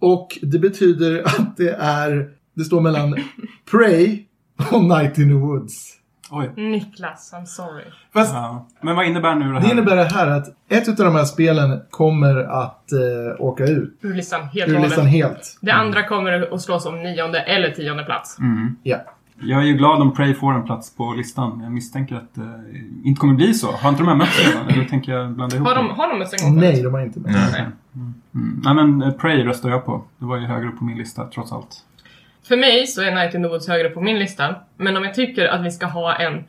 [0.00, 2.30] Och det betyder att det är...
[2.54, 3.14] Det står mellan
[3.70, 4.24] Prey
[4.72, 5.94] och Night in the Woods.
[6.30, 6.52] Oj.
[6.56, 7.84] Niklas, I'm sorry.
[8.12, 8.68] Fast Ja.
[8.80, 9.60] Men vad innebär nu det här?
[9.60, 13.98] det innebär det här att ett av de här spelen kommer att eh, åka ut
[14.00, 15.58] Ur listan helt ur listan helt.
[15.60, 18.38] Det andra kommer att slås om nionde eller tionde plats.
[18.38, 18.76] Mm.
[18.82, 18.98] Ja.
[19.40, 21.60] Jag är ju glad om Prey får en plats på listan.
[21.62, 22.64] Jag misstänker att det
[23.04, 23.72] inte kommer bli så.
[23.72, 24.68] Har inte de här mötts redan?
[24.68, 27.00] Eller tänker jag blanda ihop Har de, har de ett en gång Nej, de har
[27.00, 27.32] inte med.
[27.32, 27.66] Nej.
[27.94, 28.60] Mm.
[28.64, 30.04] Nej men eh, Prey röstar jag på.
[30.18, 31.84] Det var ju högre upp på min lista trots allt.
[32.48, 34.54] För mig så är Night in the Woods högre på min lista.
[34.76, 36.44] Men om jag tycker att vi ska ha en,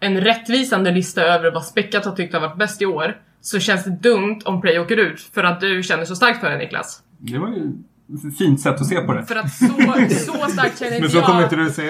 [0.00, 3.16] en rättvisande lista över vad Späckat har tyckt har varit bäst i år.
[3.40, 6.50] Så känns det dumt om Prey åker ut för att du känner så starkt för
[6.50, 7.02] det Niklas.
[7.18, 7.72] Det var ju
[8.38, 9.24] fint sätt att se på det.
[9.24, 9.66] För att så,
[10.32, 11.24] så starkt känner inte Men så jag...
[11.24, 11.82] kommer inte du se.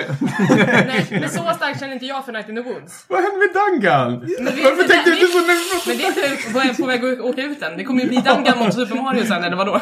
[0.57, 3.05] Nej, men så starkt känner inte jag för Night in the Woods.
[3.09, 4.13] Vad hände med Dangan?
[4.19, 5.55] Men det är Varför inte tänkte du inte så nu?
[5.87, 7.77] Men det är inte på väg- på väg att åka ut än.
[7.77, 9.81] Det kommer ju bli Dangan mot Super Mario sen, eller vadå?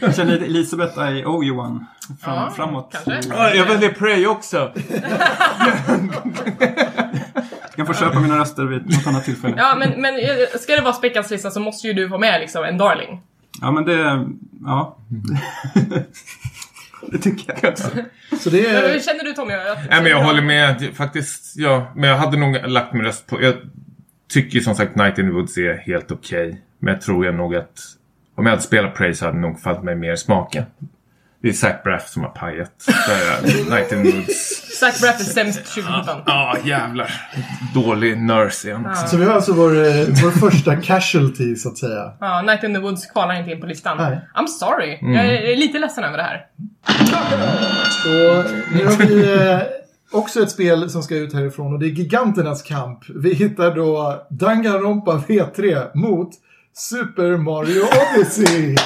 [0.00, 1.86] Jag känner lite Elisabeth I owe you one.
[2.22, 2.94] Fram, Ja, framåt.
[3.04, 3.30] kanske.
[3.34, 4.72] Ja, jag väljer Prey också.
[7.76, 9.54] Jag kan få köpa mina röster vid något annat tillfälle.
[9.56, 12.40] Ja, men, men eh, ska det vara Späckats lista så måste ju du vara med
[12.40, 13.20] liksom, en darling.
[13.62, 14.26] Ja, men det...
[14.64, 14.98] Ja.
[17.12, 17.88] det tycker jag också.
[18.38, 19.00] Så det Men Hur är...
[19.00, 19.52] känner du Tommy?
[19.52, 20.90] Jag, Nej, men jag håller med.
[20.94, 21.92] Faktiskt, ja.
[21.96, 23.42] Men jag hade nog lagt min röst på...
[23.42, 23.54] Jag
[24.28, 26.62] tycker som sagt Night in the Woods är helt okej.
[26.78, 27.80] Men jag tror jag nog att...
[28.34, 30.64] Om jag hade spelat Prey så hade det nog fallit mig mer i smaken.
[31.42, 32.86] Det är Zac Braff som har pajat
[33.70, 34.78] Night in the Woods.
[34.80, 36.22] Zac Braff är sämst 2017.
[36.26, 37.10] Ja, jävlar.
[37.74, 38.82] Dålig nurse igen.
[38.84, 38.94] Ja.
[38.94, 42.12] Så vi har alltså vår, eh, vår första casualty, så att säga.
[42.20, 43.96] Ja, Night in the Woods kvalar inte in på listan.
[43.96, 44.20] Nej.
[44.34, 44.98] I'm sorry.
[45.00, 46.46] Jag är lite ledsen över det här.
[48.06, 48.44] Och
[48.74, 49.58] nu har vi eh,
[50.12, 52.98] också ett spel som ska ut härifrån och det är Giganternas kamp.
[53.14, 56.30] Vi hittar då Danganronpa V3 mot
[56.74, 58.76] Super Mario Odyssey.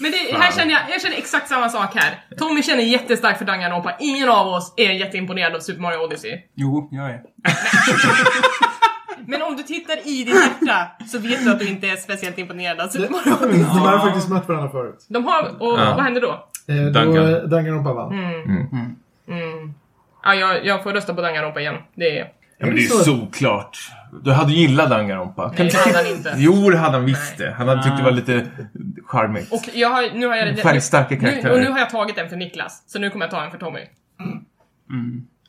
[0.00, 2.24] Men det, här känner jag, jag känner exakt samma sak här.
[2.38, 3.92] Tommy känner jättestarkt för Danganronpa.
[4.00, 6.38] Ingen av oss är jätteimponerad av Super Mario Odyssey.
[6.54, 7.20] Jo, jag är.
[9.26, 12.38] Men om du tittar i ditt hjärta så vet du att du inte är speciellt
[12.38, 13.62] imponerad av Super Mario De Odyssey.
[13.64, 15.06] har faktiskt mött varandra förut.
[15.08, 15.94] De har, och Ja.
[15.96, 16.30] vad hände då?
[16.68, 17.50] Eh, då Duncan.
[17.50, 18.12] Danganronpa vann.
[19.28, 19.74] Mm.
[20.24, 21.74] Ja, jag, jag får rösta på Danganronpa igen.
[21.94, 22.24] Det är...
[22.58, 23.78] Ja, men det är ju såklart.
[24.24, 25.52] Du hade gillat Danganronpa.
[25.58, 26.34] Nej, det hade han inte.
[26.36, 27.54] Jo, det hade han visst det.
[27.58, 28.46] Han hade tyckt det var lite
[29.06, 29.52] charmigt.
[29.52, 30.58] Och jag har, nu har jag...
[30.58, 31.52] Färgstarka nu, karaktärer.
[31.52, 32.82] och nu har jag tagit en för Niklas.
[32.86, 33.80] Så nu kommer jag ta en för Tommy.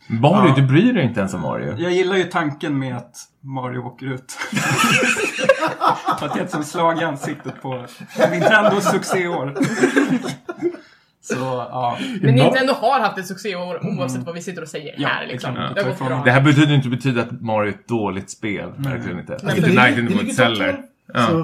[0.08, 0.56] Mario, Ja.
[0.56, 1.76] du bryr dig inte ens om Mario.
[1.78, 4.38] Jag gillar ju tanken med att Mario åker ut.
[6.22, 7.86] att det är som slag i ansiktet på
[8.32, 9.56] Nintendos succéår.
[11.34, 11.98] Så, ja.
[12.22, 15.32] Men Nintendo har haft ett succéår oavsett vad vi sitter och säger Ja, här det
[15.32, 15.56] liksom.
[15.56, 16.22] jag Det har gått bra.
[16.26, 18.70] Det här betyder inte betyda att Mario är ett dåligt spel.
[18.78, 19.38] Verkligen inte.
[19.44, 20.72] Nej, Inte Night in the det Woods heller.
[20.74, 20.78] 12.
[21.14, 21.28] Ja.
[21.28, 21.44] Så,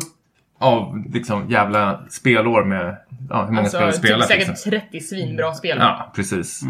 [0.59, 2.97] Av liksom jävla spelår med...
[3.29, 4.71] Ja, hur många Alltså, spel har typ spelat säkert liksom.
[4.71, 5.77] 30 svinbra spel.
[5.79, 6.61] Ja, precis.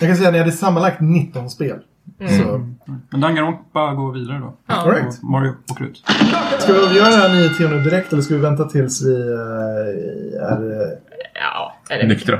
[0.00, 1.78] jag kan säga att ni hade sammanlagt 19 spel.
[2.42, 2.66] Så,
[3.10, 4.54] Men Danganronpa går vidare då.
[4.66, 4.74] Ja.
[4.86, 5.18] right.
[5.22, 6.02] Och Mario åker ut.
[6.58, 10.46] Ska vi avgöra den här 9 nu direkt eller ska vi vänta tills vi eh,
[10.52, 10.82] är...
[10.82, 10.88] eh,
[11.34, 12.38] Ja, eller Nyktra.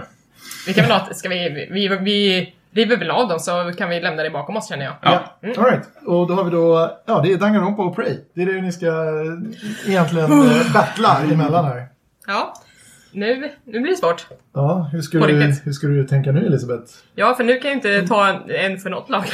[0.71, 4.01] Vi kan väl ha, ska vi, vi, vi river väl av dem så kan vi
[4.01, 4.95] lämna det bakom oss känner jag.
[5.03, 5.39] Ja.
[5.43, 5.89] All right.
[6.07, 8.19] Och då har vi då, ja det är Danganronpa och Prey.
[8.35, 11.89] Det är det ni ska eh, egentligen eh, battla emellan här.
[12.27, 12.55] Ja.
[13.13, 14.27] Nu, nu blir det svårt.
[14.55, 15.35] Ja, hur ska, På du,
[15.65, 16.93] hur ska du tänka nu Elisabeth?
[17.15, 19.25] Ja, för nu kan jag inte ta en, en för något lag.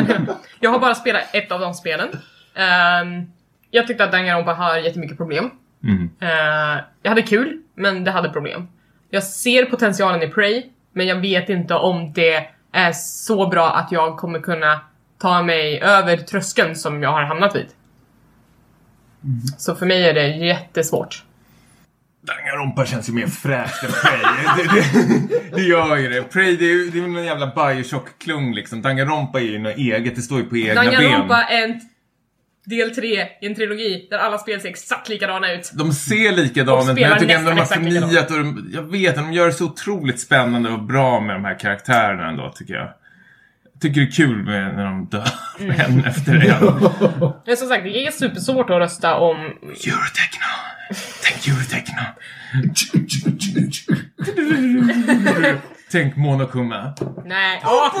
[0.60, 2.08] jag har bara spelat ett av de spelen.
[2.54, 3.26] Ehm,
[3.70, 5.50] jag tyckte att Danganronpa har jättemycket problem.
[5.84, 6.10] Mm.
[6.20, 8.68] Eh, jag hade kul, men det hade problem.
[9.10, 10.62] Jag ser potentialen i Prey,
[10.98, 14.80] men jag vet inte om det är så bra att jag kommer kunna
[15.18, 17.66] ta mig över tröskeln som jag har hamnat vid.
[19.58, 21.24] Så för mig är det jättesvårt.
[22.20, 24.20] Danganronpa känns ju mer fräscht än Prey.
[24.56, 26.22] Det, det, det gör ju det.
[26.22, 28.82] Prey det är ju det är någon jävla Bioshock-klung liksom.
[28.82, 30.16] Danganronpa är ju något eget.
[30.16, 31.58] Det står ju på egna Danganronpa ben.
[31.58, 31.80] är en
[32.68, 35.70] del 3 i en trilogi där alla spel ser exakt likadana ut.
[35.74, 39.18] De ser likadana ut, men jag tycker ändå de har förnyat och de, jag vet
[39.18, 42.74] att de gör det så otroligt spännande och bra med de här karaktärerna ändå, tycker
[42.74, 42.92] jag.
[43.72, 45.28] Jag tycker det är kul med när de dör
[45.60, 45.80] Mm.
[45.80, 46.40] en efter en.
[47.46, 49.36] Men som sagt, det är supersvårt att rösta om...
[49.62, 50.48] Eurotechno.
[51.22, 52.02] Tänk Eurotechno.
[55.90, 56.94] Tänk Monokuma.
[57.24, 57.94] Nej, åh!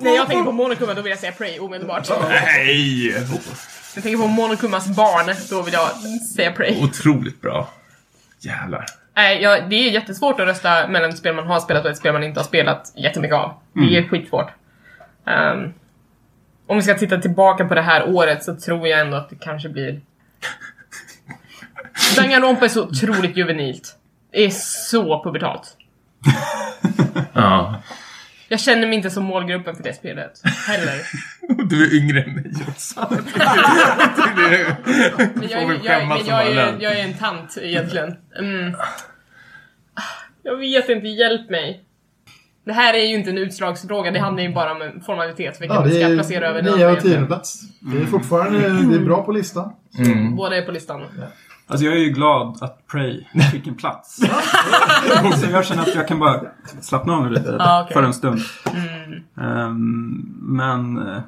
[0.00, 2.08] När jag tänker på Monokuma då vill jag säga Prey omedelbart.
[2.28, 3.14] Nej!
[3.94, 5.90] Jag tänker på Monokumas barn, då vill jag
[6.34, 6.84] säga Prey.
[6.84, 7.68] Otroligt bra.
[8.40, 8.86] Jävlar.
[9.16, 11.96] Nej, ja, det är jättesvårt att rösta mellan ett spel man har spelat och ett
[11.96, 13.54] spel man inte har spelat jättemycket av.
[13.72, 14.50] Det är skitsvårt.
[15.26, 15.72] Ehm,
[16.66, 19.36] om vi ska titta tillbaka på det här året så tror jag ändå att det
[19.36, 20.00] kanske blir...
[22.16, 23.96] Danganronpa är så otroligt juvenilt.
[24.32, 25.76] Det är så pubertalt.
[27.32, 27.82] Ja.
[28.54, 30.40] Jag känner mig inte som målgruppen för det spelet.
[30.66, 31.00] Heller.
[31.68, 33.08] Du är yngre än mig också.
[35.34, 38.16] Men jag, jag, som jag, är, jag är en tant egentligen.
[38.38, 38.74] Mm.
[40.42, 41.84] Jag vet inte, hjälp mig.
[42.64, 45.76] Det här är ju inte en utslagsfråga, det handlar ju bara om en formalitet vilken
[45.76, 47.26] Ja, vi ska placera över den 9 av andra 10 egentligen.
[47.26, 47.60] plats.
[47.80, 49.72] Det är fortfarande det är bra på listan.
[49.98, 50.36] Mm.
[50.36, 51.02] Båda är på listan.
[51.66, 54.16] Alltså jag är ju glad att Prey fick en plats.
[55.40, 56.40] så jag känner att jag kan bara
[56.80, 57.94] slappna av nu lite Ah, okej.
[57.94, 58.40] för en stund.
[59.40, 61.20] Ehm, men eh,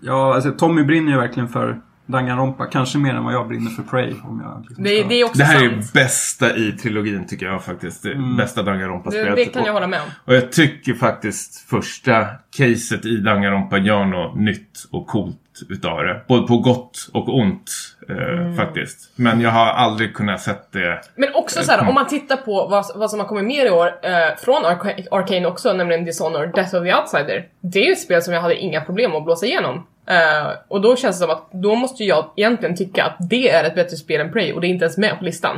[0.00, 2.66] ja, alltså Tommy brinner ju verkligen för Danganronpa.
[2.66, 4.14] Kanske mer än vad jag brinner för Prey.
[4.24, 5.72] Om jag liksom Det, det är också Det här sant.
[5.72, 8.02] är bästa i trilogin tycker jag faktiskt.
[8.02, 9.36] Det bästa Det, Danganronpa-spelet.
[9.36, 10.08] det kan jag hålla med om.
[10.24, 15.36] Och jag tycker faktiskt första caset i Danganronpa gör något nytt och coolt
[15.68, 16.20] utav det.
[16.28, 17.70] Både på gott och ont
[18.08, 19.10] eh, faktiskt.
[19.16, 21.00] Men jag har aldrig kunnat sett det.
[21.14, 23.70] Men också så här, om man tittar på vad, vad som har kommit mer i
[23.70, 27.48] år eh, från Arca- Arcane också, nämligen Dishonored, Death of the Outsider.
[27.60, 29.86] Det är ju ett spel som jag hade inga problem att blåsa igenom.
[30.06, 33.64] Eh, och då känns det som att då måste jag egentligen tycka att det är
[33.64, 35.56] ett bättre spel än Prey och det är inte ens med på listan.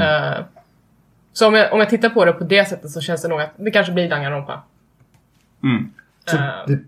[0.00, 0.44] Eh,
[1.32, 3.40] så om jag, om jag tittar på det på det sättet så känns det nog
[3.40, 4.62] att det kanske blir Danganronpa.
[5.62, 5.90] Mm.
[6.26, 6.42] Så Eh.
[6.66, 6.78] det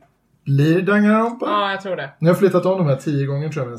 [0.47, 1.47] Blir Danganronpa?
[1.47, 2.10] Ja, jag tror det.
[2.20, 3.78] Ni har flyttat om de här tio gånger tror jag.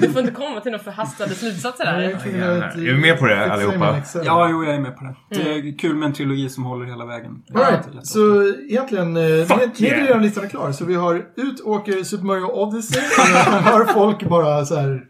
[0.00, 2.00] Du får inte komma till några förhastade slutsatser här.
[2.00, 3.96] Är vi med på det, allihopa?
[4.24, 5.14] Ja, jo, jag är med på det.
[5.30, 7.42] Det är kul med en trilogi som håller hela vägen.
[7.54, 10.06] Alright, så egentligen, eh, Fuck ni, ni yeah.
[10.06, 10.72] redan listan är klar.
[10.72, 13.02] Så vi har ut åker Super Mario Odyssey.
[13.18, 15.04] jag hör folk bara så här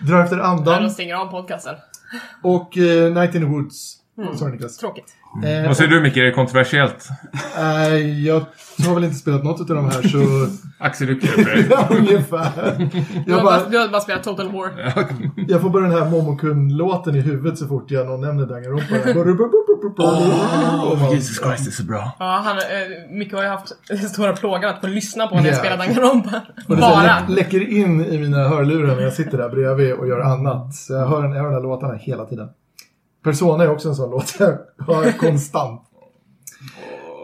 [0.06, 0.90] drar efter Ja, de andan.
[0.90, 1.74] stänger av podcasten.
[2.42, 3.96] Och eh, Night in the Woods.
[4.38, 4.76] Sorry Niklas.
[4.76, 5.04] Tråkigt.
[5.44, 7.08] Eh, Vad säger du Micke, är det kontroversiellt?
[7.58, 7.96] eh,
[8.26, 8.42] jag
[8.86, 10.18] har väl inte spelat något av de här så...
[10.78, 11.66] Axel, du det.
[11.70, 12.78] ja, ungefär.
[12.78, 14.92] Du Jag, har, bara, bara, du har bara spelat Total War.
[15.48, 18.94] jag får bara den här Momokun-låten i huvudet så fort jag någon nämner Danganronpa.
[19.98, 22.10] Oh, Jesus Christ, det är så bra.
[22.18, 22.62] Ja, han, eh,
[23.18, 25.58] Micke har ju haft den stora plågan att få lyssna på när jag Ja.
[25.58, 26.40] spelar Danganronpa.
[26.68, 27.02] Det Bara.
[27.02, 30.74] lä- läcker in i mina hörlurar när jag sitter där bredvid och gör annat.
[30.74, 32.48] Så jag hör, den- jag hör de här låtarna hela tiden.
[33.24, 35.82] Persona är också en sån låt jag hör konstant.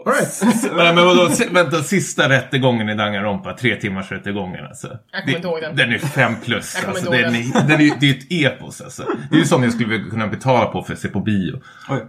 [0.05, 0.41] Alright.
[0.75, 4.97] Nej, men vadå, vänta, sista rättegången i Danganronpa, tre timmars rättegången alltså.
[5.11, 5.75] Jag kommer inte ihåg den.
[5.75, 6.77] Den är fem plus.
[6.81, 9.03] Jag Alltså, den är, den är, det är ett epos alltså.
[9.29, 11.61] Det är ju sånt jag skulle kunna betala på för att se på bio.
[11.89, 11.99] Oj.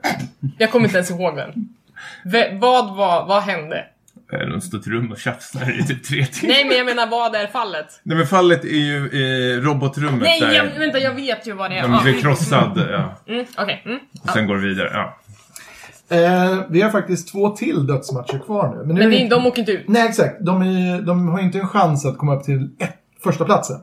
[0.58, 1.50] Jag kommer inte ens ihåg den.
[2.24, 3.84] V- vad var, vad hände?
[4.32, 6.54] Eh, De står i ett rum och tjafsar i typ tre timmar.
[6.54, 7.86] Nej, men jag menar vad är fallet?
[8.02, 8.96] Nej men fallet är ju
[9.56, 10.52] eh, robotrummet Nej, där.
[10.52, 11.82] jag, vänta, jag vet ju vad det är.
[11.88, 13.32] De blir krossad, ja.
[13.32, 13.82] Mm, Okej.
[13.86, 13.98] Mm.
[14.22, 15.18] Och sen går det vidare, ja.
[16.16, 18.76] Eh, vi har faktiskt två till dödsmatcher kvar nu.
[18.76, 19.84] Men, nu Men är det, det är- de åker inte ut.
[19.88, 20.36] Nej, exakt.
[20.40, 23.76] De, är, de har inte en chans att komma upp till ett, första platsen.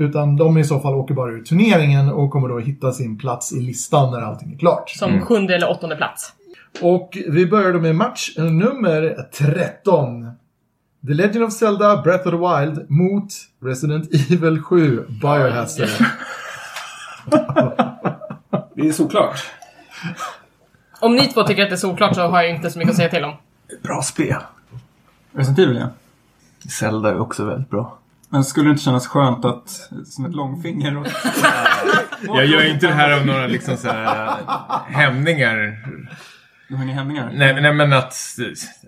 [0.00, 3.52] Utan de i så fall åker bara ur turneringen och kommer då hitta sin plats
[3.52, 4.90] i listan när allting är klart.
[4.90, 6.32] Som sjunde eller åttonde plats.
[6.80, 10.30] Och vi börjar då med match nummer 13.
[11.06, 13.32] The Legend of Zelda Breath of the Wild mot
[13.62, 15.88] Resident Evil 7 Biohazard.
[18.74, 19.50] Det är såklart.
[21.00, 22.96] Om ni två tycker att det är solklart så har jag inte så mycket att
[22.96, 23.34] säga till om.
[23.82, 24.36] Bra spel.
[25.32, 25.88] Resident Evil, ja.
[26.70, 27.98] Zelda är också väldigt bra.
[28.28, 31.06] Men skulle det inte kännas skönt att, som ett långfinger och...
[32.26, 34.36] Jag gör inte det här av några liksom så här
[34.86, 35.86] hämningar.
[36.72, 37.30] Du har inga hämningar?
[37.34, 38.14] Nej, nej men att,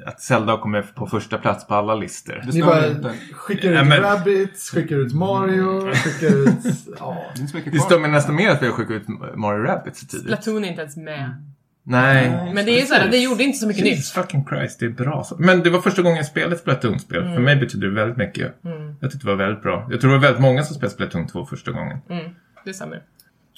[0.07, 2.43] att Zelda kommer på första plats på alla listor.
[2.47, 3.13] Ni stör bara inte.
[3.33, 6.49] skickar ut Ja, men- Rabbids, skickar ut Mario, skickar ut...
[6.99, 7.25] Ja.
[7.37, 10.27] Det så Det mig nästan mer att vi har skickat ut Mario Rabbids så tidigt.
[10.27, 11.45] Platoon är inte ens med.
[11.83, 12.51] Nej.
[12.55, 13.93] Men det är ju såhär, det gjorde inte så mycket nytt.
[13.93, 15.25] Jesus fucking Christ, det är bra.
[15.25, 17.23] så- Men det var första gången jag spelade Splatoon-spel.
[17.35, 18.53] För mig betyder det väldigt mycket.
[19.01, 19.89] Jag tyckte det var väldigt bra.
[19.91, 21.99] Jag tror det var väldigt många som spelade Splatoon 2 första gången.
[22.11, 22.25] Mm,
[22.65, 23.03] det stämmer.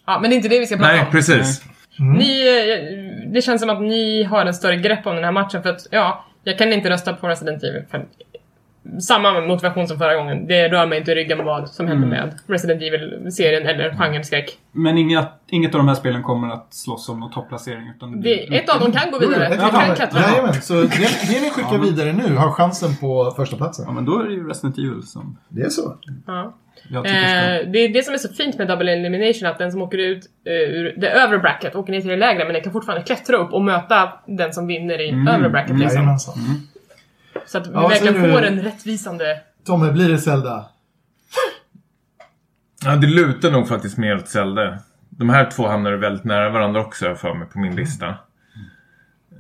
[0.06, 1.10] Ja, men det är inte det vi ska prata Nej, om.
[1.10, 1.62] precis.
[2.00, 2.18] Mm.
[2.18, 5.62] Ni, eh, det känns som att ni har en större grepp om den här matchen
[5.62, 7.82] för att, ja, jag kan inte rösta på Resident Evil
[9.00, 10.46] samma motivation som förra gången.
[10.46, 14.58] Det rör mig inte i ryggen vad som händer med Resident Evil-serien eller genren skräck.
[14.72, 17.92] Men inget, inget av de här spelen kommer att slåss om någon topplacering.
[17.96, 19.46] Utan det Det, ett av dem kan gå vidare.
[19.46, 20.20] Ett Det av kan klättra.
[20.20, 20.88] Jajamän, så det,
[21.28, 23.84] det ni skickar vidare nu har chansen på första platsen.
[23.88, 25.96] Ja, men då är det ju Resident Evil som Det är så.
[26.26, 26.52] Ja.
[26.90, 29.98] Eh, det är det som är så fint med Double Elimination, att den som åker
[29.98, 33.04] ut eh, ur det övre bracket åker ner till det lägre, men den kan fortfarande
[33.04, 35.78] klättra upp och möta den som vinner i övre bracket.
[35.78, 35.96] Liksom.
[35.96, 36.34] Jajamensan.
[37.46, 39.40] Så att vi Ja, verkligen får en rättvisande...
[39.66, 40.66] Tommy, blir det Zelda?
[42.84, 44.78] Ja, det lutar nog faktiskt mer åt Zelda.
[45.10, 48.06] De här två hamnar väldigt nära varandra också för mig på min lista.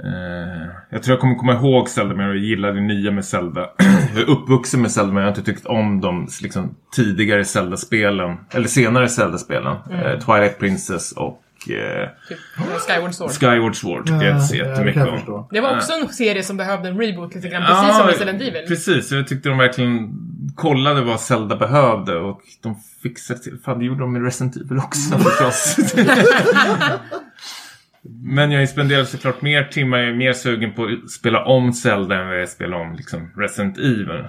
[0.04, 3.70] Eh, jag tror jag kommer komma ihåg Zelda men jag gillar det nya med Zelda.
[4.14, 8.36] jag är uppvuxen med Zelda men jag har inte tyckt om de liksom, tidigare Zelda-spelen.
[8.50, 9.76] Eller senare Zelda-spelen.
[9.90, 12.38] Eh, Twilight Princess och eh, Typ
[12.88, 13.30] Skyward Sword.
[13.30, 15.16] Skyward Sword tycker jag inte så Ja, jättemycket om.
[15.16, 15.48] förstå.
[15.50, 18.64] Det var också en serie som behövde en reboot lite grann, precis som Resident Evil.
[18.68, 20.10] Precis, jag tyckte de verkligen
[20.56, 23.58] kollade vad Zelda behövde och de fixade till.
[23.64, 25.76] Fan, det gjorde de med Resident Evil också förstås.
[28.22, 32.16] Men jag spenderat såklart mer timmar, jag är mer sugen på att spela om Zelda
[32.20, 34.24] än vad jag är spela om liksom, Resident Evil.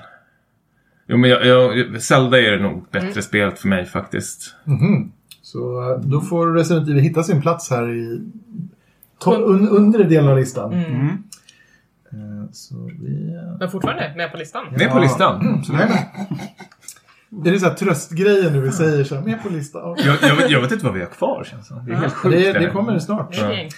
[1.08, 3.22] Jo men jag, jag, Zelda är nog bättre Mm.
[3.22, 4.56] spelet för mig faktiskt.
[4.64, 5.12] Mhm.
[5.54, 8.22] Så eh, då får Resident Evil hitta sin plats här i
[9.26, 10.74] un, undre delen av listan.
[10.74, 11.08] Mm.
[12.12, 13.34] Eh, Så vi...
[13.36, 14.66] eh, Men fortfarande med på listan.
[14.78, 15.64] Det är på listan.
[15.70, 15.98] Jajamän.
[17.46, 19.96] Är det så här tröstgrejen nu vi säger så här, med på listan?
[20.06, 21.84] Jag, jag, vet, jag vet inte vad vi har kvar känns det.
[21.86, 22.36] Det är helt sjukt.
[22.38, 23.38] Det, det kommer snart.
[23.38, 23.70] Gäng.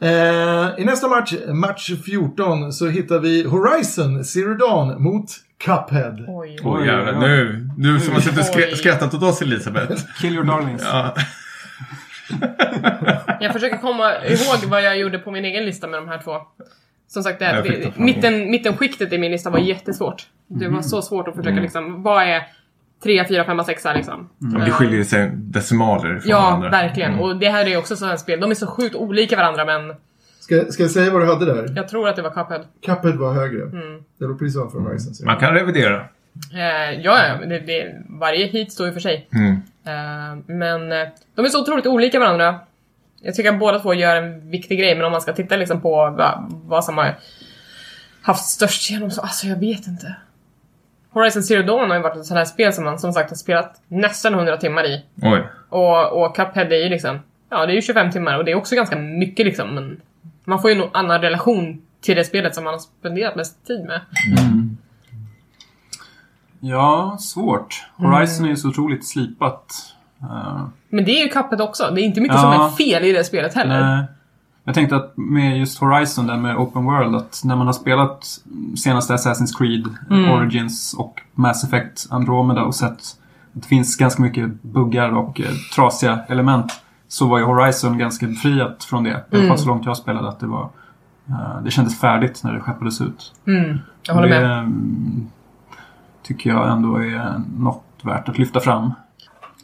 [0.00, 5.24] Eh, I nästa match, match 14, så hittar vi Horizon Zero Dawn mot
[5.64, 6.24] Cuphead.
[6.28, 6.56] Oj.
[6.64, 7.16] Åh Oj, oj, oj.
[7.20, 7.68] nu.
[7.76, 10.02] Du som har suttit och skrattat åt oss Elisabeth.
[10.20, 10.82] Kill your darlings.
[10.84, 11.14] Ja.
[13.40, 16.32] Jag försöker komma ihåg vad jag gjorde på min egen lista med de här två.
[17.08, 20.26] Som sagt, det, mitten, mittenskiktet i min lista var jättesvårt.
[20.46, 22.42] Det var så svårt att försöka liksom, vad är
[23.02, 24.28] 3, 4, 5, 6 liksom?
[24.38, 26.70] Men det skiljer sig decimaler från Ja, varandra.
[26.70, 27.10] verkligen.
[27.10, 27.22] Mm.
[27.22, 29.94] Och det här är också sådana spel, de är så sjukt olika varandra men
[30.46, 31.72] Ska, ska jag säga vad du hade där?
[31.76, 32.64] Jag tror att det var Cuphead.
[32.86, 33.62] Cuphead var högre.
[33.62, 34.02] Mm.
[34.18, 36.04] Det låg precis ovanför Horizon Zero Man kan revidera.
[36.54, 39.28] Eh, ja, det, det, varje hit står ju för sig.
[39.32, 39.52] Mm.
[39.84, 42.60] Eh, men eh, de är så otroligt olika varandra.
[43.20, 45.80] Jag tycker att båda två gör en viktig grej, men om man ska titta liksom
[45.80, 47.14] på vad, vad som har
[48.22, 50.16] haft störst genomslag, alltså jag vet inte.
[51.10, 53.36] Horizon Zero Dawn har ju varit ett sånt här spel som man som sagt har
[53.36, 55.04] spelat nästan 100 timmar i.
[55.22, 55.42] Oj.
[55.68, 57.18] Och, och Cuphead är ju liksom,
[57.50, 60.00] ja det är ju 25 timmar och det är också ganska mycket liksom, men
[60.46, 63.84] man får ju en annan relation till det spelet som man har spenderat mest tid
[63.84, 64.00] med.
[66.60, 67.84] Ja, svårt.
[67.96, 69.74] Horizon är ju så otroligt slipat.
[70.22, 72.40] Eh, Men det är ju Cuphead också, det är inte mycket Ja.
[72.42, 73.80] som är fel i det spelet heller.
[73.96, 74.04] Nej.
[74.64, 78.24] Jag tänkte att med just Horizon där med Open World att när man har spelat
[78.76, 80.30] senaste Assassin's Creed Mm.
[80.30, 83.18] Origins och Mass Effect Andromeda och sett att
[83.52, 86.72] det finns ganska mycket buggar och eh, trasiga element
[87.08, 89.10] så var ju Horizon ganska befriat från det.
[89.10, 89.48] I alla Mm.
[89.48, 90.68] fall så långt jag spelade att det var
[91.28, 93.32] eh, det kändes färdigt när det skeppades ut.
[93.46, 94.58] Mm, jag håller det med.
[94.58, 95.26] mm,
[96.22, 98.92] tycker jag ändå är något värt att lyfta fram.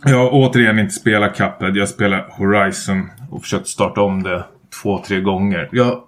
[0.05, 1.77] Jag har återigen inte spelat Cuphead.
[1.77, 4.44] Jag spelar Horizon och försökt starta om det
[4.82, 5.69] två, tre gånger.
[5.73, 6.01] Jag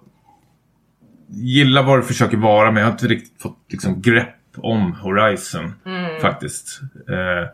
[1.29, 5.73] gillar vad det försöker vara men jag har inte riktigt fått liksom, grepp om Horizon.
[6.21, 6.81] Faktiskt.
[7.09, 7.49] Eh,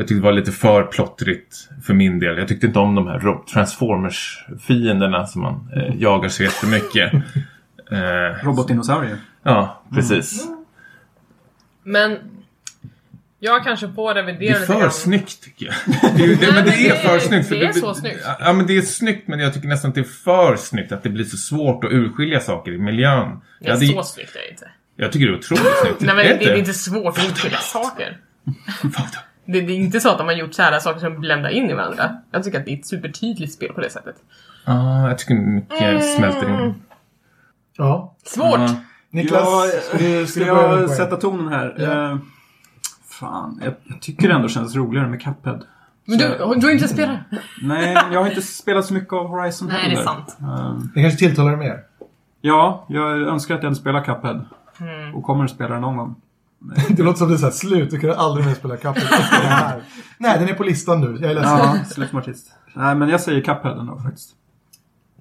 [0.00, 2.38] jag tyckte det var lite för plottrigt för min del.
[2.38, 3.18] Jag tyckte inte om de här
[3.54, 7.12] Transformers-fienderna som man eh, jagar så jättemycket.
[7.92, 9.16] Eh, Robotdinosaurier.
[9.42, 10.46] ja, precis.
[11.82, 12.18] Men
[13.38, 14.90] jag kanske får Det revidera är lite för grann.
[14.92, 15.74] snyggt tycker jag.
[16.16, 17.48] Det, är det, Nej, men det är det- för snyggt.
[17.48, 18.20] För det är så snyggt.
[18.40, 20.92] Ja, men det är snyggt men jag tycker nästan att det är för snyggt.
[20.92, 23.28] Att det blir så svårt att urskilja saker i miljön.
[23.60, 24.70] Det Jag, är så snyggt är det inte.
[24.96, 26.00] jag tycker det är otroligt snyggt.
[26.00, 28.16] Nej men Är det, det är inte svårt att utskilja saker.
[29.52, 31.70] Det, det är inte så att de har gjort så här saker som bländar in
[31.70, 32.16] i varandra.
[32.30, 34.14] Jag tycker att det är ett supertydligt spel på det sättet.
[34.64, 36.74] Ja, jag tycker mycket smälter in.
[37.76, 38.14] Ja.
[38.24, 38.58] Svårt!
[38.60, 38.74] Ja.
[39.10, 39.40] Niklas,
[40.36, 41.74] Ja, börja med jag sätta tonen här?
[41.78, 42.10] Ja.
[42.12, 42.18] Eh,
[43.08, 45.58] fan, jag, jag tycker det ändå känns roligare med Cuphead.
[46.04, 47.18] Men du, du har inte spelat?
[47.62, 49.94] Nej, jag har inte spelat så mycket av Horizon Nej, heller.
[49.96, 50.36] det är sant.
[50.40, 51.80] Eh, Det kanske tilltalar dig mer?
[52.40, 54.44] ja, jag önskar att jag hade spelat Cuphead.
[54.80, 55.14] Mm.
[55.14, 56.14] Och kommer att spela det någon gång.
[56.88, 58.94] Det låter som det är så här, slut, du kan aldrig mer spela Cuphead
[59.42, 59.80] det.
[60.18, 61.18] Nej, den är på listan nu.
[61.20, 61.58] Jag är ledsen.
[61.58, 62.52] Ja, slut som artist.
[62.74, 64.30] Nej, men jag säger Cuphead ändå faktiskt.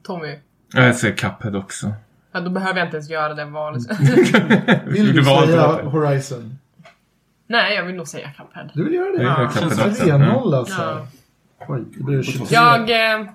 [0.03, 0.35] Tommy.
[0.73, 1.93] Ja, Jag säger Cuphead också.
[2.31, 3.81] Ja, då behöver jag inte ens göra det valet.
[4.85, 5.45] Vill Du säga
[5.77, 5.83] det.
[5.89, 6.57] Horizon?
[7.47, 8.69] Nej, jag vill nog säga Cuphead.
[8.73, 9.23] Du vill göra det?
[9.23, 9.35] Ja.
[9.35, 9.95] Cuphead Känns också.
[10.07, 10.29] som Mm.
[10.31, 10.81] 3-0 alltså.
[10.81, 11.07] Ja.
[11.67, 12.47] Oj, det blir 23.
[12.55, 12.89] Jag...
[12.89, 13.25] Eh,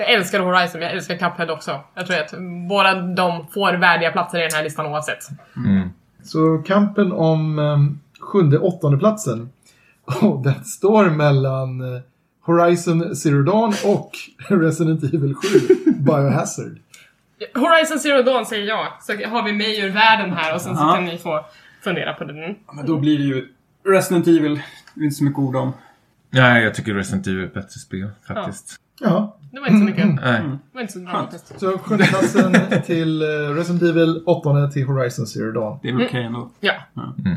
[0.00, 1.80] jag älskar Horizon, men jag älskar Cuphead också.
[1.94, 2.34] Jag tror att
[2.68, 5.28] båda de får värdiga platser i den här listan oavsett.
[5.56, 5.87] Mm.
[6.28, 9.50] Så kampen om um, sjunde, åttonde platsen.
[10.22, 12.00] Och den står mellan eh,
[12.40, 14.10] Horizon Zero Dawn och
[14.48, 15.48] Resident Evil 7
[15.98, 16.78] Biohazard.
[17.54, 20.82] Horizon Zero Dawn säger jag, så har vi mig ur världen här och sen så
[20.82, 20.94] Ja.
[20.94, 21.44] kan ni få
[21.84, 22.36] fundera på den.
[22.72, 23.48] Men då blir det ju
[23.86, 24.60] Resident Evil.
[24.94, 25.72] Det är inte så mycket ord om.
[26.30, 28.76] Nej, jag tycker Resident Evil är ett bättre spel faktiskt.
[29.00, 30.06] Ja, Det var inte så mycket.
[30.06, 30.40] Nej.
[30.42, 31.60] Det var inte så bra faktiskt.
[31.60, 32.52] så sjunde platsen
[32.86, 35.78] till eh, Resident Evil, åttonde till Horizon Zero Dawn.
[35.82, 36.50] Det är väl okej ändå.
[36.60, 36.72] Ja.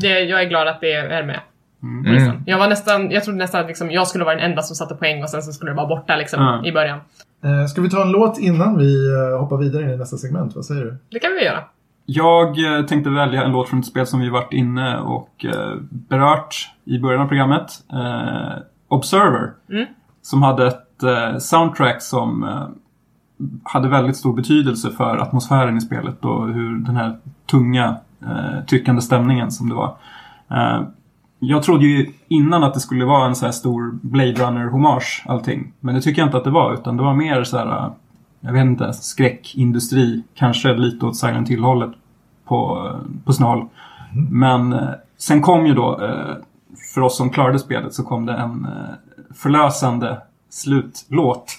[0.01, 1.39] Det, jag är glad att det är med.
[1.79, 2.43] på Mm.
[2.45, 4.95] Jag var nästan, jag trodde nästan att liksom, jag skulle vara den enda som satte
[4.95, 6.99] poäng och sen så skulle det vara borta liksom i början.
[7.43, 10.55] Eh, ska vi ta en låt innan vi eh, hoppar vidare in i nästa segment?
[10.55, 10.97] Vad säger du?
[11.09, 11.63] Det kan vi göra.
[12.05, 12.57] Jag
[12.88, 15.45] tänkte välja en låt från ett spel som vi varit inne och
[15.89, 16.55] berört
[16.85, 17.71] i början av programmet.
[17.93, 19.51] Eh, Observer.
[19.69, 19.85] Mm.
[20.22, 22.68] Som hade ett eh, soundtrack som eh,
[23.64, 27.18] hade väldigt stor betydelse för atmosfären i spelet och hur den här
[27.52, 29.95] tunga, eh, tryckande stämningen som det var.
[30.52, 30.81] Eh,
[31.43, 35.73] jag trodde ju innan att det skulle vara en så här stor Blade Runner-hommage allting.
[35.80, 37.91] Men det tycker jag inte att det var, utan det var mer så här, eh,
[38.39, 40.23] jag vet inte, skräckindustri.
[40.35, 41.91] Kanske lite åt Silent Hill-hållet
[42.45, 43.68] på, eh, på snål.
[44.30, 45.99] Men eh, sen kom ju då,
[46.93, 48.68] för oss som klarade spelet, så kom det en
[49.36, 50.18] förlösande
[50.49, 51.52] slutlåt.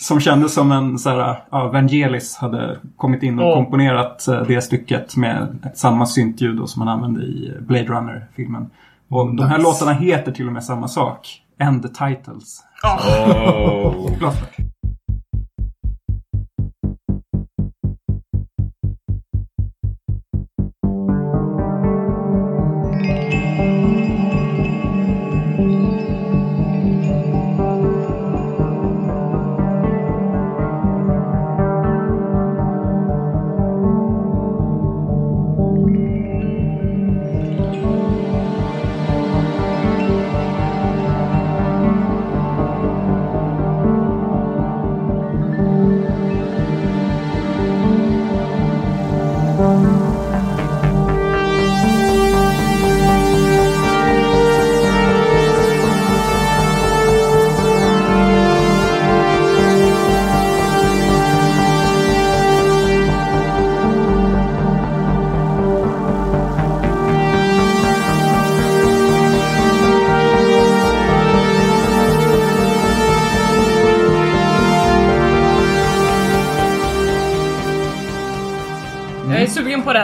[0.00, 3.54] Som kändes som en så här, ja, Vangelis hade kommit in och Åh.
[3.54, 8.70] komponerat eh, det stycket med ett, samma syntljud som man använde i Blade Runner-filmen.
[9.08, 9.68] Och de här Nice.
[9.68, 11.42] låtarna heter till och med samma sak.
[11.60, 12.62] And the titles.
[12.82, 14.10] Oh.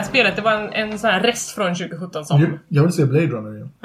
[0.03, 0.35] Här spelet.
[0.35, 2.41] Det var en, en sån här rest från 2017 som...
[2.41, 3.71] Jag- Jag vill se Blade Runner igen.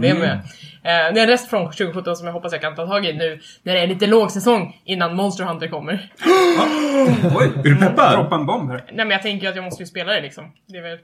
[0.00, 0.32] det med.
[0.32, 0.38] Eh,
[0.82, 3.40] det är en rest från 2017 som jag hoppas jag kan ta tag i nu
[3.62, 6.12] när det är lite lågsäsong innan Monster Hunter kommer.
[7.38, 7.52] Oj!
[7.56, 8.12] Är du peppad?
[8.12, 8.84] Droppa en bomb här.
[8.86, 10.44] Nej men jag tänker ju att jag måste ju spela det liksom.
[10.66, 10.98] Det är väl...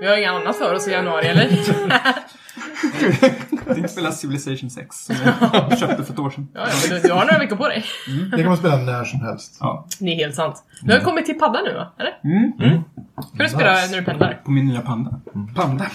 [0.00, 1.48] Vi har inget annat för oss i januari eller?
[3.74, 5.34] Tänkte spela Civilization 6 som jag
[5.78, 6.48] köpte för ett år sedan.
[6.54, 7.84] ja, ja, men du, du har några veckor på dig.
[8.30, 9.56] Det kan man spela när som helst.
[9.60, 10.62] Ja, Det är helt sant.
[10.82, 11.92] Du har kommit till padda nu va?
[11.98, 12.12] Eller?
[12.24, 12.82] Mm.
[13.32, 13.90] Hur du spelar Nice.
[13.90, 14.40] när du pendlar?
[14.44, 15.20] på min nya panda.
[15.54, 15.86] Panda?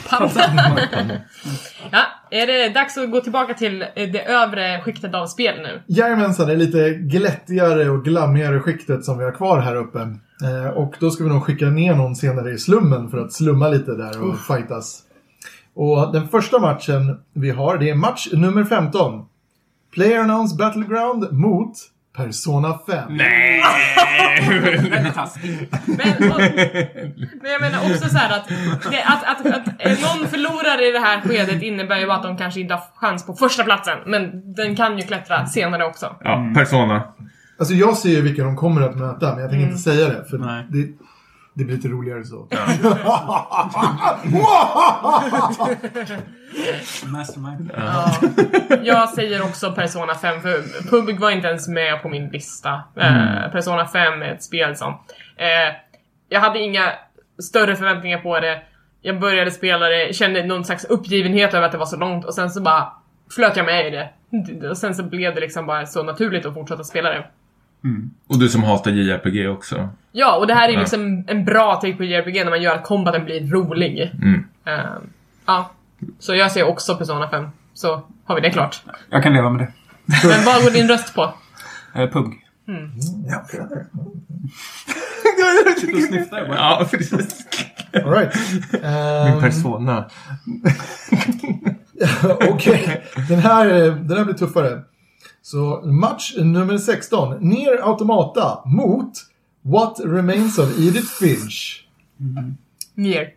[1.92, 5.82] Ja, är det dags att gå tillbaka till det övre skiktet av spel nu?
[5.88, 10.00] Jajamensan, det är lite glättigare och glammigare skiktet som vi har kvar här uppe.
[10.44, 13.68] Eh, och då ska vi nog skicka ner någon senare i slummen för att slumma
[13.70, 15.02] lite där och fightas.
[15.74, 19.26] Och den första matchen vi har, det är match nummer 15.
[19.96, 21.74] PlayerUnknown's Battleground mot
[22.26, 23.18] Persona 5.
[23.18, 23.64] Nej!
[24.90, 25.74] Väldigt taskigt.
[25.86, 26.40] Men, och,
[27.42, 28.48] men jag menar också så här att,
[28.92, 29.66] det, att, att, att
[30.02, 33.34] någon förlorar i det här skedet innebär ju att de kanske inte har chans på
[33.34, 36.16] första platsen Men den kan ju klättra senare också.
[36.24, 37.04] Ja, Persona.
[37.60, 40.26] Alltså jag ser ju vilka de kommer att möta, men jag tänker inte säga det.
[40.30, 40.66] För Nej.
[40.70, 40.88] det,
[41.60, 42.36] det blir lite roligare så.
[47.08, 47.72] Mastermind.
[47.78, 48.16] Ja.
[48.84, 52.84] Jag säger också Persona 5 för Pubg var inte ens med på min lista.
[52.96, 54.90] Eh, Persona 5 är ett spel som...
[55.38, 55.76] Eh,
[56.30, 56.92] jag hade inga
[57.42, 58.62] större förväntningar på det.
[59.02, 62.34] Jag började spela det, kände någon slags uppgivenhet över att det var så långt och
[62.34, 62.94] sen så bara
[63.36, 64.10] flöt jag med i det.
[64.70, 67.26] Och sen så blev det liksom bara så naturligt att fortsätta spela det.
[68.28, 69.90] Och du som hatar JRPG också.
[70.12, 70.80] Ja, och det här är Ja.
[70.80, 74.12] liksom en bra take på JRPG när man gör att kombaten blir rolig.
[74.22, 74.46] Mm.
[74.66, 74.74] Eh,
[75.46, 75.72] ja.
[76.20, 77.48] Så jag ser också Persona 5.
[77.74, 78.82] Så har vi det klart.
[79.10, 79.72] Jag kan leva med det.
[80.28, 81.34] Men vad går din röst på?
[81.96, 82.26] Eh, Pug.
[83.30, 83.46] Ja,
[85.78, 86.58] Sitter och snyftar bara.
[86.58, 87.46] Ja, precis.
[87.94, 88.36] all right.
[88.72, 90.06] Min Ehm, persona.
[92.50, 94.82] Okej, den, här, eh, den här blir tuffare.
[95.42, 97.38] Så match nummer 16.
[97.40, 99.12] Ner Automata mot
[99.62, 101.86] What Remains of Edith Finch.
[102.96, 103.30] Nier.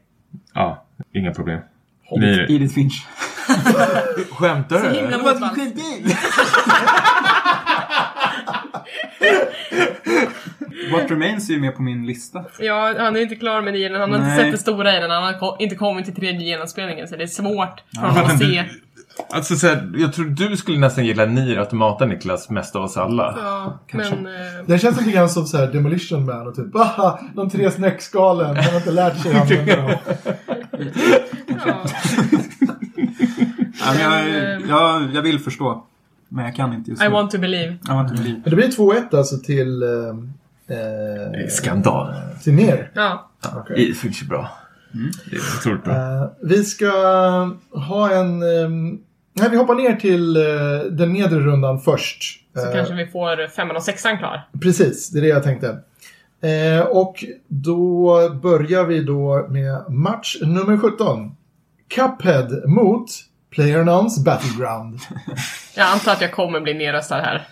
[0.54, 0.84] Ja,
[1.14, 1.60] inga problem.
[2.16, 3.06] Ni, Edith Finch.
[4.30, 5.22] skämtar Så himla du?
[5.22, 5.58] motvalls.
[10.92, 12.44] What Remains är ju med på min lista.
[12.60, 13.90] Ja, han är inte klar med Nier.
[13.98, 14.38] Han har inte Nej.
[14.38, 15.10] sett det stora i den.
[15.10, 18.64] Han har inte kommit till tredje genomspelningen så det är svårt för honom att se.
[19.30, 22.96] Alltså så här, jag tror du skulle nästan gilla Nier Automata Niklas, mest av oss
[22.96, 23.34] alla.
[23.38, 24.16] Ja, Kanske.
[24.16, 24.26] men...
[24.26, 27.70] Eh, Den känns lite grann som så här Demolition Man och typ aha, de tre
[27.70, 28.56] snäckskalen.
[28.56, 29.94] Han har inte lärt sig använda dem.
[31.66, 31.84] ja.
[33.84, 35.84] Ja, jag, jag, jag vill förstå.
[36.28, 37.10] Men jag kan inte just I nu.
[37.10, 37.72] want to believe.
[37.72, 38.40] I want to believe.
[38.44, 39.82] Men det blir 2-1 alltså till...
[39.82, 39.88] Eh,
[40.76, 42.14] eh, Skandal.
[42.42, 42.90] till ner.
[42.94, 43.30] Ja.
[43.56, 43.88] Okej.
[43.88, 44.50] Det finns ju bra.
[45.30, 45.94] Det är otroligt bra.
[45.94, 46.86] Eh, vi ska
[47.70, 48.42] ha en...
[48.42, 48.98] ehm,
[49.32, 50.42] nej, vi hoppar ner till eh,
[50.90, 52.38] den nedre rundan först.
[52.54, 54.48] Så Eh, kanske vi får femman och sexan klar.
[54.62, 55.78] Precis, det är det jag tänkte.
[56.42, 61.36] Eh, och då börjar vi då med match nummer 17.
[61.88, 63.10] Cuphead mot
[63.56, 65.00] PlayerUnknown's Battleground.
[65.76, 67.48] Jag antar att jag kommer bli nedröstad här.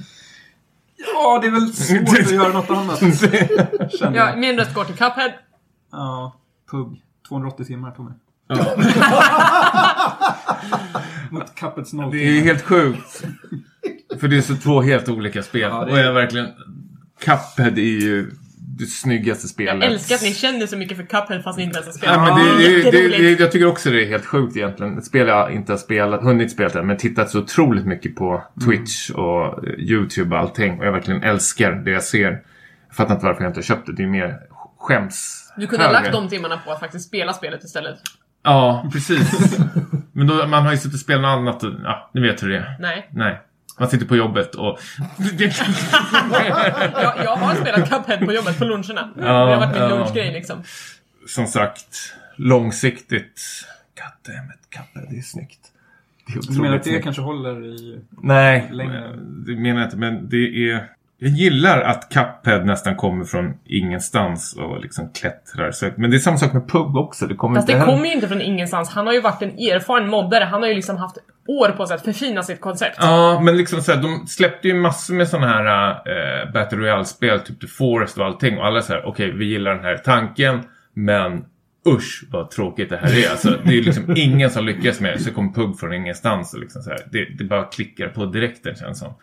[1.14, 3.00] Ja, det är väl svårt att göra något annat.
[4.14, 5.32] Ja, min röst går till Cuphead.
[5.92, 6.36] Ja,
[6.70, 7.02] Pug.
[7.28, 8.06] 280 timmar tog
[8.56, 8.66] mig.
[11.30, 13.24] Mot Cupheads noll Det är ju helt sjukt.
[14.20, 15.60] För det är så två helt olika spel.
[15.60, 16.48] Ja, det är- Och jag verkligen...
[17.24, 18.30] Cuphead är ju
[18.78, 19.82] det snyggaste spelet.
[19.84, 22.16] Jag älskar att ni känner så mycket för Cuphead fast ni inte ens har spelat.
[22.28, 23.18] Ja, men det, det, det, Jätteroligt.
[23.38, 24.98] det, jag tycker också det är helt sjukt egentligen.
[24.98, 28.42] Ett spel jag inte har spelat, hunnit spela än, men tittat så otroligt mycket på
[28.64, 30.78] Twitch och eh, YouTube och allting.
[30.78, 32.42] Och jag verkligen älskar det jag ser.
[32.88, 33.92] Jag fattar inte varför jag inte har köpt det.
[33.92, 34.36] Det är mer
[34.78, 35.36] skäms.
[35.56, 37.98] Du kunde ha lagt de timmarna på att faktiskt spela spelet istället.
[38.42, 39.58] Ja, precis.
[40.12, 42.48] men då, man har ju suttit och spelat något annat och, ja, ni vet hur
[42.48, 42.76] det är.
[42.80, 43.08] Nej.
[43.12, 43.40] Nej.
[43.78, 44.78] Man sitter på jobbet och...
[47.02, 49.10] Jag, jag har spelat Cuphead på jobbet på luncherna.
[49.16, 49.88] det har varit min ja.
[49.88, 50.62] lunchgrej liksom.
[51.26, 53.42] som sagt, långsiktigt...
[53.96, 55.58] Goddammit, Cuphead, det är snyggt.
[56.26, 57.04] Det är Du menar att det snyggt.
[57.04, 58.00] kanske håller i...
[58.22, 59.16] Nej, längre?
[59.46, 59.96] det menar jag inte.
[59.96, 60.88] Men det är...
[61.22, 65.70] Jag gillar att Cuphead nästan kommer från ingenstans och liksom klättrar.
[65.70, 67.26] Så, men det är samma sak med Pug också.
[67.26, 68.90] Det kommer Fast inte det kommer ju inte från ingenstans.
[68.90, 70.44] Han har ju varit en erfaren moddare.
[70.44, 71.18] Han har ju liksom haft
[71.48, 72.96] år på sig att förfina sitt koncept.
[73.00, 77.40] Ja, men liksom så här, de släppte ju massor med sådana här äh, Battle Royale-spel,
[77.40, 78.58] typ The Forest och allting.
[78.58, 80.62] Och alla säger okej, vi gillar den här tanken,
[80.94, 81.44] men
[81.88, 83.30] usch vad tråkigt det här är.
[83.30, 85.18] Alltså, det är liksom ingen som lyckas med det.
[85.18, 87.00] Så kommer Pug från ingenstans och liksom så här.
[87.12, 89.14] Det, det bara klickar på direkten känns som.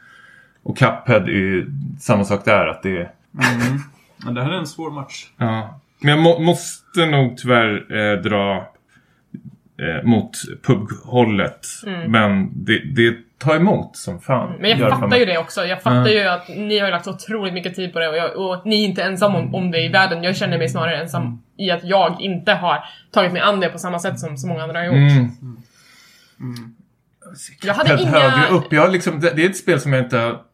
[0.67, 3.11] Och Cuphead är ju samma sak där, att det är...
[3.61, 3.79] Mm.
[4.17, 5.25] Men det här är en svår match.
[5.37, 5.79] Ja.
[5.99, 8.55] Men jag må, måste nog tyvärr eh, dra
[9.79, 10.31] eh, mot
[10.63, 11.67] pubhållet.
[12.07, 14.53] Men det, det tar emot som fan.
[14.59, 15.19] Men jag Gör fattar fan.
[15.19, 15.65] ju det också.
[15.65, 16.21] Jag fattar Ja.
[16.21, 18.65] ju att ni har ju lagt så otroligt mycket tid på det och, jag, och
[18.65, 20.23] ni är inte ensamma om, om det i världen.
[20.23, 23.77] Jag känner mig snarare ensam i att jag inte har tagit mig an det på
[23.77, 24.95] samma sätt som så många andra har gjort.
[26.39, 26.75] Mm.
[27.63, 28.11] Jag hade inga...
[28.11, 28.73] högre upp.
[28.73, 30.46] Jag liksom, det, det är ett spel som jag inte har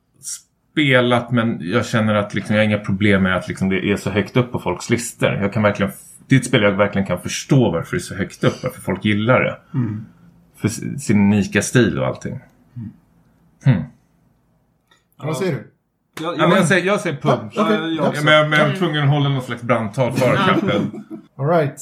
[0.74, 3.96] spelat men jag känner att liksom, jag har inga problem med att liksom, det är
[3.96, 5.30] så högt upp på folks listor.
[5.34, 5.92] Jag kan verkligen,
[6.28, 8.64] det är ett spel jag verkligen kan förstå varför det är så högt upp.
[8.64, 9.58] Varför folk gillar det.
[10.58, 12.40] För s- sin unika stil och allting.
[15.18, 15.70] Vad säger du?
[16.24, 17.18] Jag, Ja, men jag, säger, jag säger.
[17.24, 17.58] Ja, okej.
[17.60, 18.12] jag Ja.
[18.16, 20.82] Ja, men jag, men jag är tvungen att hålla någon slags brandtal för Cuphead.
[21.38, 21.82] All right.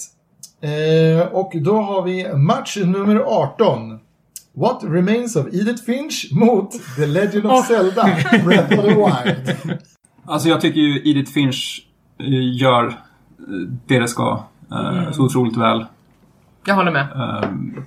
[0.61, 3.99] Eh, och då har vi match nummer 18.
[4.53, 7.65] What remains of Edith Finch mot The Legend of.
[7.67, 8.03] Zelda
[8.45, 9.77] Breath of the Wild.
[10.25, 11.87] Alltså jag tycker ju Edith Finch
[12.19, 12.93] eh, gör eh,
[13.87, 14.43] det det ska.
[14.71, 15.85] eh, Så otroligt väl.
[16.65, 17.07] Jag håller med.
[17.43, 17.83] Ehm,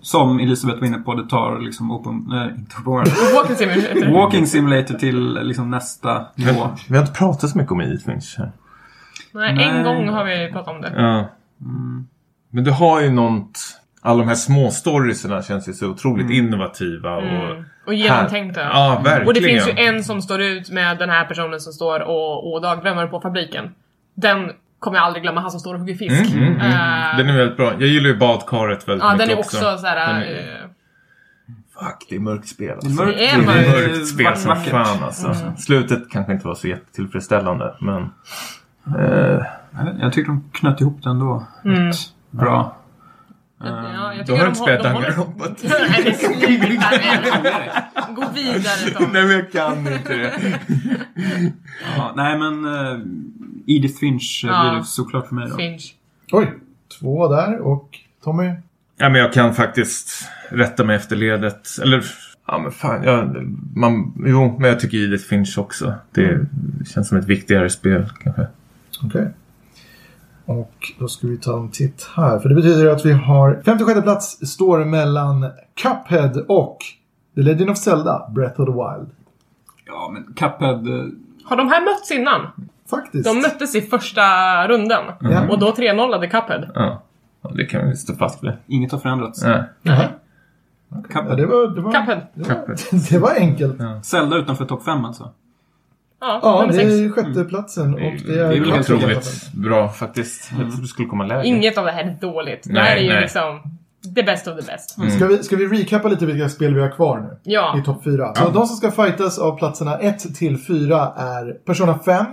[0.00, 3.08] Som Elisabeth var inne på, det tar liksom open, nej, inte open world.
[3.34, 4.12] Walking Simulator.
[4.20, 6.68] Walking Simulator till liksom nästa nivå.
[6.88, 8.52] Vi har inte pratat så mycket om Edith Finch här.
[9.34, 9.84] Nej, en Nej.
[9.84, 10.92] gång har vi pratat om det.
[10.96, 11.28] Ja.
[12.50, 13.58] Men du har ju något...
[14.04, 17.22] Alla de här små storiesarna känns ju så otroligt innovativa och...
[17.22, 17.64] Mm.
[17.86, 18.60] Och genomtänkta.
[18.60, 19.26] Ja, verkligen.
[19.28, 22.52] Och det finns ju en som står ut med den här personen som står och,
[22.52, 23.70] och dagdrömmer på fabriken.
[24.14, 26.34] Den kommer jag aldrig glömma, han som står och hugger fisk.
[26.34, 26.70] Mm, mm, mm.
[26.72, 27.72] Eh, Den är väldigt bra.
[27.72, 29.96] Jag gillar ju badkaret väldigt ja, mycket den är också, såhär...
[29.96, 30.68] Den är- eh,
[31.74, 32.88] Fuck, det är mörkt spel alltså.
[32.88, 33.92] Det är mörkt, Det är Det är mörkt.
[33.92, 34.38] mörkt spel vackert.
[34.42, 35.34] som fan alltså.
[35.58, 38.02] Slutet kanske inte var så jättetillfredsställande men...
[38.98, 39.44] Eh,
[40.00, 41.46] Jag tycker de knöt ihop det ändå.
[41.62, 41.96] Rätt
[42.30, 42.76] Bra.
[43.64, 45.44] Ja, jag då har du inte spelat Danganronpa.
[45.62, 48.14] Nej, men sluta nu.
[48.14, 49.10] Gå vidare Tom.
[49.12, 50.32] Nej men jag kan inte det.
[51.96, 53.00] Ja, nej men uh,
[53.66, 54.70] Edith Finch eh, Ja.
[54.70, 55.56] blir det såklart för mig då.
[55.56, 55.94] Finch.
[56.32, 56.52] Oj,
[57.00, 58.52] två där och Tommy.
[58.96, 61.68] Ja men jag kan faktiskt rätta mig efter ledet.
[61.82, 62.04] Eller...
[62.46, 63.36] Ja men fan, jag,
[63.74, 65.94] man, jo, men jag tycker Edith Finch också.
[66.12, 66.46] Det
[66.94, 68.46] känns som ett viktigare spel kanske.
[69.04, 69.28] Okej.
[70.46, 72.38] Och då ska vi ta en titt här.
[72.38, 76.78] För det betyder att vi har 56 plats står mellan Cuphead och
[77.34, 79.10] The Legend of Zelda Breath of the Wild.
[79.86, 80.86] Ja, men Cuphead...
[81.00, 81.04] eh,
[81.44, 82.40] Har de här mötts innan?
[82.90, 83.24] Faktiskt.
[83.24, 84.22] De möttes i första
[84.68, 85.04] runden.
[85.20, 85.48] Ja.
[85.50, 86.68] Och då 3-0 Cuphead.
[86.74, 87.02] Ja.
[87.42, 88.52] ja det kan vi stå fast vid.
[88.66, 89.42] Inget har förändrats.
[89.44, 89.64] Ja.
[89.82, 90.04] Jaha.
[90.88, 91.36] Ja, Cuphead.
[91.36, 92.20] det var, det var, Cuphead.
[92.34, 92.76] det var,
[93.10, 93.76] det var enkelt.
[93.78, 95.30] Ja, Zelda utanför topp 5 alltså.
[96.22, 98.48] Ja, nummer det är sjätteplatsen och det är...
[98.48, 100.50] Det är väl helt otroligt bra faktiskt.
[100.50, 101.46] Jag trodde det skulle komma lägre.
[101.46, 102.62] Inget av det här är dåligt.
[102.64, 103.20] det Nej, här är ju nej.
[103.20, 103.62] liksom
[104.14, 104.90] the best of the best.
[105.16, 107.52] Ska, vi, ska vi recappa lite vilka spel vi har kvar nu?
[107.52, 107.78] Ja.
[107.78, 108.34] I topp 4.
[108.34, 112.26] Så de som ska fightas av platserna 1 till 4 är Persona 5,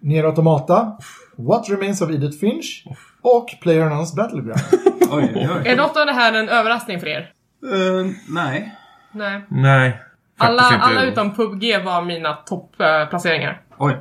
[0.00, 0.92] Nier Automata,
[1.36, 2.84] What Remains of Edith Finch
[3.22, 4.60] och PlayerUnknown's Battleground.
[5.10, 5.68] Oj, oj, oj.
[5.68, 7.30] Är något av det här en överraskning för er?
[7.72, 8.74] Eh, nej.
[9.12, 9.44] Nej.
[9.48, 10.00] Nej.
[10.38, 13.60] Alla, alla utom PubG var mina toppplaceringar.
[13.76, 13.96] Oj.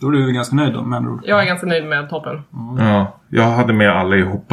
[0.00, 1.22] Då är du ganska nöjd då, med andra ord.
[1.26, 2.42] Jag är ganska nöjd med toppen.
[2.78, 4.52] Ja, jag hade med alla ihop.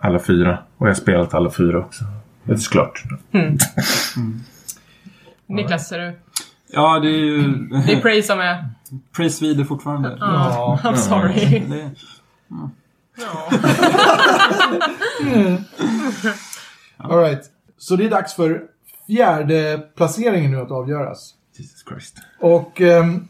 [0.00, 0.58] Alla fyra.
[0.78, 2.04] Och jag har spelat alla fyra också.
[2.44, 3.02] Det är såklart.
[5.46, 6.18] Niklas, ser du?
[6.72, 7.42] Ja, det är ju...
[7.86, 8.64] Det är Prey som är...
[9.16, 10.16] Praise Video fortfarande.
[10.20, 10.78] Ja.
[10.84, 11.58] I'm sorry.
[11.68, 11.90] Det,
[13.16, 13.50] Ja.
[17.08, 17.42] All right.
[17.78, 18.62] Så det är dags för
[19.06, 21.34] fjärde placeringen nu att avgöras.
[21.56, 22.16] Jesus Christ.
[22.40, 22.80] Och...
[22.80, 23.28] ehm,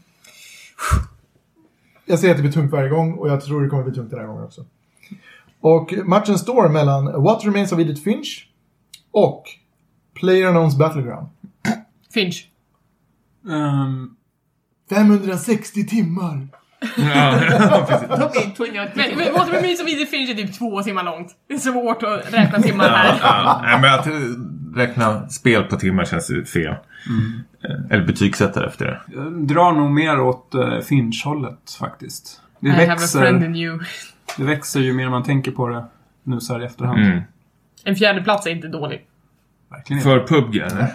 [2.05, 4.09] jag säger att det blir tungt varje gång och jag tror det kommer bli tungt
[4.09, 4.65] den här gången också.
[5.61, 8.47] Och matchen står mellan What Remains of Edith Finch
[9.11, 9.43] och
[10.21, 11.27] PlayerUnknown's Battleground.
[12.13, 12.49] Finch.
[13.49, 14.15] Ehm,
[14.89, 16.47] 560 timmar!
[16.97, 17.39] Ja,
[17.87, 18.59] precis.
[18.95, 21.35] Men, men What Remains of Edith Finch är typ två timmar långt.
[21.47, 23.19] Det är svårt att räkna timmar här.
[23.21, 24.07] Ja, nej, men att
[24.75, 26.75] räkna spel på timmar känns ju fel.
[27.63, 29.01] Eh, Eller betygsätta efter det.
[29.15, 32.41] jag drar nog mer åt uh, Finch-hållet faktiskt.
[32.59, 33.79] Det I have a friend växer, in you.
[34.37, 35.85] det växer ju mer man tänker på det
[36.23, 36.99] nu så här i efterhand.
[36.99, 37.21] Mm.
[37.83, 39.05] En fjärde plats är inte dålig.
[39.71, 40.09] Verkligen inte.
[40.09, 40.87] För PubG eller?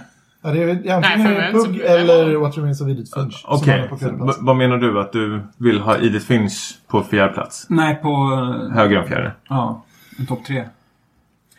[0.42, 3.40] Ja, det är Nej, antingen så det eller What Remains of Edith Finch.
[3.40, 5.00] som Okej, v- vad menar du?
[5.00, 7.66] Att du vill ha Edith Finch på fjärde plats?
[7.68, 8.08] Nej, på...
[8.08, 9.32] eh, Högre än fjärde?
[9.48, 9.84] Ja,
[10.18, 10.64] en topp tre.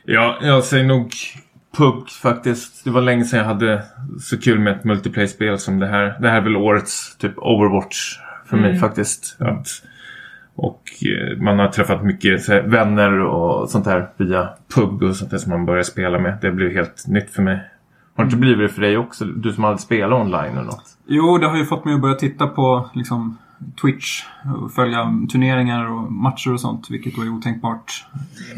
[0.05, 1.11] Ja, jag säger nog
[1.77, 2.83] PUG faktiskt.
[2.83, 3.83] Det var länge sedan jag hade
[4.19, 6.17] så kul med ett multiplayer-spel som det här.
[6.21, 9.37] Det här är väl årets typ Overwatch för mig faktiskt.
[9.39, 9.67] Att,
[10.55, 15.31] och eh, man har träffat mycket här, vänner och sånt där via PUG och sånt
[15.31, 16.37] där som man börjar spela med.
[16.41, 17.59] Det blev helt nytt för mig.
[18.15, 19.25] Har det inte blivit det för dig också?
[19.25, 20.97] Du som aldrig spelat online eller något?
[21.07, 23.37] Jo, det har ju fått mig att börja titta på liksom
[23.81, 24.23] Twitch
[24.64, 28.06] och följa turneringar och matcher och sånt, vilket då är otänkbart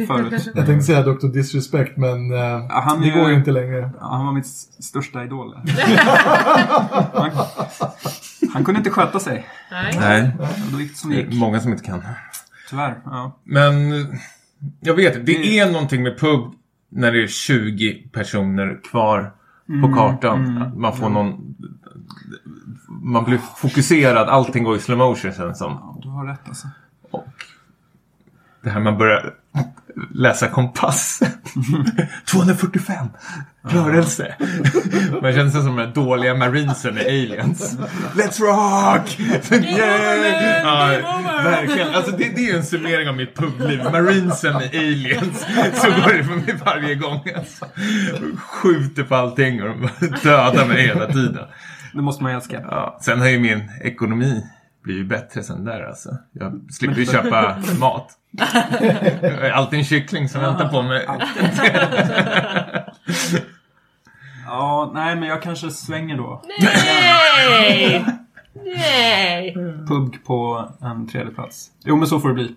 [0.08, 0.50] förut.
[0.56, 1.28] Jag tänkte säga Dr.
[1.28, 3.90] Disrespect, men eh, Ja, han det går ju inte längre.
[4.02, 4.46] Han var mitt
[4.80, 5.56] största idol.
[7.14, 7.32] han,
[8.54, 9.46] han kunde inte sköta sig.
[9.72, 9.98] Nej.
[10.00, 10.32] Nej,
[10.74, 11.40] Då gick det som det det är gick.
[11.40, 12.02] många som inte kan.
[12.70, 12.98] Tyvärr.
[13.06, 13.40] Ja.
[13.44, 13.74] Men
[14.80, 16.54] jag vet, det Det- är någonting med pub
[16.90, 19.32] när det är 20 personer kvar
[19.82, 20.72] på kartan.
[20.78, 21.56] Man får någon...
[23.02, 25.72] Man blir fokuserad, allting går i slow motion sen som.
[25.72, 26.68] Ja, du har rätt alltså.
[28.64, 29.34] Det här man börjar
[30.14, 31.20] läsa kompass.
[32.26, 33.08] 245
[33.62, 34.36] rörelse.
[35.22, 37.78] Man känner sig som den dåliga marinesen i Aliens.
[38.16, 39.20] Let's rock!
[39.52, 40.62] Yay!
[40.64, 40.88] Ja,
[41.44, 41.96] verkligen.
[41.96, 43.84] Alltså det, det är en summering av mitt publiv.
[43.84, 45.46] Marinesen i Aliens.
[45.74, 47.22] Så går det för mig varje gång.
[47.36, 47.66] Alltså.
[48.38, 49.76] Skjuter på allting och
[50.24, 51.46] dödar mig hela tiden.
[51.94, 52.62] Det måste man älska.
[52.62, 54.44] Ja, sen har ju min ekonomi
[54.84, 56.10] blivit bättre sen där alltså.
[56.32, 58.18] Jag slipper ju köpa mat.
[59.54, 61.06] Alltid en kyckling som väntar på mig.
[64.46, 66.44] Ja, nej men jag kanske svänger då.
[66.62, 68.06] Nej!
[68.66, 69.54] Nej!
[69.88, 71.68] Pub på en tredje plats.
[71.86, 72.56] Jo men så får det bli.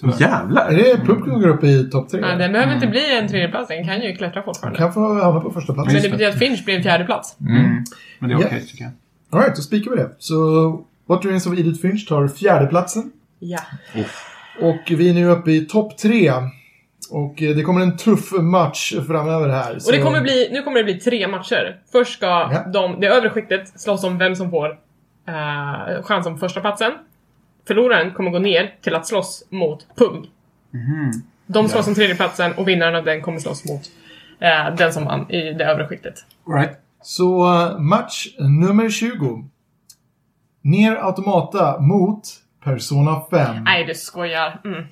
[0.00, 0.14] Tyvärr.
[0.14, 0.70] Är Jävlar!
[0.72, 2.20] det Pub som går upp i topp tre?
[2.20, 4.78] Ja, den behöver inte bli en tredjeplats, den kan ju klättra fortfarande.
[4.78, 5.92] Kan få hamna på första plats.
[5.92, 7.36] Men det betyder att Finch blir en fjärde plats.
[7.38, 8.92] Men det är okej tycker jag.
[9.30, 10.10] Alright, då spikar vi det.
[10.18, 10.70] Så
[11.06, 13.10] What Remains of Edith Finch tar fjärdeplatsen.
[13.38, 13.58] Ja.
[14.60, 16.32] Och vi är nu uppe i topp tre.
[17.10, 19.74] Och eh, det kommer en tuff match framöver här.
[19.74, 21.80] Och det kommer bli, nu kommer det bli tre matcher.
[21.92, 22.64] Först ska Ja.
[22.72, 26.92] de, det övre skiktet slåss om vem som får uh, chans om första platsen.
[27.68, 30.26] Förloraren kommer gå ner till att slåss mot Pung.
[31.46, 33.82] De slåss om tredjeplatsen och vinnaren av den kommer slåss mot
[34.40, 36.14] eh, den som vann i det övre skiktet.
[36.56, 36.78] Right.
[37.02, 39.44] Så eh, match nummer 20.
[40.62, 42.22] Ner Automata mot
[42.64, 43.64] Persona 5.
[43.64, 44.60] Nej, du skojar.
[44.64, 44.84] Mm.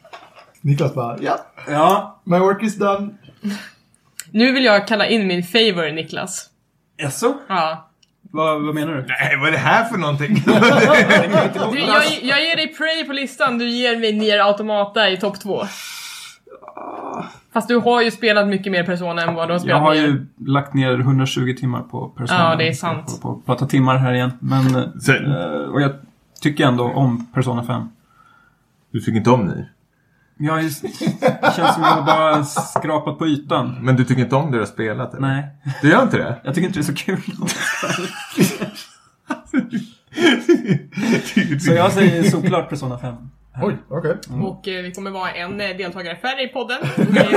[0.61, 3.09] Niklas bara, ja, Ja, my work is done.
[4.31, 6.51] Nu vill jag kalla in min favor, Niklas.
[6.97, 7.35] jaså?
[7.49, 7.86] Ja.
[8.31, 9.01] Vad, vad menar du?
[9.09, 10.35] Nej, vad är det här för någonting?
[11.73, 15.41] Du, jag, jag ger dig Prey på listan, du ger mig ner Automata i topp
[15.41, 15.63] två.
[17.53, 19.95] Fast du har ju spelat mycket mer Persona än vad du har Jag spelat har
[19.95, 20.07] Nier.
[20.07, 22.41] ju lagt ner 120 timmar på Persona.
[22.51, 23.07] Ja, det är sant.
[23.07, 24.31] På, på, på prata timmar här igen.
[24.41, 25.93] Men, eh, och jag
[26.41, 27.89] tycker ändå om Persona 5.
[28.93, 29.69] Du tycker inte om ni?
[30.39, 30.71] Jag är, det
[31.57, 33.79] känns som jag har bara skrapat på ytan.
[33.81, 35.15] Men du tycker inte om det du har spelat?
[35.15, 35.29] Eller?
[35.29, 35.45] Nej,
[35.83, 36.41] Du gör inte det?
[36.45, 37.23] jag tycker inte det är så kul.
[41.61, 43.15] så jag säger såklart Persona 5.
[43.63, 44.17] Oj, okej.
[44.43, 46.79] Och eh, vi kommer vara en eh, deltagare färre i podden.
[47.11, 47.29] Nej!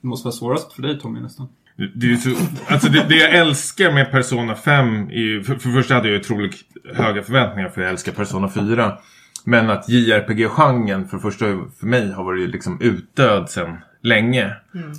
[0.00, 1.48] Det måste vara svårast för dig Tommy nästan.
[1.94, 2.30] Det, är så,
[2.68, 6.20] alltså det, det jag älskar med Persona 5 är ju, för, för första hade jag
[6.20, 6.54] otroligt
[6.94, 8.92] höga förväntningar för jag älskar Persona 4.
[9.44, 11.44] Men att JRPG-genren för första
[11.80, 14.52] för mig har varit liksom utdöd sedan länge.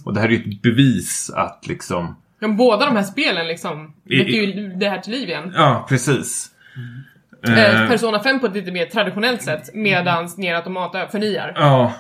[0.06, 3.94] Och det här är ju ett bevis att liksom, Men båda de här spelen liksom
[4.04, 5.54] väcker ju det här till liv igen.
[5.56, 6.48] ja precis.
[7.48, 11.54] Eh, Eh, Persona 5 på ett lite mer traditionellt sätt, medans Nier Automata förnyar.
[11.56, 11.94] Ja,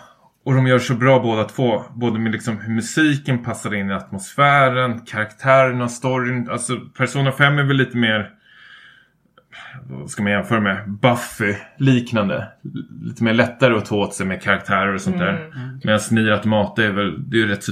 [0.45, 1.83] och de gör så bra båda två.
[1.95, 6.49] Både med liksom hur musiken passar in i atmosfären, karaktärerna, storyn.
[6.51, 8.29] Alltså Persona 5 är väl lite mer...
[9.83, 10.89] Vad ska man jämföra med?
[10.89, 12.47] Buffy-liknande.
[13.03, 15.53] Lite mer lättare att ta åt sig med karaktärer och sånt där.
[15.83, 17.29] Medan Nier Automata är väl...
[17.29, 17.71] Det är ju rätt så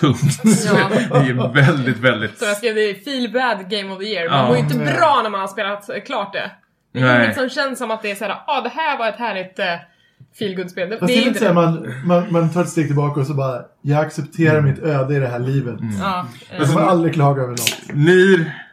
[0.00, 0.40] tungt.
[0.66, 0.90] Ja.
[1.20, 2.38] det är väldigt, väldigt...
[2.38, 4.28] Så jag skrev det Feel Bad Game of the Year.
[4.30, 4.46] Man Ja.
[4.46, 6.50] mår ju inte bra när man har spelat eh, klart det.
[6.92, 7.24] Det är Nej.
[7.24, 9.58] inget som känns som att det är såhär, ah det här var ett härligt
[10.42, 11.52] uh, feel spel det, Fast det är inte det.
[11.52, 15.18] man, man, man tar ett steg tillbaka och så bara, jag accepterar mitt öde i
[15.18, 15.76] det här livet.
[16.00, 17.94] Ja, eh, Jag kommer aldrig klaga över något.
[17.94, 18.65] Nier...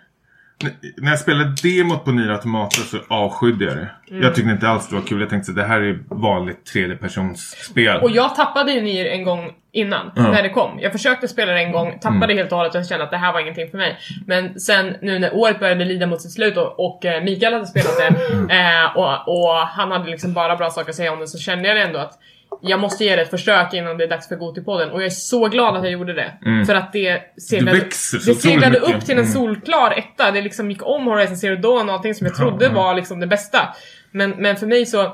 [0.97, 3.89] När jag spelade demot på Nier Automata så avskydde jag det.
[4.09, 4.23] Mm.
[4.23, 5.19] Jag tyckte inte alls det var kul.
[5.21, 8.01] Jag tänkte att det här är vanligt tredjepersonsspel.
[8.01, 10.21] Och jag tappade ju Nier en gång innan, Ja.
[10.21, 10.79] när det kom.
[10.79, 13.17] Jag försökte spela det en gång, tappade helt och hållet och jag kände att det
[13.17, 13.97] här var ingenting för mig.
[14.27, 17.65] Men sen nu när året började lida mot sitt slut och, och eh, Mikael hade
[17.65, 18.07] spelat det
[18.55, 21.67] eh, och, och han hade liksom bara bra saker att säga om det så kände
[21.69, 22.13] jag ändå att
[22.61, 25.09] jag måste ge det ett försök innan det är dags för Gotipodden och jag är
[25.09, 26.33] så glad att jag gjorde det.
[26.65, 27.79] För att det seglade,
[28.25, 29.33] det seglade upp till en Mm.
[29.33, 30.31] solklar etta.
[30.31, 33.27] Det liksom gick om Horizon Zero Dawn och allting som jag trodde var liksom det
[33.27, 33.75] bästa.
[34.11, 35.11] Men, men för mig så, eh,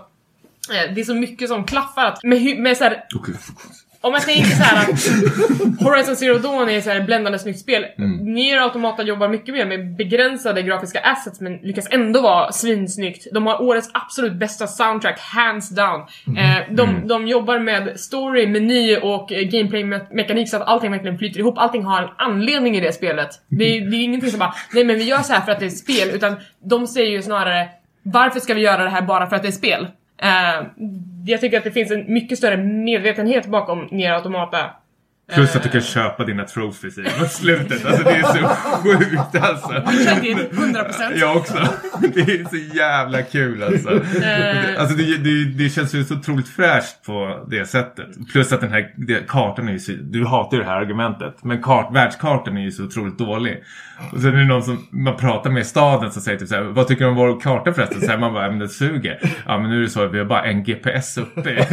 [0.96, 3.36] det är så mycket som klaffar att med, med så här, Okej.
[4.02, 4.90] Om jag tänker så här att
[5.82, 7.86] Horizon Zero Dawn är så här bländande snyggt spel.
[7.98, 8.34] Mm.
[8.34, 13.28] Nier Automata jobbar mycket mer med begränsade grafiska assets men lyckas ändå vara svinsnyggt.
[13.34, 16.02] De har årets absolut bästa soundtrack, hands down.
[16.38, 17.08] Eh, de, Mm.
[17.08, 21.58] de jobbar med story, meny och eh, gameplay-mekanik så att allting verkligen flyter ihop.
[21.58, 23.30] Allting har en anledning i det spelet.
[23.48, 25.60] Det, är- det är ingenting som bara, nej men vi gör så här för att
[25.60, 27.68] det är spel, utan de säger ju snarare
[28.04, 29.88] varför ska vi göra det här bara för att det är spel?
[30.22, 30.68] Eh,
[31.26, 34.70] jag tycker att det finns en mycket större medvetenhet bakom Nier Automata.
[35.34, 37.86] Plus att du kan köpa dina trophies i mot slutet.
[37.86, 39.70] Alltså det är så sjukt alltså.
[39.92, 41.12] Witcher did 100%.
[41.16, 41.54] Jag också.
[42.14, 43.90] Det är så jävla kul alltså.
[44.24, 44.80] Eh.
[44.82, 48.08] Alltså det, det, det känns ju så otroligt fräscht på det sättet.
[48.32, 51.36] Plus att den här det, kartan är ju så, du hatar ju det här argumentet.
[51.44, 53.64] Men kart, världskartan är ju så otroligt dålig.
[54.14, 56.62] Och sen är det någon som man pratar med i staden som säger typ såhär,
[56.64, 58.02] vad tycker du om vår karta förresten?
[58.02, 59.20] Så här, man bara, "Ja, men den suger.
[59.46, 61.40] Ja men nu är det så att vi har bara en GPS uppe.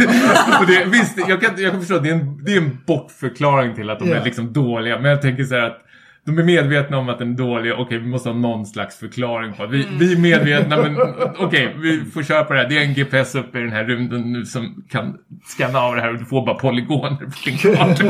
[0.60, 3.45] och det, visst, jag kan, jag kan förstå det är en, det är en bortförklaring
[3.74, 4.16] till att de Ja.
[4.16, 4.98] är liksom dåliga.
[4.98, 5.82] Men jag tänker så här att
[6.24, 7.72] de är medvetna om att den är dålig.
[7.74, 10.96] Okej, vi måste ha någon slags förklaring på att vi, vi är medvetna men
[11.38, 12.68] okej, vi får köra på det här.
[12.68, 16.00] Det är en GPS uppe i den här rymden nu som kan scanna av det
[16.00, 18.04] här och du får bara polygoner på din karta.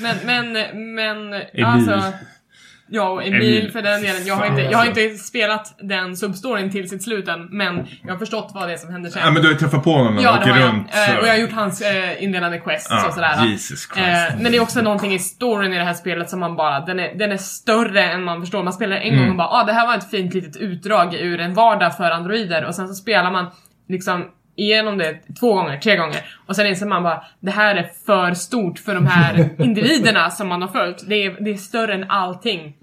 [0.00, 2.02] Men, men, men, alltså...
[2.94, 3.72] Ja, och Emil, Emil.
[3.72, 4.26] för den delen.
[4.26, 5.00] Jag har, inte, jag har alltså.
[5.00, 8.76] inte spelat den substoryn till sitt slut än, men jag har förstått vad det är
[8.76, 9.22] som händer sen.
[9.24, 10.68] ja men du har ju träffat på honom när han åker har jag.
[10.68, 10.88] runt.
[10.94, 13.46] Eh, så- och jag har gjort hans eh, inledande quests Ja, och sådär.
[13.46, 13.98] Jesus Christ.
[14.30, 16.80] Eh, men det är också någonting i storyn i det här spelet som man bara,
[16.80, 18.62] den är, den är större än man förstår.
[18.62, 19.20] Man spelar en Mm.
[19.20, 22.10] gång och bara, ah det här var ett fint litet utdrag ur en vardag för
[22.10, 23.46] androider och sen så spelar man
[23.88, 24.24] liksom
[24.56, 26.16] igenom det två gånger, tre gånger
[26.46, 30.48] och sen inser man bara, det här är för stort för de här individerna som
[30.48, 31.08] man har följt.
[31.08, 32.74] Det är, det är större än allting.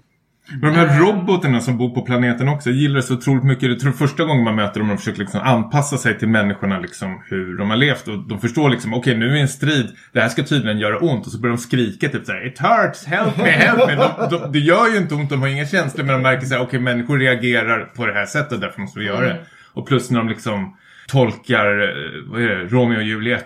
[0.50, 3.68] Men de här robotarna som bor på planeten också, jag gillar det så otroligt mycket.
[3.68, 6.78] Jag tror första gången man möter dem och de försöker liksom anpassa sig till människorna
[6.78, 8.08] liksom hur de har levt.
[8.08, 10.98] Och de förstår liksom, okej nu är i en strid, det här ska tydligen göra
[10.98, 11.26] ont.
[11.26, 13.94] Och så börjar de skrika typ såhär, it hurts, help me, help me.
[13.94, 16.62] De, de, det gör ju inte ont, de har inga känslor men de märker såhär,
[16.62, 19.40] okej människor reagerar på det här sättet därför måste vi göra det.
[19.72, 20.76] Och plus när de liksom
[21.10, 23.44] tolkar, eh, vad är det, Romeo och Juliet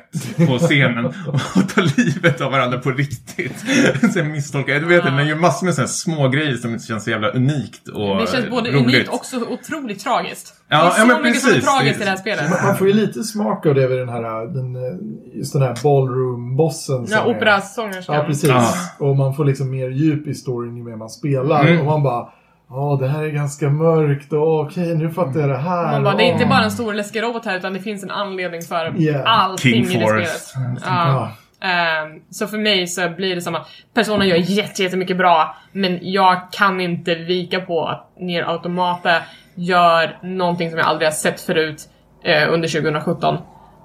[0.48, 3.64] på scenen och tar livet av varandra på riktigt.
[4.14, 7.10] Sen misstolkar, jag vet inte, den gör massor med sådana små grejer som känns så
[7.10, 8.84] jävla unikt och Det känns både roligt.
[8.86, 10.54] unikt och så otroligt tragiskt.
[10.68, 11.68] Ja, det är ja, så men mycket som är precis.
[11.70, 12.50] tragiskt Det- i det här spelet.
[12.64, 15.74] Man, får ju lite smak av det vid den här, den, eh, just den här
[15.82, 17.06] ballroom-bossen.
[17.10, 18.16] Ja, är- operasångerskan.
[18.16, 18.50] Ja, precis.
[18.50, 18.74] Ah.
[18.98, 21.64] Och man får liksom mer djup i storyn ju mer man spelar.
[21.66, 21.80] Mm.
[21.80, 22.28] Och man bara,
[22.76, 25.92] ja det här är ganska mörkt och okej nu fattar jag det här.
[25.92, 28.10] Man bara, det är inte bara en stor läskig robot här utan det finns en
[28.10, 29.40] anledning för Yeah.
[29.42, 30.26] allting King i det Force.
[30.26, 30.82] spelet.
[30.86, 31.30] Ja.
[31.60, 35.98] Ehm, så för mig så blir det som att personen gör jätte, jättemycket bra men
[36.02, 39.10] jag kan inte vika på att Nier Automata
[39.54, 41.82] gör någonting som jag aldrig har sett förut
[42.24, 43.34] eh, under 2017.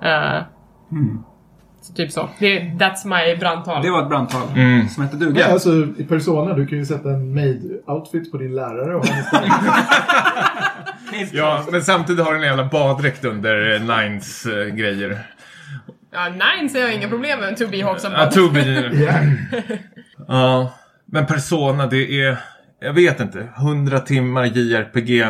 [0.03, 0.41] Eh,
[0.89, 1.28] så
[1.95, 2.29] typ så.
[2.39, 3.81] Det, that's my brandtal.
[3.83, 4.87] Det var ett brandtal Mm.
[4.89, 5.45] som hette duga.
[5.45, 9.05] alltså i Persona, du kan ju sätta en maid-outfit på din lärare och.
[11.31, 15.19] Ja, men samtidigt har den en jävla baddräkt under eh, Nines eh, grejer.
[16.11, 18.89] Ja, nine ser jag inga problem med, to be Hawks Ja, Tobi.
[19.05, 19.13] Ja.
[20.27, 20.73] Ja,
[21.05, 22.37] men Persona det är,
[22.81, 25.25] jag vet inte, 100 timmar JRPG.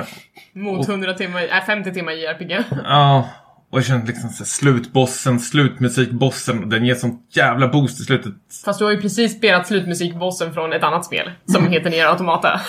[0.53, 2.57] Mot 100 timmar, nej 50 timmar JRPG.
[2.84, 3.30] Ja,
[3.72, 8.34] och jag känner liksom så här, slutbossen, slutmusikbossen, den ger sånt jävla boost i slutet.
[8.66, 12.62] Fast du har ju precis spelat slutmusikbossen från ett annat spel som heter Nier Automata.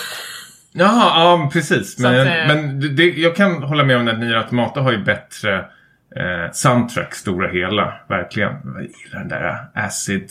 [0.73, 1.99] Jaha, ja precis.
[1.99, 4.91] Men, att, eh, men det- det, jag kan hålla med om att Nier Automata har
[4.91, 5.57] ju bättre
[6.15, 7.93] eh, soundtrack, stora hela.
[8.09, 8.51] Verkligen.
[8.51, 10.29] Jag gillar den där acid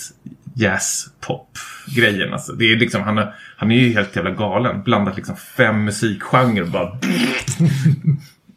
[0.55, 1.49] jazz pop
[1.97, 2.53] grejen alltså.
[2.53, 4.83] Det är liksom, han, är, han är ju helt jävla galen.
[4.83, 6.91] Blandat liksom fem musikgenrer och bara...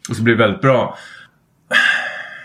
[0.08, 0.98] och så blir det väldigt bra.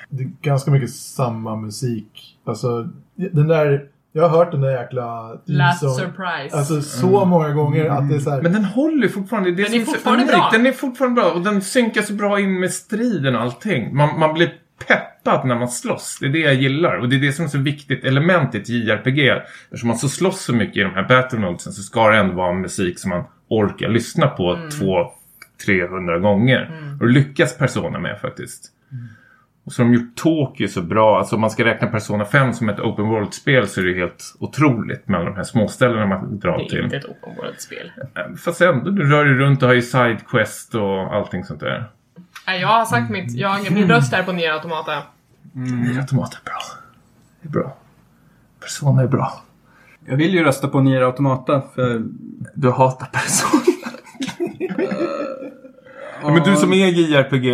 [0.10, 2.38] Det är ganska mycket samma musik.
[2.46, 3.86] Alltså, den där...
[4.12, 5.38] Jag har hört den där jäkla...
[5.46, 6.58] Last song- surprise.
[6.58, 8.42] Alltså så många gånger att det är så här...
[8.42, 9.52] Men den håller fortfarande.
[9.52, 10.36] Det Den är som så fortfarande unikt.
[10.38, 10.50] bra.
[10.52, 11.32] Den är fortfarande bra.
[11.32, 13.96] Och den synkar så bra in med striden och allting.
[13.96, 14.54] Man, man blir
[14.88, 16.18] peppad när man slåss.
[16.22, 16.98] Det är det jag gillar.
[16.98, 19.20] Och det är det som är så viktigt element i ett JRPG.
[19.66, 22.34] Eftersom man så slåss så mycket i de här battle modesen så ska det ändå
[22.36, 24.70] vara musik som man orkar lyssna på Mm.
[24.70, 25.12] två,
[25.66, 26.72] 300 gånger.
[27.02, 28.72] Och det lyckas Persona med faktiskt.
[28.92, 28.96] Och
[29.70, 31.18] så har de gjort Tokyo så bra.
[31.20, 34.36] Alltså om man ska räkna Persona 5 som ett open world-spel så är det helt
[34.40, 36.84] otroligt med alla de här småställena man drar det är till.
[36.84, 37.92] inte ett open world-spel.
[38.38, 41.90] Fast ändå, du rör dig runt och har ju sidequest och allting sånt där.
[42.48, 43.34] Nej, Jag har sagt mitt.
[43.36, 44.94] Jag, min röst är på Nier Automata.
[45.56, 46.00] Mm.
[46.00, 46.60] Automat är bra.
[47.42, 47.76] Det är bra.
[48.60, 49.42] Persona är bra.
[50.06, 52.04] Jag vill ju rösta på Nier Automata för
[52.56, 53.62] Du hatar Persona.
[56.22, 57.48] Ja, men du som är JRPG,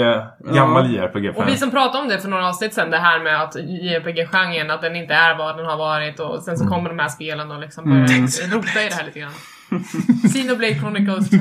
[0.54, 1.44] gammal JRPG-fan.
[1.44, 4.72] Och vi som pratade om det för några avsnitt sen, det här med att JRPG-genren,
[4.72, 7.52] att den inte är vad den har varit och sen så kommer de här spelen
[7.52, 9.32] och liksom börjar rota i det här lite grann.
[10.30, 11.38] Xenoblade Chronicles 2,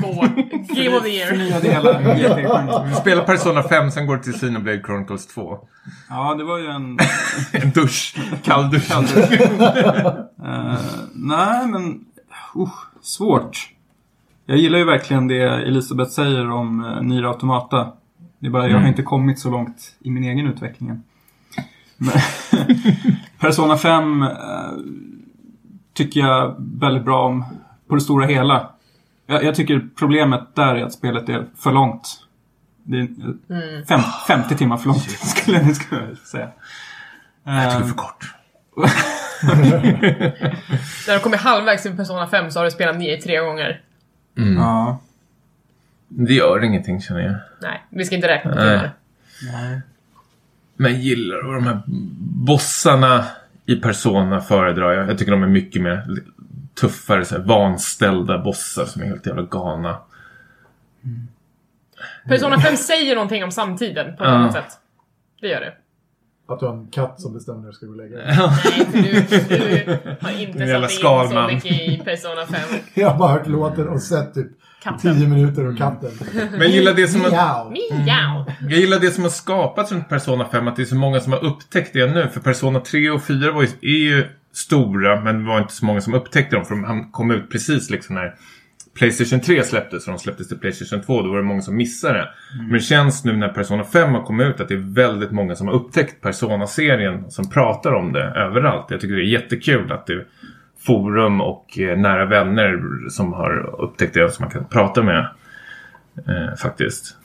[0.75, 1.37] Game of the Year.
[1.37, 2.93] Nya delar.
[3.01, 5.59] spelar Persona 5, sen går det till Xenoblade Chronicles 2.
[6.09, 6.97] Ja, det var ju en...
[7.63, 8.15] En dusch.
[8.43, 8.91] Kall dusch.
[8.91, 10.79] Eh,
[11.13, 11.99] nej, men...
[12.57, 12.69] Uh,
[13.01, 13.69] svårt.
[14.45, 17.93] Jag gillar ju verkligen det Elisabeth säger om uh, Nier Automata.
[18.39, 21.03] Det är bara, jag har inte kommit så långt i min egen utveckling än.
[21.97, 22.13] Men,
[23.39, 24.29] Persona 5 eh,
[25.93, 27.45] tycker jag väldigt bra om
[27.87, 28.69] på det stora hela.
[29.27, 32.07] Jag, jag tycker problemet där är att spelet är för långt.
[32.83, 35.01] Det är eh, fem, 50 timmar för långt
[35.35, 36.49] skulle jag säga.
[37.43, 38.33] Jag tycker Eh, för kort.
[41.07, 43.81] När du kommer halvvägs till Persona 5 så har du spelat 9 tre gånger.
[44.35, 44.99] Ja.
[46.07, 47.35] Det gör ingenting känner jag.
[47.61, 48.79] Nej, vi ska inte räkna på Nej.
[49.39, 49.81] timmar.
[50.75, 51.79] Men jag gillar och de här
[52.45, 53.25] bossarna
[53.65, 55.09] i Persona föredrar jag.
[55.09, 56.07] Jag tycker de är mycket mer
[56.81, 59.97] tuffare, så här, vanställda bossar som är helt jävla galna.
[62.27, 64.35] Persona 5 säger någonting om samtiden på ett Ja.
[64.35, 64.79] annat sätt.
[65.41, 65.73] Det gör det.
[66.47, 68.25] Att du har en katt som bestämmer när du ska gå och lägga dig.
[68.27, 72.79] Nej, för du, du har inte satt in så mycket i Persona 5.
[72.93, 74.47] Jag har bara hört låten och sett typ
[74.85, 75.15] Katten.
[75.19, 76.11] 10 minuter och katten.
[76.51, 77.69] Men jag gillar det som har!
[77.69, 78.45] Miau!
[78.61, 81.31] jag gillar det som har skapats runt Persona 5, att det är så många som
[81.31, 82.27] har upptäckt det nu.
[82.33, 85.85] För Persona 3 och 4 var ju, är ju stora, men det var inte så
[85.85, 86.65] många som upptäckte dem.
[86.65, 88.35] För de kom ut precis liksom när
[88.95, 91.21] Playstation 3 släpptes och de släpptes till Playstation 2.
[91.21, 92.29] Då var det många som missade det.
[92.57, 95.55] Men det känns nu när Persona 5 har kommit ut att det är väldigt många
[95.55, 97.31] som har upptäckt Persona-serien.
[97.31, 98.85] Som pratar om det överallt.
[98.89, 100.25] Jag tycker det är jättekul att det är
[100.85, 105.29] forum och eh, nära vänner som har upptäckt det och som man kan prata med.
[106.17, 107.17] Eh, faktiskt.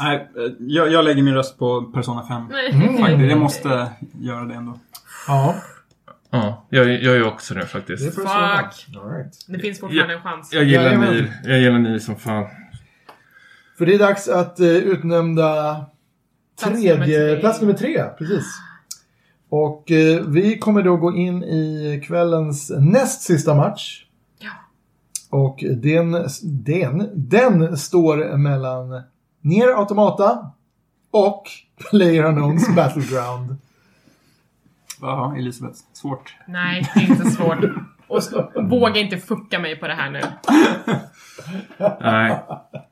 [0.00, 2.42] Nej, eh, jag, jag lägger min röst på Persona 5.
[2.50, 2.98] Nej.
[2.98, 3.88] Faktiskt, jag måste
[4.20, 4.78] göra det ändå.
[5.26, 5.54] Ja,
[6.34, 8.16] Ja, jag, jag gör ju också det det är faktiskt.
[8.16, 8.70] Persona.
[8.70, 8.96] Fuck.
[8.96, 9.32] All right.
[9.48, 10.52] Det finns fortfarande en chans.
[10.52, 11.14] Jag gillar Jajamän.
[11.14, 11.32] Nier.
[11.44, 12.46] Jag gillar Nier som fan.
[13.78, 15.74] För det är dags att uh, utnämna
[16.62, 18.04] Plats tredje, nummer plats nummer tre.
[18.18, 18.44] Precis.
[19.48, 24.04] Och eh, vi kommer då gå in i kvällens näst sista match.
[24.38, 24.50] Ja.
[25.30, 29.02] Och den, den, den står mellan
[29.40, 30.50] Nier Automata
[31.10, 31.42] och
[31.90, 33.56] PlayerUnknowns Battleground.
[35.02, 35.78] Ja, Elisabeth.
[35.92, 36.36] Svårt.
[36.48, 37.58] Nej, det är inte svårt.
[38.12, 38.22] Och
[38.70, 40.20] våga inte fucka mig på det här nu.
[42.00, 42.38] Nej.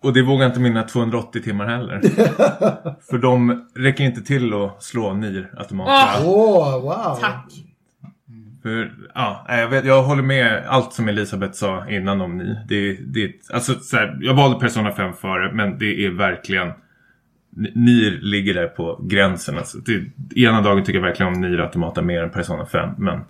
[0.02, 2.00] Och det vågar inte mina 280 timmar heller.
[3.10, 6.26] För de räcker inte till att slå Nier automatiskt.
[6.26, 6.34] Åh!
[6.34, 7.18] Åh, wow!
[7.20, 7.46] Tack.
[8.62, 12.64] För, ja, jag, vet, jag håller med allt som Elisabeth sa innan om Nier.
[12.68, 16.72] Det, det, alltså, så här, jag valde Persona 5 före, men det är verkligen...
[17.51, 19.59] Nier ligger där på gränsen.
[19.59, 23.20] Alltså, det, ena dagen tycker jag verkligen om Nier Automata mer än Persona 5, men...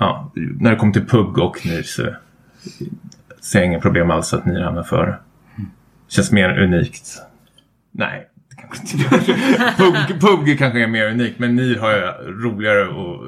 [0.00, 2.14] Ja, när det kommer till PUG och Nier så
[3.40, 5.18] ser jag inga problem alls att Nier hamnar före.
[6.08, 7.22] Känns mer unikt.
[7.90, 9.76] Nej, det kanske inte gör.
[10.08, 13.26] PUG, PUG kanske är mer unikt, men Nier har jag roligare och...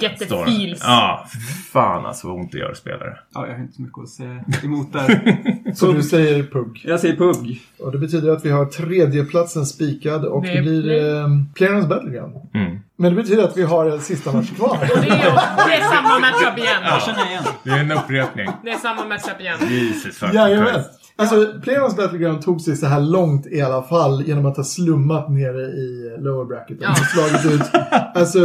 [0.00, 0.80] Get the feels.
[0.82, 1.26] Ja,
[1.72, 3.18] fan alltså vad ont det gör att spela det.
[3.34, 5.08] Ja, jag har inte så mycket att säga emot där.
[5.74, 6.82] Så du säger PUG.
[6.84, 7.60] Jag säger PUG.
[7.78, 12.34] Och det betyder att vi har tredjeplatsen spikad och det, Det blir eh, PlayerUnknown's Battleground.
[12.54, 12.78] Mm.
[12.96, 14.78] Men det betyder att vi har en sista match kvar.
[14.80, 17.00] Det är, det är samma matchup igen.
[17.06, 17.44] Känner igen.
[17.64, 18.48] Det är en upprepning.
[18.64, 19.58] Det är samma matchup igen.
[19.70, 20.72] Jesus fucking Jajamän.
[20.72, 20.90] Christ.
[21.16, 25.30] Alltså, PlayerUnknown's Battleground tog sig så här långt i alla fall genom att ha slummat
[25.30, 26.78] nere i lower bracket.
[26.80, 26.90] Ja.
[26.90, 27.70] Och slagit ut
[28.14, 28.38] alltså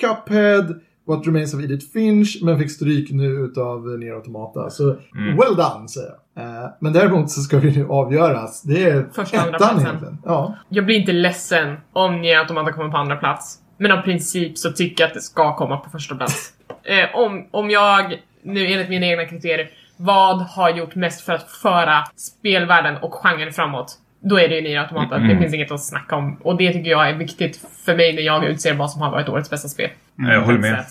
[0.00, 0.74] Cuphead,
[1.10, 4.70] What Remains of Edith Finch, men fick stryk nu utav Nier Automata.
[4.70, 5.36] Så Mm.
[5.36, 6.44] well done, säger jag.
[6.44, 8.62] Eh, men däremot så ska vi nu avgöras.
[8.62, 9.86] Det är Första, andra ettan platsen.
[9.86, 10.18] egentligen.
[10.24, 10.54] Ja.
[10.68, 13.58] Jag blir inte ledsen om Nier Automata kommer på andra plats.
[13.78, 16.52] Men av princip så tycker jag att det ska komma på första plats.
[16.82, 21.50] Eh, om, om jag, nu enligt mina egna kriterier, vad har gjort mest för att
[21.50, 23.94] föra spelvärlden och genren framåt?
[24.22, 25.18] Då är det ju Nier Automata.
[25.18, 26.36] Det finns inget att snacka om.
[26.42, 29.28] Och det tycker jag är viktigt för mig när jag utser vad som har varit
[29.28, 29.90] årets bästa spel.
[30.20, 30.84] Nej, jag håller med.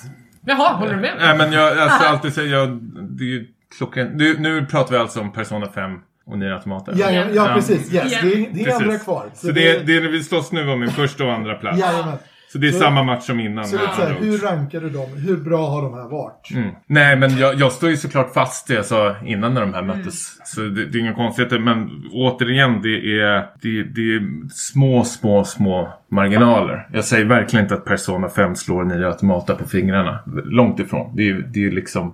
[0.46, 1.16] Jaha, håller du med?
[1.20, 2.70] Nej men jag alltså, alltid säger jag,
[3.10, 3.48] det är ju
[3.78, 4.08] klockan.
[4.08, 5.92] Nu, nu pratar vi alltså om Persona 5
[6.26, 6.92] och Nier Automata.
[6.96, 7.94] Ja, ja, ja, precis.
[7.94, 8.12] Yes.
[8.14, 8.20] Ja.
[8.22, 8.82] Det är, det är Precis.
[8.82, 9.26] andra kvar.
[9.34, 11.80] Så det, är- det är vi slåss nu om i första och andra plats.
[11.80, 12.18] Jajamän.
[12.52, 13.66] Så det är Så- samma match som innan.
[13.66, 15.10] Så det är så här, hur rankar du dem?
[15.18, 16.52] Hur bra har de här varit?
[16.54, 16.70] Mm.
[16.88, 19.82] Nej, men jag, jag står ju såklart fast det jag sa innan när de här
[19.82, 20.48] möttes.
[20.48, 21.60] Så det, det är inga konstigheter.
[21.60, 26.88] Men återigen, det är, det, det är små, små, små marginaler.
[26.94, 30.20] Jag säger verkligen inte att Persona 5 slår Nier Automata på fingrarna.
[30.46, 31.16] Långt ifrån.
[31.16, 32.14] Det är ju det är ju liksom...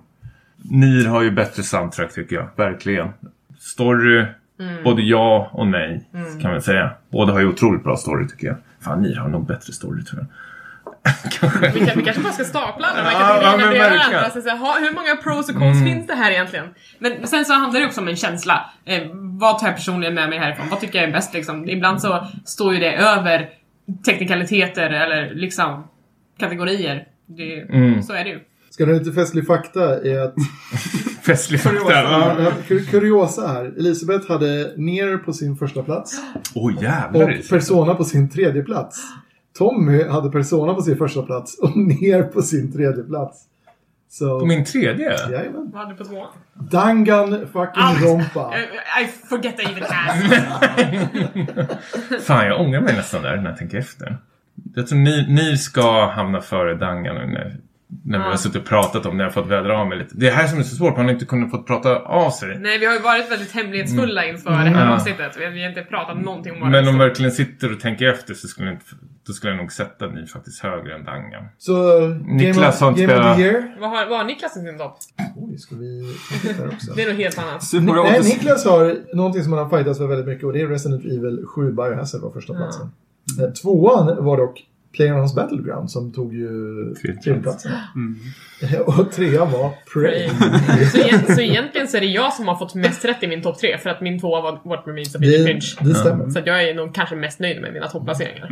[0.72, 2.48] Nier har ju bättre soundtrack tycker jag.
[2.56, 3.08] Verkligen.
[3.60, 4.26] Story,
[4.84, 6.04] Både ja och nej
[6.42, 6.92] kan man säga.
[7.10, 8.56] Båda har ju otroligt bra story tycker jag.
[8.86, 10.28] Fan, ni har nog bättre story tror jag.
[11.32, 11.72] Kanske.
[11.72, 13.04] Vi, kan, vi kanske bara ska stapla den.
[13.04, 14.30] Man Ja, kan ja, bredvid varandra.
[14.30, 16.66] Så, så, här, ha, hur många pros och cons finns det här egentligen?
[17.00, 18.70] Men sen så handlar det också om en känsla.
[18.86, 20.70] Eh, vad tar jag personligen med mig härifrån?
[20.70, 21.70] Vad tycker jag är bäst liksom?
[21.70, 23.50] Ibland så står ju det över
[24.06, 25.88] teknikaliteter eller liksom
[26.40, 27.08] kategorier.
[27.26, 27.68] Det,
[28.04, 28.40] Så är det ju.
[28.70, 30.36] Ska du lite festlig fakta är att
[31.26, 31.92] Festlig fakta.
[31.92, 32.52] Ja, Ja.
[32.68, 33.66] kur- kuriosa här.
[33.66, 36.22] Elisabeth hade Ner på sin första plats
[36.56, 37.22] Åh jävlar.
[37.24, 38.98] och Persona på sin tredje plats.
[39.58, 43.44] Tommy hade Persona på sin första plats och Ner på sin tredje plats.
[44.10, 45.16] Så, På min tredje?
[45.32, 45.70] jajamän.
[45.74, 46.28] Vad hade du på tvåan?
[46.54, 48.04] Dangan fucking Allt.
[48.04, 48.54] Rompa.
[48.56, 50.42] Eh, I forget I even asked.
[52.22, 54.18] Fan, jag ångrar mig nästan där när jag tänker efter.
[54.76, 57.58] Jag tror ni, ni ska hamna före Dangan nu
[57.88, 59.24] när, när vi har suttit och pratat om det.
[59.24, 60.16] Jag har fått vädra av mig lite.
[60.16, 60.98] Det är här som är så svårt.
[60.98, 62.60] Man har inte kunnat få prata av sig.
[62.60, 64.80] Nej, vi har ju varit väldigt hemlighetsfulla inför det här Mm.
[64.80, 64.96] Ja.
[64.96, 65.38] avsnittet.
[65.40, 68.34] Vi har, inte pratat någonting om våra Men om man verkligen sitter och tänker efter
[68.34, 68.86] så skulle jag, inte,
[69.28, 71.46] då skulle jag nog sätta ni faktiskt högre än Dangan.
[71.58, 73.38] Så Game, Niklas har inte spelat-.
[73.80, 74.98] Vad har, vad har Niklas i sin topp?
[75.36, 76.94] Oj, ska vi titta också?
[76.96, 77.64] Det är något helt annat.
[77.64, 78.22] Super Mario Nej.
[78.24, 81.46] Niklas har någonting som han har fightats för väldigt mycket och det är Resident Evil
[81.56, 82.90] 7 Biohazard var första platsen.
[83.42, 84.64] Eh, Tvåan var dock
[84.96, 86.50] Playgrounds Battleground som tog ju
[87.02, 87.72] Tredje tredjeplatsen.
[88.86, 90.30] Och trean var Prey.
[90.92, 93.42] så, egent, så egentligen så är det jag som har fått mest rätt i min
[93.42, 95.78] topp tre för att min tvåa var What Remains of Edith Finch.
[95.82, 96.30] det stämmer.
[96.30, 98.50] Så att jag är nog kanske mest nöjd med mina topplaceringar.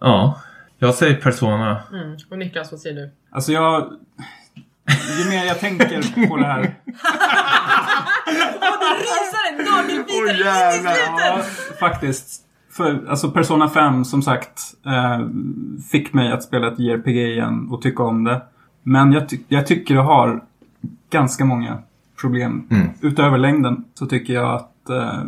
[0.00, 0.40] Ja,
[0.78, 1.82] jag säger Persona.
[1.92, 2.16] Mm.
[2.30, 3.10] Och Niklas, vad säger du?
[3.30, 3.92] Alltså jag...
[5.18, 6.60] Ju mer jag tänker på det här...
[8.60, 10.76] Åh, du risar en nagelbitare
[11.18, 11.42] Ja,
[11.80, 12.45] faktiskt.
[12.76, 15.26] För, alltså Persona 5 som sagt eh,
[15.90, 18.42] fick mig att spela ett JRPG igen och tycka om det.
[18.82, 20.40] Men jag, ty- jag tycker det har
[21.10, 21.78] ganska många
[22.20, 22.66] problem.
[23.00, 25.20] Utöver längden så tycker jag att eh,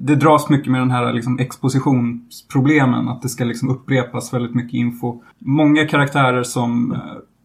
[0.00, 3.08] det, dras mycket med den här liksom, expositionsproblemen.
[3.08, 5.22] Att det ska liksom upprepas väldigt mycket info.
[5.38, 6.98] Många karaktärer som eh,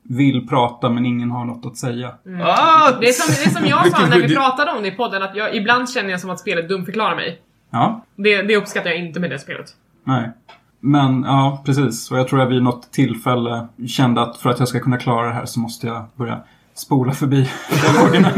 [0.04, 2.08] vill prata men ingen har något att säga.
[2.44, 4.92] Ah, Det är, som, det är som jag sa när vi pratade om det i
[4.92, 7.42] podden, att jag, ibland känner jag som att spelet dumförklarar mig.
[7.70, 9.76] Ja, Det, det uppskattar jag inte med det spelet.
[10.04, 10.32] Nej.
[10.80, 12.12] Men ja, precis.
[12.12, 15.28] Och jag tror jag vid något tillfälle kände att för att jag ska kunna klara
[15.28, 16.40] det här så måste jag börja
[16.74, 17.50] spola förbi
[17.82, 18.30] dialogerna.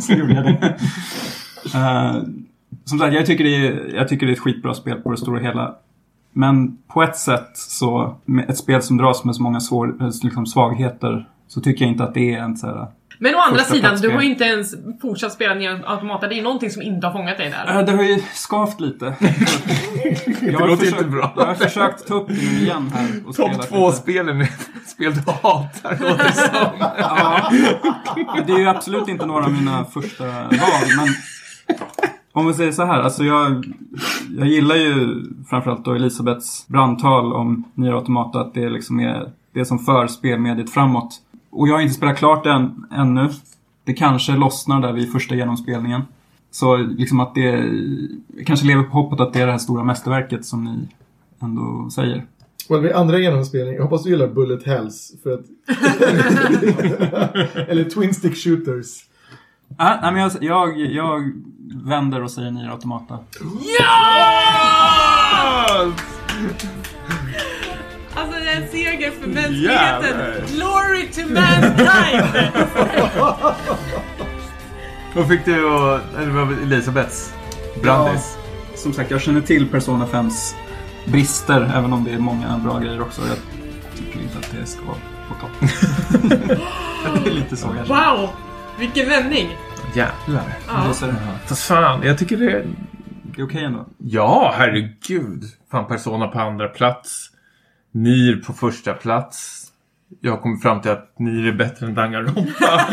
[0.00, 0.78] så gjorde jag det.
[1.74, 2.16] Eh,
[2.84, 5.16] som sagt, jag tycker, det är, jag tycker det är ett skitbra spel på det
[5.16, 5.74] stora hela.
[6.32, 8.16] Men på ett sätt så,
[8.48, 12.04] ett spel som dras med så många svår, eh, liksom svagheter, så tycker jag inte
[12.04, 12.86] att det är en så här...
[13.18, 16.28] Men å andra sidan, du har ju inte ens fortsatt spela Nier Automata.
[16.28, 17.78] Det är någonting som inte har fångat dig där.
[17.78, 19.04] Eh, Det har ju skavt lite.
[20.40, 21.32] jag har låter försökt, inte bra.
[21.36, 23.08] Jag har försökt ta upp det nu igen här.
[23.26, 23.98] och Topp spelat två lite.
[23.98, 24.48] spelen är
[24.86, 26.70] spel du hatar låter det som.
[28.36, 31.08] Ja, det är ju absolut inte några av mina första val, men
[32.32, 33.64] om vi säger så här, alltså jag,
[34.38, 39.64] jag gillar ju framförallt då Elisabeths brandtal om Nier Automata, att det liksom är det
[39.64, 41.18] som för spelmediet framåt.
[41.52, 43.30] Och jag har inte spelat klart den ännu.
[43.84, 46.02] Det kanske lossnar där vid första genomspelningen.
[46.50, 47.40] Så liksom att det,
[48.36, 50.88] jag kanske lever på hoppet att det är det här stora mästerverket som ni
[51.40, 52.26] ändå säger.
[52.68, 55.12] Well, vid andra genomspelning, jag hoppas du gillar Bullet Hells.
[55.22, 55.44] För att...
[57.68, 58.86] Eller Twin Stick Shooters.
[59.76, 61.32] Ah, nej, men jag, jag, jag
[61.84, 63.18] vänder och säger Nier Automata.
[63.40, 63.84] Det
[65.76, 65.92] är
[68.56, 70.20] en seger för mänskligheten!
[70.52, 72.52] Glory to mankind!
[75.14, 76.00] Vad fick du och
[76.62, 77.34] Elisabeths?
[77.82, 78.38] Brandis?
[78.74, 80.54] Som sagt, jag känner till Persona 5s
[81.04, 83.22] brister, även om det är många bra grejer också.
[83.28, 83.36] Jag
[83.98, 84.96] tycker inte att det ska vara
[85.28, 85.70] på topp.
[87.24, 87.94] det är lite så kanske.
[87.94, 88.28] Wow!
[88.78, 89.48] Vilken vändning!
[89.94, 90.58] Jävlar.
[90.68, 91.06] Ja.
[91.06, 91.46] Är.
[91.46, 92.64] Fast fan, jag tycker det...
[93.22, 93.86] Det är okej ändå.
[93.98, 95.44] Ja, herregud.
[95.70, 97.31] Fan, Persona på andra plats.
[97.92, 99.58] Nier på första plats.
[100.20, 102.42] Jag kom fram till att Nier är bättre än Danganronpa.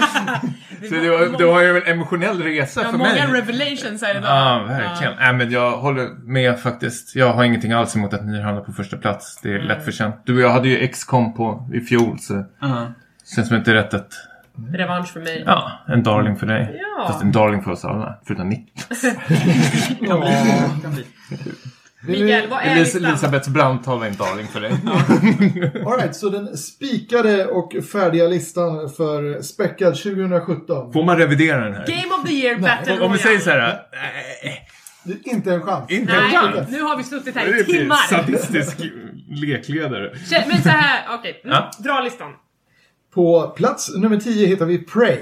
[0.90, 3.42] Så det var, det var ju en emotionell resa Det var för många mig.
[3.42, 4.24] revelations här idag.
[4.24, 5.14] Ja, verkligen.
[5.20, 7.16] Nej, men jag håller med faktiskt.
[7.16, 9.40] Jag har ingenting alls emot att Nier hamnar på första plats.
[9.44, 10.16] Det är lätt förtjänt.
[10.26, 12.46] Du och jag hade ju XCOM på i fjol, så det
[13.36, 14.14] känns som inte rätt att...
[14.74, 15.44] Revansch för mig.
[15.46, 16.82] Ja, en darling för dig.
[16.98, 17.08] Ja.
[17.08, 19.06] Fast en darling för oss alla, förutom Niklas.
[22.08, 23.06] Mikael, vad är Elis- listan?
[23.06, 24.72] Elisabeths brandtal var en darling för dig.
[25.86, 30.94] Alright, så den spikade och färdiga listan för Späckad 2017.
[30.94, 31.88] Får man revidera den här?
[31.88, 33.18] Game of the year Battle Om vi Royale.
[33.20, 33.70] säger så här.
[33.70, 34.52] äh,
[35.04, 35.92] Det är inte en chans.
[35.92, 36.70] inte en Nej, chans.
[36.72, 37.96] nu har vi suttit här i är timmar.
[37.96, 38.78] sadistisk
[39.30, 40.14] lekledare.
[40.48, 41.42] Men så här, okej.
[41.44, 41.72] nu, Ja.
[41.80, 42.32] Dra listan.
[43.14, 45.20] På plats nummer 10 hittar vi Prey.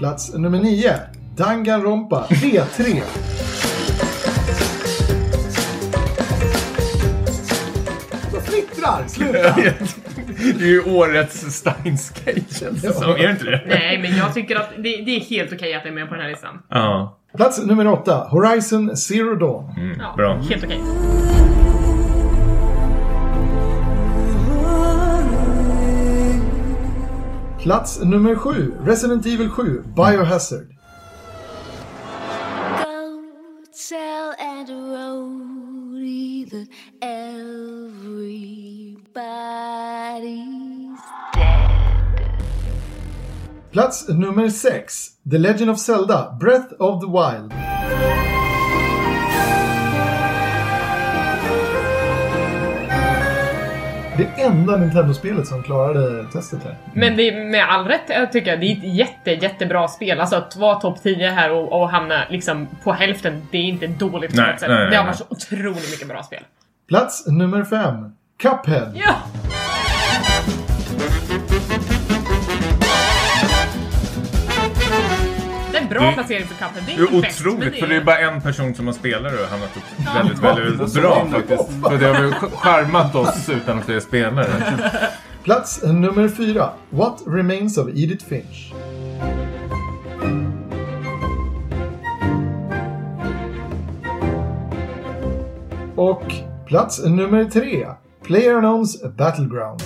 [0.00, 0.92] Plats nummer 9.
[1.36, 3.02] Danganronpa D3.
[8.32, 9.04] Vad fnittrar!
[9.08, 9.56] Sluta!
[10.58, 13.10] Det är ju årets Steins Gate känns det som.
[13.12, 13.62] Är det inte det?
[13.66, 16.14] Nej, men jag tycker att det, det är helt okej att det är med på
[16.14, 16.62] den här listan.
[16.68, 17.18] Ja.
[17.36, 18.14] Plats nummer 8.
[18.30, 19.74] Horizon Zero Dawn.
[19.78, 20.34] Mm, Ja, bra.
[20.36, 20.80] Helt okej.
[27.62, 28.82] Plats nummer 7.
[28.82, 29.82] Resident Evil 7.
[29.94, 30.70] Biohazard.
[32.84, 33.22] Go
[33.76, 36.68] tell Aunt Rhodey that
[37.02, 38.96] everybody's
[41.34, 41.82] dead.
[43.72, 45.16] Plats nummer 6.
[45.26, 46.34] The Legend of Zelda.
[46.38, 47.52] Breath of the Wild.
[54.20, 56.76] Det enda Nintendo-spelet som klarade testet här.
[56.94, 60.20] Men det är med all rätt jag tycker jag, det är ett jätte, jättebra spel.
[60.20, 63.86] Alltså att vara topp 10 här och, och hamna liksom på hälften, det är inte
[63.86, 64.68] dåligt på Nej, något sätt.
[64.68, 66.42] nej, nej, det har varit så otroligt mycket bra spel.
[66.88, 68.12] Plats nummer 5.
[68.42, 68.92] Cuphead.
[68.94, 69.14] Ja!
[75.90, 76.82] Bra Det- placering för Cuphead.
[76.86, 77.18] Det är Det är
[77.50, 79.82] otroligt, för det är bara en person som har spelat och hamnat upp
[80.16, 81.68] väldigt, väldigt det är bra så faktiskt.
[81.88, 84.46] För det har väl charmat oss utan att det är spelare.
[85.44, 86.70] Plats nummer 4.
[86.90, 88.72] What Remains of Edith Finch.
[95.96, 96.32] Och
[96.66, 97.86] plats nummer 3.
[98.26, 99.82] PlayerUnknown's Battleground.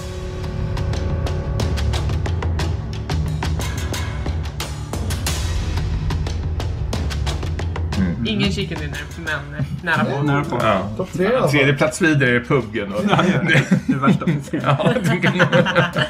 [8.26, 10.22] Ingen chicken dinner, men nära på.
[10.22, 10.58] Nära på.
[10.62, 10.88] Ja.
[10.96, 11.50] Topp 3 i alla fall.
[11.50, 12.82] Tredje plats vidare är PUBG.
[12.82, 13.40] Och Ja, ja.
[13.48, 14.26] Det är värsta
[14.56, 16.02] ja, kan-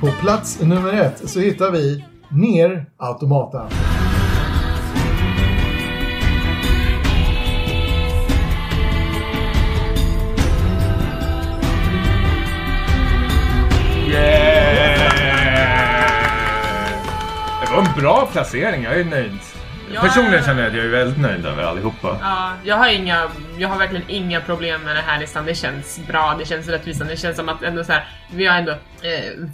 [0.00, 3.68] På plats nummer 1 så hittar vi Ner Automata.
[14.12, 15.12] Yeah!
[17.60, 19.38] Det var en bra placering, jag är nöjd.
[19.94, 20.00] Ja.
[20.00, 22.18] Personligen känner jag att jag är väldigt nöjd över allihopa.
[22.20, 23.28] Ja, jag har inga,
[23.58, 25.44] jag har verkligen inga problem med den här listan.
[25.46, 27.12] Det känns bra, det känns rättvisande.
[27.12, 28.78] Det känns som att ändå så här, vi har ändå eh,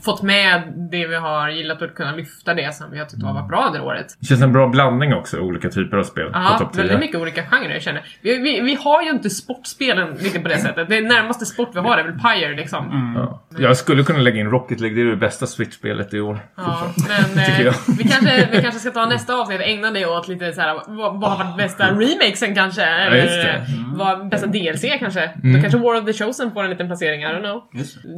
[0.02, 3.34] fått med det vi har gillat och kunnat lyfta det som vi har tyckt har
[3.34, 4.06] varit bra under året.
[4.20, 6.78] Det känns en bra blandning också, olika typer av spel på Ja, topp 10.
[6.82, 8.02] väldigt mycket olika genrer jag känner.
[8.22, 10.88] Vi, vi, vi har ju inte sportspelen riktigt på det sättet.
[10.88, 13.12] Det närmaste sport vi har är väl Pyre liksom.
[13.16, 13.42] Ja.
[13.58, 16.38] Jag skulle kunna lägga in Rocket League, det är det bästa Switch-spelet i år.
[16.56, 16.78] Ja,
[17.08, 17.74] men Tycker eh, jag.
[17.98, 20.74] vi, kanske, vi kanske ska ta nästa avsnitt och ägna det åt lite så här,
[20.74, 22.82] vad, vad har varit bästa remakesen kanske?
[22.82, 23.50] Eller just det.
[23.50, 23.62] eh,
[23.96, 25.30] vad bästa DLC kanske?
[25.42, 27.62] Då kanske War of the Chosen får en liten placering, I don't know.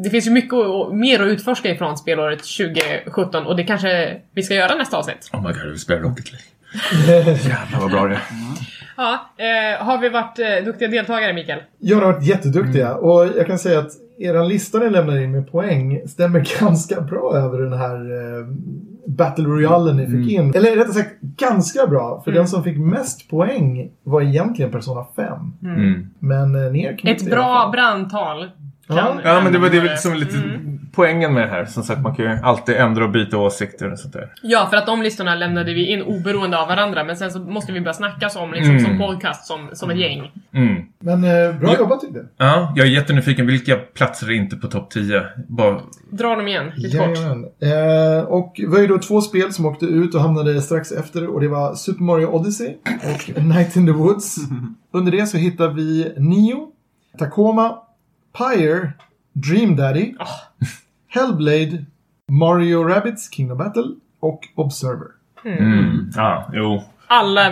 [0.05, 4.43] Det finns ju mycket att- mer att utforska ifrån spelåret 2017 och det kanske vi
[4.43, 5.31] ska göra nästa avsnitt.
[5.33, 6.47] Oh my god, jag vill spela Rocket League.
[7.49, 8.21] Jävlar vad bra det är.
[8.97, 11.61] Ja, eh, har vi varit eh, duktiga deltagare Mikael?
[11.79, 15.51] Jag har varit jätteduktiga och jag kan säga att er lista ni lämnar in med
[15.53, 18.47] poäng stämmer ganska bra över den här eh,
[19.07, 20.55] Battle Royalen ni fick in.
[20.55, 22.23] Eller rättare sagt ganska bra.
[22.25, 25.53] För den som fick mest poäng var egentligen Persona 5.
[25.63, 26.11] Mm.
[26.19, 28.51] Men eh, ner Ett bra brandtal.
[28.97, 29.21] Ja.
[29.25, 30.37] Ja, men det var det var som lite
[30.93, 31.65] poängen med det här.
[31.65, 34.33] Som sagt, man kan ju alltid ändra och byta åsikter och sånt där.
[34.43, 37.73] Ja, för att de listorna lämnade vi in oberoende av varandra, men sen så måste
[37.73, 38.85] vi börja snacka som, liksom, Mm.
[38.85, 40.33] som podcast, som, som ett gäng.
[40.55, 40.83] Mm.
[40.99, 42.49] Men eh, bra jobbat tyckte jag.
[42.49, 43.47] Ja, jag är jättenyfiken.
[43.47, 45.23] Vilka platser är inte på topp 10?
[45.49, 45.81] Bara...
[46.11, 47.19] Dra dem igen, lite kort.
[47.63, 51.27] Eh, och vi har ju då två spel som åkte ut och hamnade strax efter
[51.27, 52.75] och det var Super Mario Odyssey
[53.37, 54.37] och Night in the Woods.
[54.93, 56.69] Under det så hittar vi Neo,
[57.19, 57.79] Tacoma,
[58.39, 58.93] Pyre,
[59.33, 60.15] Dream Daddy,
[61.09, 61.85] Hellblade,
[62.29, 65.09] Mario Rabbids Kingdom Battle och Observer.
[65.45, 66.11] Mm.
[66.17, 66.85] Ja, jo.
[67.07, 67.51] Alla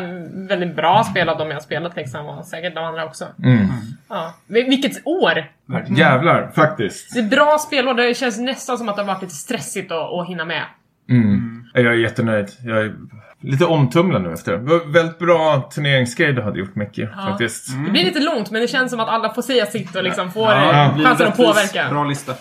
[0.49, 3.27] väldigt bra spel av de jag har spelat liksom, och säkert de andra också.
[3.45, 3.67] Mm.
[4.09, 4.35] Ja.
[4.47, 5.51] Vil- Vilket år!
[5.89, 7.15] Jävlar, faktiskt.
[7.15, 10.13] Det är bra spelår, det känns nästan som att det har varit lite stressigt att,
[10.13, 10.63] att hinna med.
[11.11, 11.65] Mm.
[11.75, 12.49] Jag är jättenöjd.
[12.65, 12.95] Jag är
[13.40, 14.52] lite omtumlad nu efter.
[14.52, 17.01] Det var väldigt bra turneringsgrej du hade gjort, Micke.
[17.28, 17.69] Faktiskt.
[17.85, 20.32] Det blir lite långt, men det känns som att alla får säga sitt och liksom
[20.32, 21.89] får Ja, chansen att påverka.
[21.90, 22.35] Bra lista.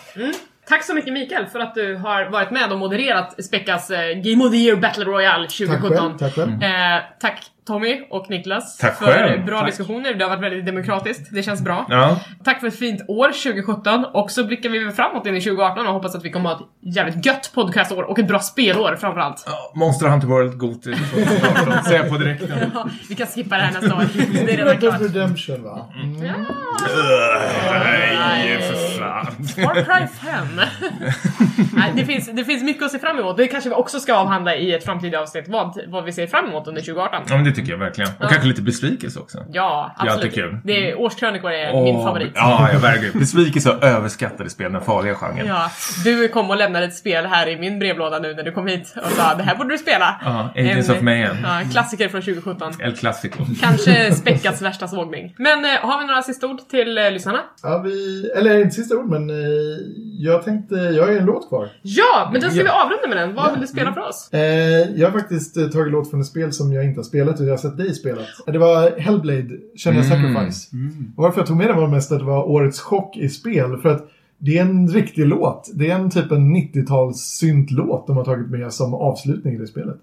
[0.70, 4.44] Tack så mycket Mikael för att du har varit med och modererat Speckas eh, Game
[4.46, 5.98] of the Year Battle Royale Tack 2017.
[5.98, 6.18] själv.
[6.18, 6.64] Tack själv.
[6.64, 9.46] Eh, tack Tommy och Niklas Tack för själv.
[9.46, 9.68] bra Tack.
[9.70, 10.14] diskussioner.
[10.14, 11.30] Det har varit väldigt demokratiskt.
[11.34, 11.86] Det känns bra.
[11.90, 12.20] Ja.
[12.44, 15.94] Tack för ett fint år 2017 och så blickar vi framåt in i 2018 och
[15.94, 19.44] hoppas att vi kommer att ha ett jävligt gött podcastår och ett bra spelår framförallt.
[19.46, 21.84] Ja, Monster Hunter World, Goti 2018.
[21.84, 22.72] Säger jag på direkten.
[22.74, 24.04] Ja, vi kan skippa det här nästa år.
[24.46, 25.02] Det är redan klart.
[25.02, 25.86] Redemption va?
[26.04, 26.46] Mm.
[28.20, 29.48] Nej, för fan.
[29.66, 30.48] Far Cry 5.
[31.74, 33.38] Nej, det, finns, det finns mycket att se fram emot.
[33.38, 35.46] Det kanske vi också ska avhandla i ett framtida avsnitt.
[35.48, 37.22] Vad, vad vi ser fram emot under 2018.
[37.30, 38.12] Ja, men det tycker jag verkligen.
[38.20, 39.38] Och kanske lite besvikelse också.
[39.52, 40.34] Ja, Det är absolut.
[40.34, 40.58] kul.
[40.64, 42.32] Det är, årskrönikor är min Åh, favorit.
[42.36, 43.20] Ja, jag verkligen.
[43.20, 45.48] Besvikelse och överskattade spel, den farliga genren.
[45.48, 45.72] Ja,
[46.04, 48.94] du kom och lämnade ett spel här i min brevlåda nu när du kom hit
[49.06, 50.22] och sa det här borde du spela.
[50.26, 51.38] Ja, Agents of Mayhem.
[51.44, 52.74] Ja, en klassiker från 2017.
[52.80, 53.46] El Clasico.
[53.62, 55.36] Kanske Späckats värsta sågning.
[55.38, 57.40] Men eh, har vi några sista ord till eh, lyssnarna?
[57.64, 59.36] Ja, vi, eller inte sista ord, men eh,
[60.20, 61.70] jag tänkte, jag har en låt kvar.
[61.82, 62.64] Ja, men då ska Ja.
[62.64, 63.36] vi avrunda med den.
[63.36, 64.30] Vad vill du spela för oss?
[64.34, 64.42] Eh,
[65.00, 67.46] jag har faktiskt eh, tagit låt från ett spel som jag inte har spelat, utan
[67.46, 68.22] jag har sett dig spela.
[68.48, 70.10] Det var Hellblade, Känner Mm.
[70.10, 70.68] Sacrifice.
[71.18, 73.78] Och varför jag tog med den var mest att det var årets chock i spel.
[73.78, 74.10] För att
[74.40, 75.70] det är en riktig låt.
[75.74, 79.68] Det är en typ en 90-tals syntlåt de har tagit med som avslutning i det
[79.68, 79.96] spelet.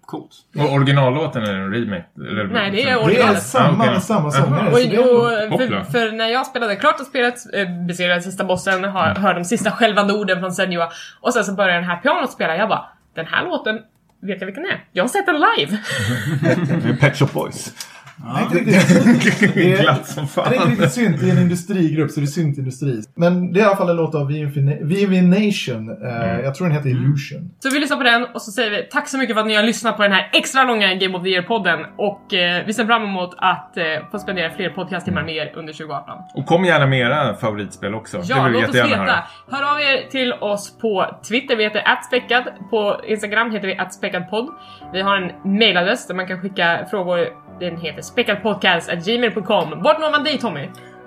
[0.00, 0.30] Coolt.
[0.58, 2.04] Och originallåten är en remake?
[2.16, 3.42] Eller, Nej, det är Det är originalet.
[3.42, 4.00] samma, Ah, okej.
[4.00, 4.70] samma sångare.
[4.72, 5.84] Och, så och Hoppla.
[5.84, 9.22] för, för när jag spelade klart och spelet, eh, besegrade sista bossen, hör, Mm.
[9.22, 10.88] hör de sista skälvande orden från Senua
[11.20, 12.56] och sen så börjar den här pianot spela.
[12.56, 12.84] Jag bara,
[13.14, 13.78] den här låten,
[14.22, 14.84] vet jag vilken det är?
[14.92, 15.78] Jag har sett den live!
[17.00, 17.72] Pet Shop Boys.
[18.24, 19.54] Nej, inte riktigt.
[19.54, 20.70] Det är- Glatt som Det är inte fan.
[20.70, 23.02] riktigt synt, det är en industrigrupp så det är syntindustri.
[23.16, 24.26] Men det är i alla fall en låt av
[24.82, 25.88] Vivination.
[26.04, 27.50] Eh, Jag tror den heter Illusion.
[27.58, 29.54] Så vi lyssnar på den och så säger vi tack så mycket för att ni
[29.54, 32.84] har lyssnat på den här extra långa Game of the Year-podden och eh, vi ser
[32.86, 36.18] fram emot att eh, få spendera fler podcasttimmar med er under 2018.
[36.34, 38.20] Och kom gärna med era favoritspel också.
[38.24, 38.96] Ja, det vill vi låt oss veta.
[38.96, 39.14] höra.
[39.50, 42.44] Hör av er till oss på Twitter, vi heter attspäckad.
[42.70, 44.48] På Instagram heter vi attspäckadpodd.
[44.92, 47.26] Vi har en mailadress där man kan skicka frågor.
[47.60, 49.82] Den heter späckadpodcast.gmail.com.
[49.82, 50.60] Vart når man dig Tommy?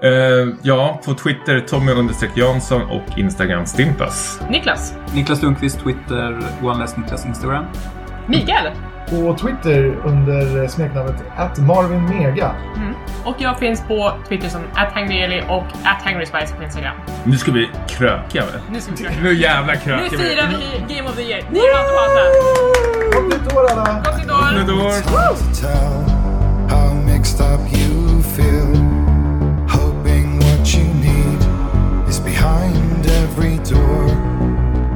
[0.04, 1.92] Eh, ja, på Twitter Tommy
[2.36, 4.42] Jansson och Instagram Stimpas.
[4.50, 4.94] Niklas?
[5.16, 7.66] Niklas Lundqvist, Twitter, OneLess Niklas Instagram.
[8.28, 8.72] Mikael?
[9.10, 11.16] På Twitter under smeknamnet
[11.58, 12.56] @marvinmega.
[13.26, 16.96] Och jag finns på Twitter som atthangryeli och atthangryspice på Instagram.
[17.24, 18.52] Nu ska vi kröka va?
[18.72, 19.16] Nu ska vi kröka.
[19.24, 20.18] Nu jävla Nu krökar vi.
[20.18, 21.44] firar vi Game of the Year.
[21.52, 23.14] Ni är.
[23.14, 24.02] Gott nytt år alla!
[24.06, 24.52] Gott nytt år!
[24.54, 24.90] Nu då.
[25.36, 26.23] to tell
[26.70, 28.76] how mixed up you feel.
[29.68, 31.40] Hoping what you need
[32.10, 34.08] is behind every door.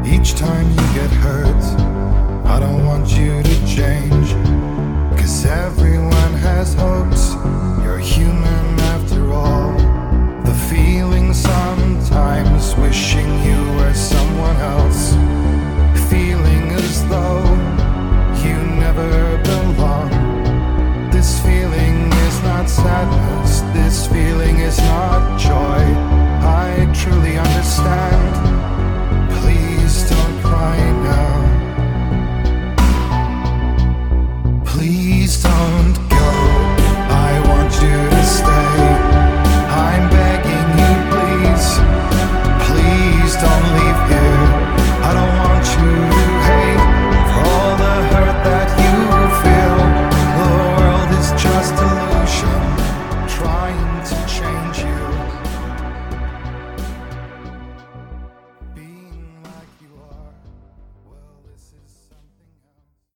[0.05, 1.63] Each time you get hurt,
[2.45, 3.57] I don't want you to
[5.47, 7.33] everyone has hopes,
[7.83, 9.73] you're human after all.
[10.43, 15.13] The feeling sometimes wishing you were someone else,
[16.09, 17.46] feeling as though.
[22.77, 23.61] sadness.
[23.75, 25.83] This feeling is not joy.
[26.63, 28.33] I truly understand.
[29.39, 30.77] Please don't cry
[31.11, 31.35] now.
[34.65, 36.06] Please don't.